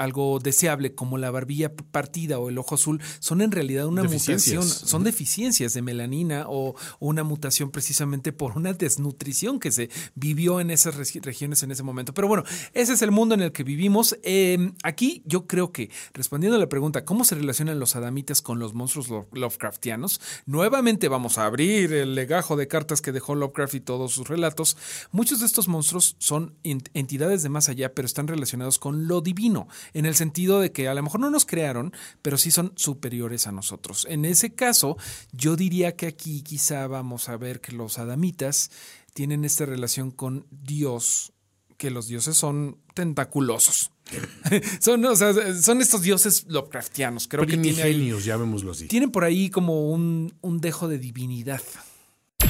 algo 0.02 0.38
deseable 0.38 0.94
como 0.94 1.18
la 1.18 1.30
barbilla 1.30 1.72
partida 1.74 2.38
o 2.38 2.48
el 2.48 2.58
ojo 2.58 2.74
azul 2.74 3.00
son 3.20 3.40
en 3.40 3.50
realidad 3.52 3.86
una 3.86 4.02
mutación, 4.36 4.62
son 4.88 5.04
deficiencias 5.04 5.74
de 5.74 5.82
melanina 5.82 6.44
o 6.48 6.74
una 7.00 7.24
mutación 7.24 7.70
precisamente 7.70 8.32
por 8.32 8.56
una 8.56 8.72
desnutrición 8.72 9.58
que 9.60 9.70
se 9.72 9.90
vivió 10.14 10.60
en 10.60 10.70
esas 10.70 10.96
regi- 10.96 11.20
regiones 11.22 11.62
en 11.62 11.70
ese 11.70 11.82
momento. 11.82 12.14
Pero 12.14 12.28
bueno, 12.28 12.44
ese 12.74 12.92
es 12.92 13.02
el 13.02 13.10
mundo 13.10 13.34
en 13.34 13.42
el 13.42 13.52
que 13.52 13.64
vivimos. 13.64 14.16
Eh, 14.22 14.72
aquí 14.82 15.22
yo 15.26 15.46
creo 15.46 15.72
que, 15.72 15.90
respondiendo 16.14 16.56
a 16.56 16.60
la 16.60 16.68
pregunta, 16.68 17.04
¿cómo 17.04 17.24
se 17.24 17.34
relacionan 17.34 17.78
los 17.78 17.96
adamitas 17.96 18.42
con 18.42 18.58
los 18.58 18.74
monstruos 18.74 19.08
lo- 19.08 19.28
Lovecraftianos? 19.32 20.20
Nuevamente 20.46 21.08
vamos 21.08 21.38
a 21.38 21.46
abrir 21.46 21.92
el 21.92 22.14
legajo 22.14 22.56
de 22.56 22.68
cartas 22.68 23.00
que 23.00 23.12
dejó 23.12 23.34
Lovecraft 23.34 23.74
y 23.74 23.80
todos 23.80 24.12
sus 24.12 24.28
relatos. 24.28 24.76
Muchos 25.10 25.40
de 25.40 25.46
estos 25.46 25.68
monstruos 25.68 26.16
son 26.18 26.54
ent- 26.64 26.88
entidades 26.94 27.42
de 27.42 27.48
más 27.48 27.68
allá, 27.68 27.92
pero 27.94 28.06
están 28.06 28.26
relacionados 28.28 28.78
con 28.78 29.06
lo 29.06 29.20
divino, 29.20 29.68
en 29.94 30.06
el 30.06 30.14
sentido 30.14 30.60
de 30.60 30.72
que 30.72 30.88
a 30.88 30.94
lo 30.94 31.02
mejor 31.02 31.20
no 31.20 31.30
nos 31.30 31.44
crearon, 31.46 31.92
pero 32.22 32.38
sí 32.38 32.50
son 32.50 32.72
superiores 32.76 33.46
a 33.46 33.52
nosotros. 33.52 34.06
En 34.08 34.24
ese 34.24 34.54
caso, 34.54 34.96
yo 35.32 35.56
diría 35.56 35.96
que 35.96 36.06
aquí 36.06 36.42
quizá 36.42 36.86
vamos 36.86 37.28
a 37.28 37.36
ver 37.36 37.60
que 37.60 37.72
los 37.72 37.98
adamitas 37.98 38.70
tienen 39.14 39.44
esta 39.44 39.66
relación 39.66 40.10
con 40.10 40.46
Dios, 40.50 41.32
que 41.76 41.90
los 41.90 42.06
dioses 42.06 42.36
son 42.36 42.78
tentaculosos. 42.94 43.90
son, 44.80 45.04
o 45.04 45.16
sea, 45.16 45.32
son 45.60 45.80
estos 45.80 46.02
dioses 46.02 46.44
Lovecraftianos. 46.48 47.28
Creo 47.28 47.44
que 47.46 47.56
tiene 47.56 47.68
ahí- 47.82 47.92
Primigenios, 47.92 48.24
llamémoslo 48.24 48.72
así. 48.72 48.86
tienen 48.88 49.10
por 49.10 49.24
ahí 49.24 49.50
como 49.50 49.90
un, 49.90 50.34
un 50.40 50.60
dejo 50.60 50.88
de 50.88 50.98
divinidad. 50.98 51.60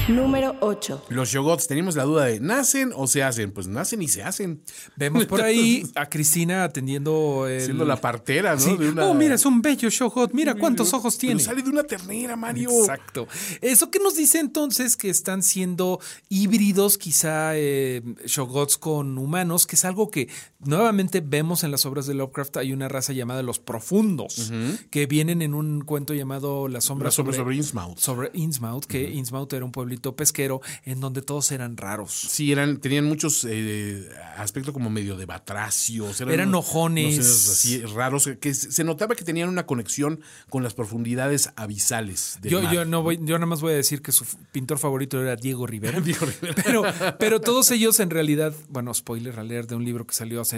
Número 0.09 0.55
8. 0.59 1.05
Los 1.09 1.29
Shogots, 1.29 1.67
teníamos 1.67 1.95
la 1.95 2.03
duda 2.03 2.25
de, 2.25 2.39
¿nacen 2.41 2.91
o 2.93 3.07
se 3.07 3.23
hacen? 3.23 3.51
Pues 3.53 3.67
nacen 3.67 4.01
y 4.01 4.09
se 4.09 4.21
hacen. 4.21 4.61
Vemos 4.97 5.25
por 5.27 5.41
ahí 5.41 5.85
a 5.95 6.09
Cristina 6.09 6.65
atendiendo 6.65 7.47
el... 7.47 7.61
Siendo 7.61 7.85
la 7.85 7.95
partera, 8.01 8.55
¿no? 8.55 8.59
Sí. 8.59 8.75
De 8.75 8.89
una- 8.89 9.05
Oh, 9.05 9.13
mira, 9.13 9.35
es 9.35 9.45
un 9.45 9.61
bello 9.61 9.89
Shogot. 9.89 10.33
Mira 10.33 10.55
cuántos 10.55 10.93
ojos 10.93 11.15
Pero 11.15 11.27
tiene. 11.29 11.39
sale 11.41 11.61
de 11.61 11.69
una 11.69 11.83
ternera, 11.83 12.35
Mario. 12.35 12.69
Exacto. 12.81 13.27
Eso 13.61 13.89
que 13.91 13.99
nos 13.99 14.15
dice 14.17 14.39
entonces 14.39 14.97
que 14.97 15.09
están 15.09 15.41
siendo 15.41 15.99
híbridos, 16.27 16.97
quizá 16.97 17.51
eh, 17.55 18.01
Shogots 18.25 18.77
con 18.77 19.17
humanos, 19.17 19.65
que 19.65 19.77
es 19.77 19.85
algo 19.85 20.11
que 20.11 20.27
nuevamente 20.65 21.21
vemos 21.21 21.63
en 21.63 21.71
las 21.71 21.85
obras 21.85 22.05
de 22.07 22.13
Lovecraft. 22.13 22.57
Hay 22.57 22.73
una 22.73 22.87
raza 22.89 23.13
llamada 23.13 23.43
los 23.43 23.59
profundos, 23.59 24.51
que 24.89 25.05
vienen 25.05 25.41
en 25.41 25.53
un 25.53 25.81
cuento 25.81 26.13
llamado 26.13 26.67
La 26.67 26.81
sombra, 26.81 27.07
La 27.07 27.11
sombra 27.11 27.35
sobre 27.35 27.55
Innsmouth. 27.55 27.97
sobre 27.97 28.31
Innsmouth, 28.33 28.85
que 28.85 29.09
Innsmouth 29.11 29.51
era 29.53 29.65
un 29.65 29.71
pueblito 29.71 30.15
pesquero 30.15 30.61
en 30.85 30.99
donde 30.99 31.21
todos 31.21 31.51
eran 31.51 31.77
raros. 31.77 32.11
Sí, 32.13 32.51
eran, 32.51 32.77
tenían 32.77 33.05
muchos 33.05 33.45
eh, 33.49 34.07
aspectos 34.37 34.73
como 34.73 34.89
medio 34.89 35.17
de 35.17 35.25
batracios. 35.25 36.19
Eran 36.21 36.49
unos- 36.49 36.65
ojones. 36.65 37.15
unos 37.15 37.25
seres 37.27 37.49
así 37.49 37.81
raros, 37.95 38.29
que 38.39 38.53
se 38.53 38.83
notaba 38.83 39.15
que 39.15 39.23
tenían 39.23 39.49
una 39.49 39.65
conexión 39.65 40.19
con 40.49 40.63
las 40.63 40.73
profundidades 40.73 41.49
abisales 41.55 42.37
del 42.41 42.51
Yo, 42.51 42.61
mar. 42.61 42.73
yo 42.73 42.85
no 42.85 43.03
voy, 43.03 43.17
yo 43.21 43.35
nada 43.37 43.45
más 43.45 43.61
voy 43.61 43.73
a 43.73 43.75
decir 43.75 44.01
que 44.01 44.11
su 44.11 44.25
pintor 44.51 44.77
favorito 44.77 45.21
era 45.21 45.35
Diego 45.35 45.67
Rivera. 45.67 45.99
Diego 46.01 46.25
Rivera. 46.25 46.61
Pero, 46.63 46.83
pero 47.19 47.41
todos 47.41 47.69
ellos 47.71 47.99
en 47.99 48.09
realidad, 48.09 48.53
bueno, 48.69 48.93
spoiler 48.93 49.39
a 49.39 49.43
leer 49.43 49.67
de 49.67 49.75
un 49.75 49.83
libro 49.85 50.05
que 50.05 50.13
salió 50.13 50.41
hace 50.41 50.52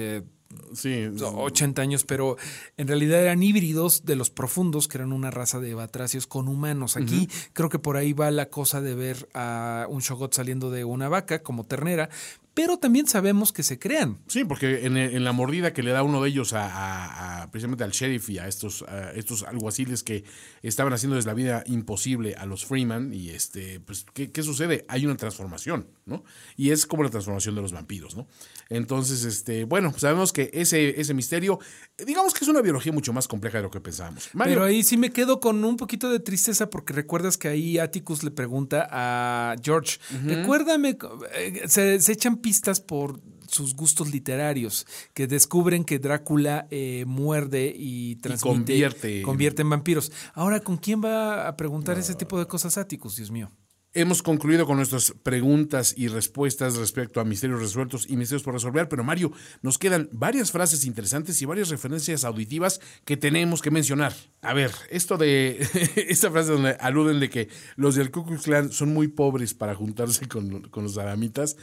Sí, 0.74 1.08
80 1.22 1.82
años, 1.82 2.06
pero 2.06 2.38
en 2.78 2.88
realidad 2.88 3.22
eran 3.22 3.44
híbridos 3.44 4.06
de 4.06 4.16
los 4.16 4.30
profundos, 4.30 4.88
que 4.88 4.98
eran 5.00 5.12
una 5.12 5.30
raza 5.32 5.60
de 5.60 5.74
batracios 5.74 6.28
con 6.28 6.48
humanos. 6.48 6.96
Aquí 6.96 7.28
creo 7.52 7.68
que 7.68 7.80
por 7.80 7.98
ahí 7.98 8.14
va 8.14 8.32
la 8.32 8.46
cosa 8.50 8.80
de 8.80 8.96
ver 8.96 9.28
a 9.34 9.86
un 9.90 10.00
shogot 10.00 10.34
saliendo 10.34 10.72
de 10.72 10.86
una 10.86 11.10
vaca 11.10 11.44
como 11.44 11.66
ternera, 11.66 12.10
pero 12.54 12.78
también 12.78 13.06
sabemos 13.06 13.52
que 13.52 13.64
se 13.64 13.80
crean. 13.80 14.20
Sí, 14.28 14.46
porque 14.46 14.86
en, 14.86 14.96
en 14.96 15.24
la 15.26 15.34
mordida 15.34 15.74
que 15.74 15.84
le 15.84 15.92
da 15.92 16.04
uno 16.04 16.22
de 16.24 16.30
ellos 16.30 16.54
a, 16.54 16.68
a- 16.68 17.42
a- 17.44 17.52
precisamente 17.52 17.84
al 17.84 17.92
sheriff 17.92 18.30
y 18.30 18.38
a 18.40 18.48
estos, 18.48 18.84
a 18.84 19.12
estos 19.12 19.44
alguaciles 19.44 20.04
que 20.04 20.24
estaban 20.62 20.94
haciéndoles 20.94 21.26
la 21.26 21.34
vida 21.34 21.64
imposible 21.66 22.36
a 22.36 22.46
los 22.46 22.66
Freeman, 22.66 23.14
y 23.14 23.32
este, 23.32 23.82
pues, 23.82 24.06
¿qué, 24.14 24.32
qué 24.32 24.42
sucede? 24.42 24.86
Hay 24.88 25.06
una 25.06 25.18
transformación, 25.18 25.88
¿no? 26.06 26.24
Y 26.56 26.70
es 26.72 26.86
como 26.86 27.04
la 27.04 27.10
transformación 27.10 27.56
de 27.56 27.62
los 27.62 27.72
vampiros, 27.74 28.16
¿no? 28.16 28.28
Entonces, 28.70 29.24
este, 29.26 29.64
bueno, 29.64 29.94
sabemos 29.98 30.32
que 30.34 30.50
ese, 30.54 31.00
ese 31.02 31.14
misterio, 31.14 31.60
digamos 32.06 32.34
que 32.34 32.44
es 32.46 32.48
una 32.48 32.62
biología 32.62 32.92
mucho 32.92 33.12
más 33.12 33.28
compleja 33.28 33.58
de 33.58 33.64
lo 33.64 33.72
que 33.72 33.80
pensábamos. 33.82 34.30
Pero 34.50 34.64
ahí 34.64 34.84
sí 34.84 34.98
me 34.98 35.12
quedo 35.12 35.40
con 35.40 35.64
un 35.66 35.78
poquito 35.78 36.10
de 36.10 36.20
tristeza 36.20 36.70
porque 36.70 36.94
recuerdas 36.94 37.38
que 37.38 37.48
ahí 37.48 37.80
Atticus 37.80 38.24
le 38.24 38.32
pregunta 38.32 38.88
a 38.92 39.56
George, 39.64 39.98
recuérdame, 40.26 40.98
eh, 41.36 41.64
se, 41.68 42.00
se 42.00 42.12
echan 42.12 42.38
pistas 42.38 42.80
por 42.80 43.20
sus 43.48 43.76
gustos 43.76 44.12
literarios, 44.12 44.86
que 45.14 45.28
descubren 45.28 45.86
que 45.86 46.00
Drácula 46.00 46.68
eh, 46.72 47.06
muerde 47.08 47.74
y 47.76 48.16
transmite, 48.18 48.48
convierte 48.58 49.18
en- 49.20 49.24
convierte 49.24 49.62
en 49.62 49.70
vampiros. 49.70 50.12
Ahora, 50.34 50.60
¿con 50.60 50.78
quién 50.78 51.04
va 51.04 51.48
a 51.48 51.56
preguntar 51.56 51.98
ese 51.98 52.16
tipo 52.16 52.38
de 52.40 52.48
cosas 52.48 52.78
Atticus, 52.78 53.16
Dios 53.18 53.32
mío? 53.32 53.52
Hemos 53.98 54.22
concluido 54.22 54.66
con 54.66 54.76
nuestras 54.76 55.14
preguntas 55.24 55.94
y 55.96 56.10
respuestas 56.10 56.76
respecto 56.76 57.22
a 57.22 57.24
misterios 57.24 57.62
resueltos 57.62 58.06
y 58.10 58.18
misterios 58.18 58.44
por 58.44 58.54
resolver, 58.54 58.90
pero 58.90 59.06
Mario, 59.06 59.32
nos 59.62 59.78
quedan 59.78 60.10
varias 60.12 60.52
frases 60.52 60.84
interesantes 60.84 61.42
y 61.42 61.46
varias 61.46 61.70
referencias 61.70 62.26
auditivas 62.26 62.82
que 63.06 63.16
tenemos 63.16 63.62
que 63.62 63.72
mencionar. 63.72 64.12
A 64.42 64.54
ver, 64.54 64.72
esto 64.90 65.16
de 65.16 65.66
esta 66.10 66.30
frase 66.30 66.52
donde 66.52 66.72
aluden 66.82 67.22
de 67.22 67.30
que 67.30 67.48
los 67.78 67.96
del 67.96 68.12
Ku 68.12 68.26
Klux 68.26 68.44
Klan 68.44 68.70
son 68.70 68.94
muy 68.94 69.08
pobres 69.08 69.54
para 69.54 69.76
juntarse 69.76 70.28
con, 70.28 70.64
con 70.64 70.84
los 70.84 70.98
adamitas. 70.98 71.56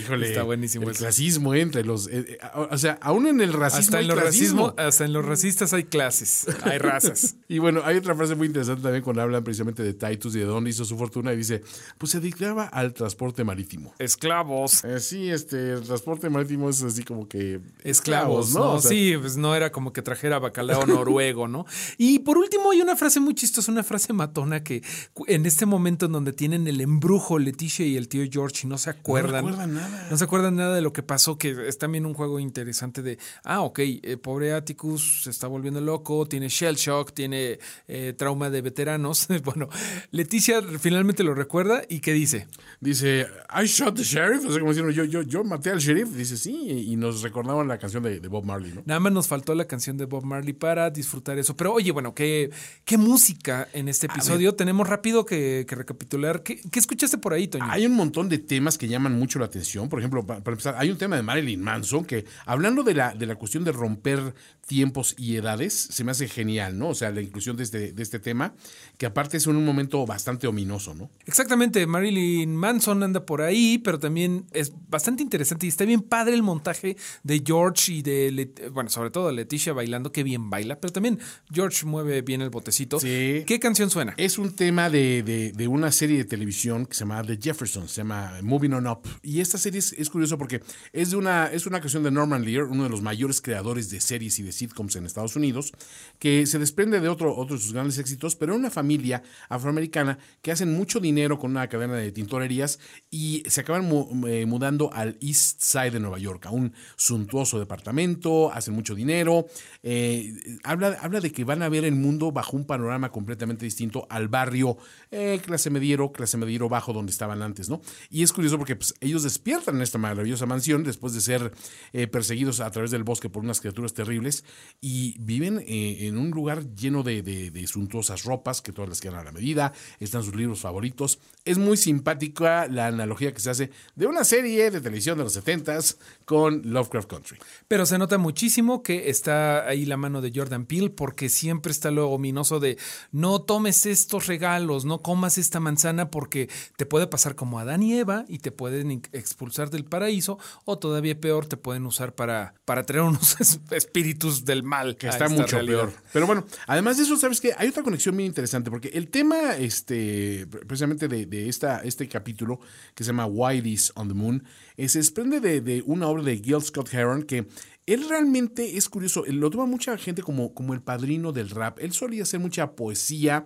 Híjole, 0.00 0.28
Está 0.28 0.42
buenísimo 0.42 0.84
el 0.84 0.90
eso. 0.92 1.00
clasismo 1.00 1.54
entre 1.54 1.84
los, 1.84 2.08
eh, 2.08 2.24
eh, 2.28 2.38
o 2.70 2.78
sea, 2.78 2.98
aún 3.00 3.26
en 3.26 3.40
el 3.40 3.52
racismo 3.52 3.80
Hasta 3.80 4.00
en, 4.00 4.08
los 4.08 4.18
clasismo. 4.18 4.62
racismo, 4.68 4.74
hasta 4.88 5.04
en 5.04 5.12
los 5.12 5.24
racistas 5.24 5.72
hay 5.72 5.84
clases, 5.84 6.46
hay 6.62 6.78
razas. 6.78 7.36
Y 7.48 7.58
bueno, 7.58 7.82
hay 7.84 7.96
otra 7.98 8.14
frase 8.16 8.34
muy 8.34 8.46
interesante 8.48 8.82
también 8.82 9.02
cuando 9.04 9.22
hablan 9.22 9.44
precisamente 9.44 9.82
de 9.82 9.94
Titus 9.94 10.34
y 10.34 10.40
de 10.40 10.44
dónde 10.46 10.70
hizo 10.70 10.84
su 10.84 10.96
fortuna 10.96 11.32
y 11.32 11.36
dice, 11.36 11.62
pues 11.98 12.10
se 12.12 12.18
dedicaba 12.20 12.64
al 12.64 12.92
transporte 12.94 13.44
marítimo. 13.44 13.94
Esclavos. 13.98 14.82
Eh, 14.84 14.98
sí, 14.98 15.30
este, 15.30 15.74
el 15.74 15.82
transporte 15.82 16.28
marítimo 16.30 16.68
es 16.70 16.82
así 16.82 17.04
como 17.04 17.28
que 17.28 17.60
Esclavos, 17.84 18.54
¿no? 18.54 18.72
O 18.72 18.80
sea, 18.80 18.90
sí, 18.90 19.14
pues 19.20 19.36
no 19.36 19.54
era 19.54 19.70
como 19.70 19.92
que 19.92 20.02
trajera 20.02 20.38
bacalao 20.38 20.84
noruego, 20.86 21.46
¿no? 21.46 21.66
Y 21.98 22.20
por 22.20 22.38
último 22.38 22.70
hay 22.72 22.80
una 22.80 22.96
frase 22.96 23.20
muy 23.20 23.34
chistosa, 23.34 23.70
una 23.70 23.82
frase 23.84 24.12
matona 24.12 24.64
que 24.64 24.82
en 25.26 25.46
este 25.46 25.66
momento 25.66 26.06
en 26.06 26.12
donde 26.12 26.32
tienen 26.32 26.66
el 26.66 26.80
embrujo 26.80 27.38
Leticia 27.38 27.86
y 27.86 27.96
el 27.96 28.08
tío 28.08 28.24
George 28.30 28.62
y 28.64 28.66
no 28.66 28.78
se 28.78 28.90
acuerdan. 28.90 29.44
recuerdan 29.46 29.73
nada. 29.74 30.08
No 30.10 30.16
se 30.16 30.24
acuerdan 30.24 30.56
nada 30.56 30.74
de 30.74 30.82
lo 30.82 30.92
que 30.92 31.02
pasó, 31.02 31.38
que 31.38 31.68
es 31.68 31.78
también 31.78 32.06
un 32.06 32.14
juego 32.14 32.38
interesante 32.38 33.02
de, 33.02 33.18
ah, 33.44 33.62
ok, 33.62 33.78
eh, 33.80 34.16
pobre 34.16 34.52
Atticus 34.52 35.22
se 35.24 35.30
está 35.30 35.46
volviendo 35.46 35.80
loco, 35.80 36.26
tiene 36.26 36.48
shell 36.48 36.76
shock, 36.76 37.12
tiene 37.12 37.58
eh, 37.88 38.14
trauma 38.16 38.50
de 38.50 38.62
veteranos. 38.62 39.28
bueno, 39.44 39.68
Leticia 40.10 40.62
finalmente 40.78 41.24
lo 41.24 41.34
recuerda 41.34 41.82
y 41.88 42.00
¿qué 42.00 42.12
dice? 42.12 42.48
Dice, 42.80 43.26
I 43.50 43.66
shot 43.66 43.96
the 43.96 44.02
sheriff. 44.02 44.44
O 44.46 44.50
sea, 44.50 44.60
como 44.60 44.72
diciendo, 44.72 44.92
yo, 44.92 45.04
yo, 45.04 45.22
yo 45.22 45.44
maté 45.44 45.70
al 45.70 45.78
sheriff. 45.78 46.10
Dice, 46.10 46.36
sí, 46.36 46.86
y 46.88 46.96
nos 46.96 47.22
recordaban 47.22 47.68
la 47.68 47.78
canción 47.78 48.02
de, 48.02 48.20
de 48.20 48.28
Bob 48.28 48.44
Marley, 48.44 48.72
¿no? 48.72 48.82
Nada 48.86 49.00
más 49.00 49.12
nos 49.12 49.28
faltó 49.28 49.54
la 49.54 49.66
canción 49.66 49.96
de 49.96 50.04
Bob 50.04 50.24
Marley 50.24 50.52
para 50.52 50.90
disfrutar 50.90 51.38
eso. 51.38 51.56
Pero 51.56 51.72
oye, 51.72 51.92
bueno, 51.92 52.14
qué, 52.14 52.50
qué 52.84 52.96
música 52.96 53.68
en 53.72 53.88
este 53.88 54.06
episodio. 54.06 54.54
Tenemos 54.54 54.88
rápido 54.88 55.24
que, 55.24 55.64
que 55.68 55.74
recapitular. 55.74 56.42
¿Qué, 56.42 56.60
qué 56.70 56.78
escuchaste 56.78 57.18
por 57.18 57.32
ahí, 57.32 57.48
Toño? 57.48 57.64
Hay 57.68 57.86
un 57.86 57.94
montón 57.94 58.28
de 58.28 58.38
temas 58.38 58.78
que 58.78 58.88
llaman 58.88 59.18
mucho 59.18 59.38
la 59.38 59.46
atención. 59.46 59.63
Por 59.88 59.98
ejemplo, 59.98 60.24
pa- 60.26 60.40
para 60.42 60.54
empezar, 60.54 60.74
hay 60.78 60.90
un 60.90 60.98
tema 60.98 61.16
de 61.16 61.22
Marilyn 61.22 61.60
Manson 61.62 62.04
que, 62.04 62.24
hablando 62.46 62.82
de 62.82 62.94
la, 62.94 63.14
de 63.14 63.26
la 63.26 63.34
cuestión 63.36 63.64
de 63.64 63.72
romper 63.72 64.34
tiempos 64.66 65.14
y 65.18 65.36
edades, 65.36 65.74
se 65.74 66.04
me 66.04 66.10
hace 66.12 66.28
genial, 66.28 66.78
¿no? 66.78 66.88
O 66.88 66.94
sea, 66.94 67.10
la 67.10 67.20
inclusión 67.20 67.56
de 67.56 67.62
este, 67.64 67.92
de 67.92 68.02
este 68.02 68.18
tema, 68.18 68.54
que 68.98 69.06
aparte 69.06 69.36
es 69.36 69.46
un 69.46 69.62
momento 69.64 70.04
bastante 70.06 70.46
ominoso, 70.46 70.94
¿no? 70.94 71.10
Exactamente, 71.26 71.86
Marilyn 71.86 72.54
Manson 72.56 73.02
anda 73.02 73.26
por 73.26 73.42
ahí, 73.42 73.78
pero 73.78 73.98
también 73.98 74.46
es 74.52 74.72
bastante 74.88 75.22
interesante 75.22 75.66
y 75.66 75.68
está 75.68 75.84
bien 75.84 76.00
padre 76.02 76.34
el 76.34 76.42
montaje 76.42 76.96
de 77.22 77.42
George 77.44 77.92
y 77.92 78.02
de, 78.02 78.30
Let- 78.32 78.70
bueno, 78.72 78.88
sobre 78.90 79.10
todo 79.10 79.30
Leticia 79.32 79.72
bailando, 79.72 80.12
que 80.12 80.22
bien 80.22 80.48
baila, 80.50 80.80
pero 80.80 80.92
también 80.92 81.18
George 81.52 81.84
mueve 81.86 82.22
bien 82.22 82.40
el 82.40 82.50
botecito. 82.50 82.98
Sí. 83.00 83.44
¿Qué 83.46 83.58
canción 83.60 83.90
suena? 83.90 84.14
Es 84.16 84.38
un 84.38 84.54
tema 84.54 84.88
de, 84.90 85.22
de- 85.22 85.52
de 85.52 85.68
una 85.68 85.92
serie 85.92 86.16
de 86.18 86.24
televisión 86.24 86.86
que 86.86 86.94
se 86.94 87.00
llama 87.00 87.22
The 87.22 87.38
Jeffersons, 87.40 87.90
se 87.90 87.98
llama 87.98 88.38
Moving 88.42 88.72
On 88.74 88.86
Up. 88.86 89.00
Y 89.22 89.40
esta 89.40 89.58
serie 89.58 89.80
es, 89.80 89.92
es 89.92 90.08
curioso 90.10 90.38
porque 90.38 90.62
es 90.92 91.10
de 91.10 91.16
una, 91.16 91.46
es 91.46 91.66
una 91.66 91.80
canción 91.80 92.02
de 92.02 92.10
Norman 92.10 92.44
Lear, 92.44 92.64
uno 92.64 92.84
de 92.84 92.88
los 92.90 93.02
mayores 93.02 93.40
creadores 93.40 93.90
de 93.90 94.00
series 94.00 94.38
y 94.38 94.42
de 94.42 94.52
sitcoms 94.54 94.96
en 94.96 95.06
Estados 95.06 95.36
Unidos, 95.36 95.72
que 96.18 96.46
se 96.46 96.58
desprende 96.58 97.00
de 97.00 97.08
otro, 97.08 97.44
de 97.44 97.58
sus 97.58 97.72
grandes 97.72 97.98
éxitos, 97.98 98.36
pero 98.36 98.54
una 98.54 98.70
familia 98.70 99.22
afroamericana 99.48 100.18
que 100.42 100.52
hacen 100.52 100.74
mucho 100.74 101.00
dinero 101.00 101.38
con 101.38 101.50
una 101.50 101.68
cadena 101.68 101.94
de 101.94 102.12
tintorerías 102.12 102.78
y 103.10 103.42
se 103.46 103.60
acaban 103.60 103.90
eh, 104.26 104.46
mudando 104.46 104.92
al 104.92 105.16
East 105.20 105.60
Side 105.60 105.92
de 105.92 106.00
Nueva 106.00 106.18
York, 106.18 106.46
a 106.46 106.50
un 106.50 106.72
suntuoso 106.96 107.58
departamento, 107.58 108.52
hacen 108.52 108.74
mucho 108.74 108.94
dinero. 108.94 109.46
eh, 109.82 110.34
habla, 110.62 110.98
habla 111.00 111.20
de 111.20 111.32
que 111.32 111.44
van 111.44 111.62
a 111.62 111.68
ver 111.68 111.84
el 111.84 111.94
mundo 111.94 112.32
bajo 112.32 112.56
un 112.56 112.64
panorama 112.64 113.10
completamente 113.10 113.64
distinto 113.64 114.06
al 114.10 114.28
barrio 114.28 114.76
eh, 115.16 115.40
clase 115.40 115.70
mediero, 115.70 116.10
clase 116.10 116.36
mediero 116.36 116.68
bajo 116.68 116.92
donde 116.92 117.12
estaban 117.12 117.40
antes, 117.40 117.68
¿no? 117.68 117.80
Y 118.10 118.24
es 118.24 118.32
curioso 118.32 118.58
porque 118.58 118.74
pues, 118.74 118.94
ellos 119.00 119.22
despiertan 119.22 119.76
en 119.76 119.82
esta 119.82 119.96
maravillosa 119.96 120.44
mansión 120.44 120.82
después 120.82 121.14
de 121.14 121.20
ser 121.20 121.52
eh, 121.92 122.08
perseguidos 122.08 122.58
a 122.58 122.68
través 122.72 122.90
del 122.90 123.04
bosque 123.04 123.30
por 123.30 123.44
unas 123.44 123.60
criaturas 123.60 123.94
terribles 123.94 124.44
y 124.80 125.16
viven 125.20 125.60
eh, 125.60 126.08
en 126.08 126.18
un 126.18 126.30
lugar 126.30 126.74
lleno 126.74 127.04
de, 127.04 127.22
de, 127.22 127.52
de, 127.52 127.66
suntuosas 127.68 128.24
ropas 128.24 128.60
que 128.60 128.72
todas 128.72 128.88
les 128.88 129.00
quedan 129.00 129.20
a 129.20 129.24
la 129.24 129.30
medida, 129.30 129.72
están 130.00 130.24
sus 130.24 130.34
libros 130.34 130.60
favoritos. 130.60 131.20
Es 131.44 131.58
muy 131.58 131.76
simpática 131.76 132.66
la 132.66 132.88
analogía 132.88 133.32
que 133.32 133.40
se 133.40 133.50
hace 133.50 133.70
de 133.94 134.06
una 134.06 134.24
serie 134.24 134.70
de 134.72 134.80
televisión 134.80 135.16
de 135.16 135.24
los 135.24 135.36
70s 135.36 135.96
con 136.24 136.62
Lovecraft 136.64 137.08
Country. 137.08 137.38
Pero 137.68 137.86
se 137.86 137.98
nota 137.98 138.18
muchísimo 138.18 138.82
que 138.82 139.10
está 139.10 139.68
ahí 139.68 139.84
la 139.84 139.96
mano 139.96 140.20
de 140.20 140.32
Jordan 140.34 140.66
Peele 140.66 140.90
porque 140.90 141.28
siempre 141.28 141.70
está 141.70 141.92
lo 141.92 142.10
ominoso 142.10 142.58
de 142.58 142.78
no 143.12 143.42
tomes 143.42 143.86
estos 143.86 144.26
regalos, 144.26 144.84
no 144.84 145.02
comas 145.04 145.38
esta 145.38 145.60
manzana 145.60 146.10
porque 146.10 146.48
te 146.76 146.86
puede 146.86 147.06
pasar 147.06 147.36
como 147.36 147.60
Adán 147.60 147.82
y 147.82 147.96
Eva 147.96 148.24
y 148.26 148.38
te 148.38 148.50
pueden 148.50 148.90
expulsar 149.12 149.70
del 149.70 149.84
paraíso 149.84 150.38
o 150.64 150.78
todavía 150.78 151.20
peor 151.20 151.46
te 151.46 151.58
pueden 151.58 151.84
usar 151.84 152.14
para, 152.14 152.54
para 152.64 152.84
traer 152.84 153.04
unos 153.04 153.36
espíritus 153.70 154.44
del 154.44 154.62
mal. 154.62 154.96
Que 154.96 155.08
está 155.08 155.28
mucho 155.28 155.58
peor. 155.60 155.92
Pero 156.12 156.26
bueno, 156.26 156.46
además 156.66 156.96
de 156.96 157.02
eso, 157.02 157.16
¿sabes 157.18 157.40
qué? 157.40 157.52
Hay 157.58 157.68
otra 157.68 157.82
conexión 157.82 158.14
muy 158.14 158.24
interesante 158.24 158.70
porque 158.70 158.88
el 158.88 159.08
tema 159.08 159.56
este, 159.56 160.46
precisamente 160.66 161.06
de, 161.06 161.26
de 161.26 161.48
esta, 161.50 161.80
este 161.80 162.08
capítulo 162.08 162.60
que 162.94 163.04
se 163.04 163.08
llama 163.08 163.26
Whitey's 163.26 163.92
on 163.96 164.08
the 164.08 164.14
Moon 164.14 164.42
eh, 164.78 164.88
se 164.88 164.98
desprende 164.98 165.40
de, 165.40 165.60
de 165.60 165.82
una 165.86 166.08
obra 166.08 166.22
de 166.22 166.38
Gil 166.38 166.62
Scott 166.62 166.92
Heron 166.92 167.24
que 167.24 167.46
él 167.86 168.08
realmente 168.08 168.78
es 168.78 168.88
curioso, 168.88 169.24
lo 169.26 169.50
toma 169.50 169.66
mucha 169.66 169.96
gente 169.98 170.22
como, 170.22 170.54
como 170.54 170.72
el 170.72 170.80
padrino 170.80 171.32
del 171.32 171.50
rap. 171.50 171.78
Él 171.80 171.92
solía 171.92 172.22
hacer 172.22 172.40
mucha 172.40 172.72
poesía 172.72 173.44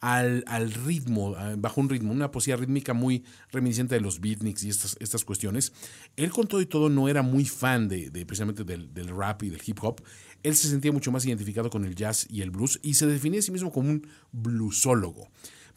al, 0.00 0.44
al, 0.46 0.72
ritmo, 0.72 1.36
bajo 1.58 1.80
un 1.80 1.88
ritmo, 1.88 2.12
una 2.12 2.30
poesía 2.30 2.56
rítmica 2.56 2.94
muy 2.94 3.24
reminiscente 3.52 3.94
de 3.94 4.00
los 4.00 4.20
beatniks 4.20 4.64
y 4.64 4.70
estas, 4.70 4.96
estas 5.00 5.24
cuestiones. 5.24 5.72
Él 6.16 6.30
con 6.30 6.46
todo 6.46 6.60
y 6.60 6.66
todo 6.66 6.88
no 6.88 7.08
era 7.08 7.22
muy 7.22 7.44
fan 7.44 7.88
de, 7.88 8.10
precisamente 8.26 8.64
del, 8.64 8.92
del, 8.92 9.08
rap 9.08 9.42
y 9.42 9.50
del 9.50 9.60
hip 9.64 9.78
hop. 9.82 10.02
Él 10.42 10.56
se 10.56 10.68
sentía 10.68 10.90
mucho 10.90 11.12
más 11.12 11.26
identificado 11.26 11.68
con 11.68 11.84
el 11.84 11.94
jazz 11.94 12.26
y 12.30 12.40
el 12.40 12.50
blues 12.50 12.80
y 12.82 12.94
se 12.94 13.06
definía 13.06 13.40
a 13.40 13.42
sí 13.42 13.52
mismo 13.52 13.70
como 13.70 13.90
un 13.90 14.06
bluesólogo. 14.32 15.28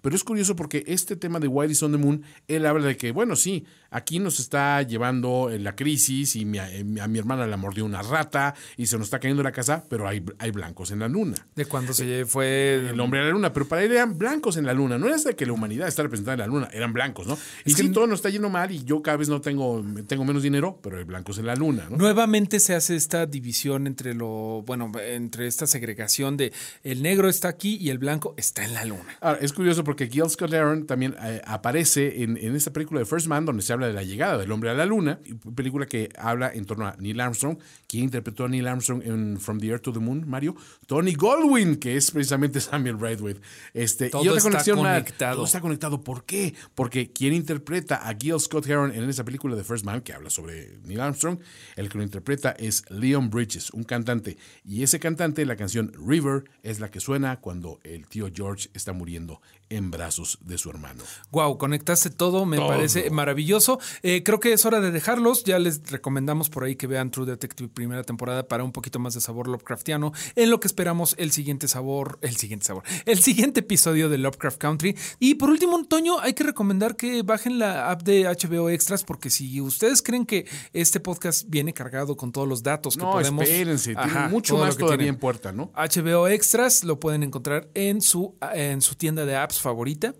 Pero 0.04 0.18
es 0.18 0.26
curioso 0.26 0.58
porque 0.58 0.84
este 0.86 1.16
tema 1.16 1.40
de 1.40 1.48
White 1.48 1.72
is 1.72 1.82
on 1.82 1.94
the 1.94 1.98
Moon, 1.98 2.24
él 2.50 2.66
habla 2.66 2.88
de 2.88 2.98
que, 2.98 3.14
bueno, 3.14 3.38
sí, 3.38 3.66
aquí 3.90 4.20
nos 4.20 4.42
está 4.42 4.82
llevando 4.82 5.50
la 5.58 5.78
crisis 5.78 6.36
y 6.36 6.44
mi, 6.44 6.60
a 6.60 7.08
mi 7.08 7.20
hermana 7.20 7.48
la 7.48 7.56
mordió 7.56 7.86
una 7.86 8.02
rata 8.02 8.54
y 8.76 8.88
se 8.88 8.98
nos 8.98 9.08
está 9.08 9.22
cayendo 9.22 9.44
la 9.44 9.54
casa, 9.54 9.86
pero 9.90 10.06
hay, 10.06 10.22
hay 10.40 10.52
blancos 10.52 10.92
en 10.92 11.00
la 11.00 11.08
luna. 11.08 11.48
De 11.56 11.66
cuando 11.66 11.94
se 11.94 12.26
fue 12.26 12.90
el 12.90 13.00
hombre 13.00 13.22
a 13.22 13.24
la 13.24 13.30
luna, 13.30 13.54
pero 13.54 13.66
para 13.66 13.82
él 13.82 13.94
eran 13.94 14.18
blancos 14.18 14.58
en 14.58 14.66
la 14.66 14.74
luna. 14.74 14.98
No 14.98 15.08
es 15.08 15.24
de 15.24 15.38
que 15.38 15.46
la 15.46 15.54
humanidad 15.54 15.88
está 15.88 16.04
representada 16.04 16.34
en 16.34 16.40
la 16.42 16.48
luna, 16.48 16.70
eran 16.74 16.92
blancos, 16.92 17.26
¿no? 17.26 17.38
Y 17.64 17.72
es 17.72 17.78
sí, 17.78 17.88
que 17.88 17.94
todo 17.94 18.06
nos 18.06 18.20
está 18.20 18.30
yendo 18.30 18.50
mal 18.50 18.72
y 18.72 18.84
yo 18.84 19.02
cada 19.02 19.16
vez 19.16 19.30
no 19.30 19.40
tengo, 19.40 19.86
tengo 20.06 20.26
menos 20.26 20.44
dinero, 20.44 20.80
pero 20.84 20.98
hay 20.98 21.06
blancos 21.06 21.38
en 21.38 21.46
la 21.46 21.56
luna, 21.56 21.88
¿no? 21.90 21.96
Nuevamente 21.96 22.60
se 22.60 22.76
hace 22.76 22.98
esta 22.98 23.26
división 23.26 23.88
entre 23.88 24.14
lo, 24.16 24.64
bueno, 24.68 24.92
entre 25.02 25.48
esta 25.48 25.66
segregación 25.66 26.36
de 26.36 26.52
el 26.84 27.02
negro 27.02 27.30
está 27.30 27.48
aquí 27.48 27.78
y 27.80 27.90
el 27.90 28.00
blanco 28.00 28.34
está 28.36 28.66
en 28.66 28.74
la 28.74 28.84
luna. 28.84 29.18
Ahora, 29.22 29.40
es 29.40 29.54
curioso 29.54 29.86
porque 29.86 29.93
Gil 29.96 30.30
Scott 30.30 30.54
Aaron 30.54 30.86
también 30.86 31.16
eh, 31.22 31.42
aparece 31.46 32.24
en, 32.24 32.38
en, 32.38 32.56
esta 32.56 32.72
película 32.72 33.00
de 33.00 33.06
First 33.06 33.28
Man, 33.28 33.46
donde 33.46 33.62
se 33.62 33.74
habla 33.74 33.88
de 33.88 33.94
la 33.94 34.04
llegada 34.04 34.38
del 34.38 34.52
hombre 34.52 34.70
a 34.70 34.74
la 34.74 34.86
luna, 34.86 35.20
película 35.56 35.86
que 35.86 36.10
habla 36.18 36.52
en 36.54 36.66
torno 36.66 36.88
a 36.88 36.96
Neil 36.98 37.20
Armstrong. 37.20 37.58
¿Quién 37.94 38.06
interpretó 38.06 38.46
a 38.46 38.50
Neil 38.50 38.68
Armstrong 38.68 39.04
en 39.06 39.40
From 39.40 39.60
the 39.60 39.68
Earth 39.68 39.84
to 39.84 39.94
the 39.94 40.00
Moon, 40.00 40.28
Mario? 40.28 40.56
Tony 40.88 41.14
Goldwyn, 41.14 41.76
que 41.76 41.96
es 41.96 42.10
precisamente 42.10 42.60
Samuel 42.60 42.96
Braithwaite. 42.96 43.40
Este, 43.72 44.10
todo 44.10 44.26
y 44.26 44.30
otra 44.30 44.40
está 44.40 44.50
conexión, 44.50 44.78
conectado. 44.80 45.36
Todo 45.36 45.46
está 45.46 45.62
conectado. 45.62 46.04
¿Por 46.04 46.26
qué? 46.26 46.56
Porque 46.74 47.12
quien 47.12 47.36
interpreta 47.36 47.98
a 47.98 48.16
Gil 48.16 48.40
Scott 48.40 48.66
Heron 48.66 48.96
en 48.96 49.08
esa 49.08 49.24
película 49.24 49.56
de 49.56 49.64
First 49.64 49.86
Man, 49.86 50.02
que 50.02 50.12
habla 50.12 50.32
sobre 50.32 50.80
Neil 50.86 51.02
Armstrong, 51.02 51.38
el 51.76 51.88
que 51.88 52.00
lo 52.00 52.04
interpreta 52.04 52.50
es 52.58 52.84
Leon 52.90 53.30
Bridges, 53.30 53.70
un 53.70 53.84
cantante. 53.84 54.38
Y 54.66 54.82
ese 54.82 55.00
cantante, 55.00 55.46
la 55.46 55.56
canción 55.56 55.92
River, 55.94 56.46
es 56.64 56.80
la 56.80 56.90
que 56.90 57.00
suena 57.00 57.42
cuando 57.42 57.80
el 57.84 58.08
tío 58.08 58.28
George 58.34 58.70
está 58.74 58.94
muriendo 58.94 59.40
en 59.70 59.92
brazos 59.92 60.38
de 60.42 60.58
su 60.58 60.70
hermano. 60.70 61.04
Wow, 61.32 61.58
conectaste 61.58 62.10
todo, 62.10 62.46
me 62.46 62.58
todo. 62.58 62.68
parece 62.68 63.10
maravilloso. 63.10 63.80
Eh, 64.02 64.24
creo 64.24 64.40
que 64.40 64.54
es 64.54 64.66
hora 64.66 64.80
de 64.82 64.92
dejarlos. 64.92 65.44
Ya 65.44 65.60
les 65.60 65.90
recomendamos 65.90 66.50
por 66.50 66.64
ahí 66.64 66.76
que 66.76 66.88
vean 66.88 67.12
True 67.12 67.26
Detective 67.26 67.70
primera 67.84 68.04
temporada 68.04 68.48
para 68.48 68.64
un 68.64 68.72
poquito 68.72 69.00
más 69.00 69.14
de 69.14 69.22
sabor 69.22 69.48
Lovecraftiano, 69.48 70.14
en 70.36 70.50
lo 70.50 70.60
que 70.60 70.68
esperamos 70.68 71.16
el 71.18 71.32
siguiente 71.32 71.68
sabor, 71.68 72.18
el 72.22 72.38
siguiente 72.38 72.66
sabor, 72.66 72.84
el 73.06 73.20
siguiente 73.20 73.60
episodio 73.60 74.10
de 74.10 74.18
Lovecraft 74.18 74.58
Country. 74.58 74.98
Y 75.20 75.36
por 75.36 75.50
último, 75.50 75.76
Antonio, 75.76 76.20
hay 76.22 76.34
que 76.34 76.44
recomendar 76.44 76.96
que 76.96 77.22
bajen 77.24 77.60
la 77.60 77.92
app 77.92 78.04
de 78.04 78.24
HBO 78.24 78.70
Extras 78.70 79.04
porque 79.04 79.30
si 79.30 79.60
ustedes 79.60 80.02
creen 80.02 80.26
que 80.26 80.48
este 80.72 81.00
podcast 81.00 81.50
viene 81.50 81.74
cargado 81.74 82.16
con 82.16 82.32
todos 82.32 82.48
los 82.48 82.64
datos 82.64 82.96
que 82.96 83.04
no, 83.04 83.12
podemos, 83.12 83.44
espérense, 83.44 83.94
ajá, 83.98 84.10
tiene 84.10 84.28
mucho 84.30 84.58
más 84.58 84.78
todavía 84.78 84.98
tiene. 84.98 85.10
en 85.10 85.20
puerta, 85.20 85.52
¿no? 85.52 85.72
HBO 85.76 86.28
Extras 86.28 86.84
lo 86.84 87.00
pueden 87.00 87.24
encontrar 87.24 87.70
en 87.74 88.02
su 88.02 88.36
en 88.54 88.82
su 88.82 88.96
tienda 88.96 89.26
de 89.26 89.36
apps 89.36 89.60
favorita 89.60 90.14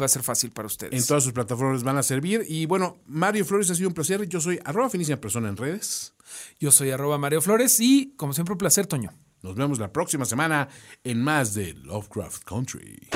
va 0.00 0.06
a 0.06 0.08
ser 0.08 0.22
fácil 0.22 0.50
para 0.50 0.66
ustedes. 0.66 1.00
En 1.00 1.06
todas 1.06 1.24
sus 1.24 1.32
plataformas 1.32 1.82
van 1.82 1.96
a 1.96 2.02
servir. 2.02 2.44
Y 2.48 2.66
bueno, 2.66 2.98
Mario 3.06 3.44
Flores 3.44 3.70
ha 3.70 3.74
sido 3.74 3.88
un 3.88 3.94
placer. 3.94 4.26
Yo 4.28 4.40
soy 4.40 4.60
arroba 4.64 4.90
finísima 4.90 5.20
persona 5.20 5.48
en 5.48 5.56
redes. 5.56 6.14
Yo 6.58 6.70
soy 6.70 6.90
arroba 6.90 7.18
Mario 7.18 7.40
Flores 7.40 7.78
y 7.80 8.14
como 8.16 8.32
siempre 8.32 8.52
un 8.52 8.58
placer, 8.58 8.86
Toño. 8.86 9.12
Nos 9.42 9.54
vemos 9.54 9.78
la 9.78 9.92
próxima 9.92 10.24
semana 10.24 10.68
en 11.04 11.22
más 11.22 11.54
de 11.54 11.74
Lovecraft 11.74 12.42
Country. 12.44 13.08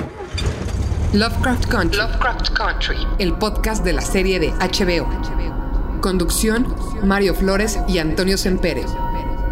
Lovecraft 1.12 1.66
Country. 1.66 1.98
Lovecraft 1.98 2.50
Country. 2.50 2.96
El 3.18 3.34
podcast 3.34 3.84
de 3.84 3.92
la 3.92 4.02
serie 4.02 4.38
de 4.38 4.50
HBO. 4.52 6.00
Conducción, 6.00 6.74
Mario 7.04 7.34
Flores 7.34 7.78
y 7.88 7.98
Antonio 7.98 8.38
Sempere. 8.38 8.84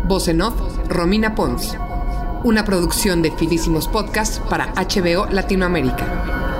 Voz 0.07 0.29
en 0.29 0.43
off, 0.43 0.55
Romina 0.89 1.35
Pons. 1.35 1.77
Una 2.45 2.65
producción 2.65 3.21
de 3.21 3.31
Finísimos 3.33 3.87
Podcasts 3.87 4.41
para 4.49 4.73
HBO 4.75 5.27
Latinoamérica. 5.27 6.60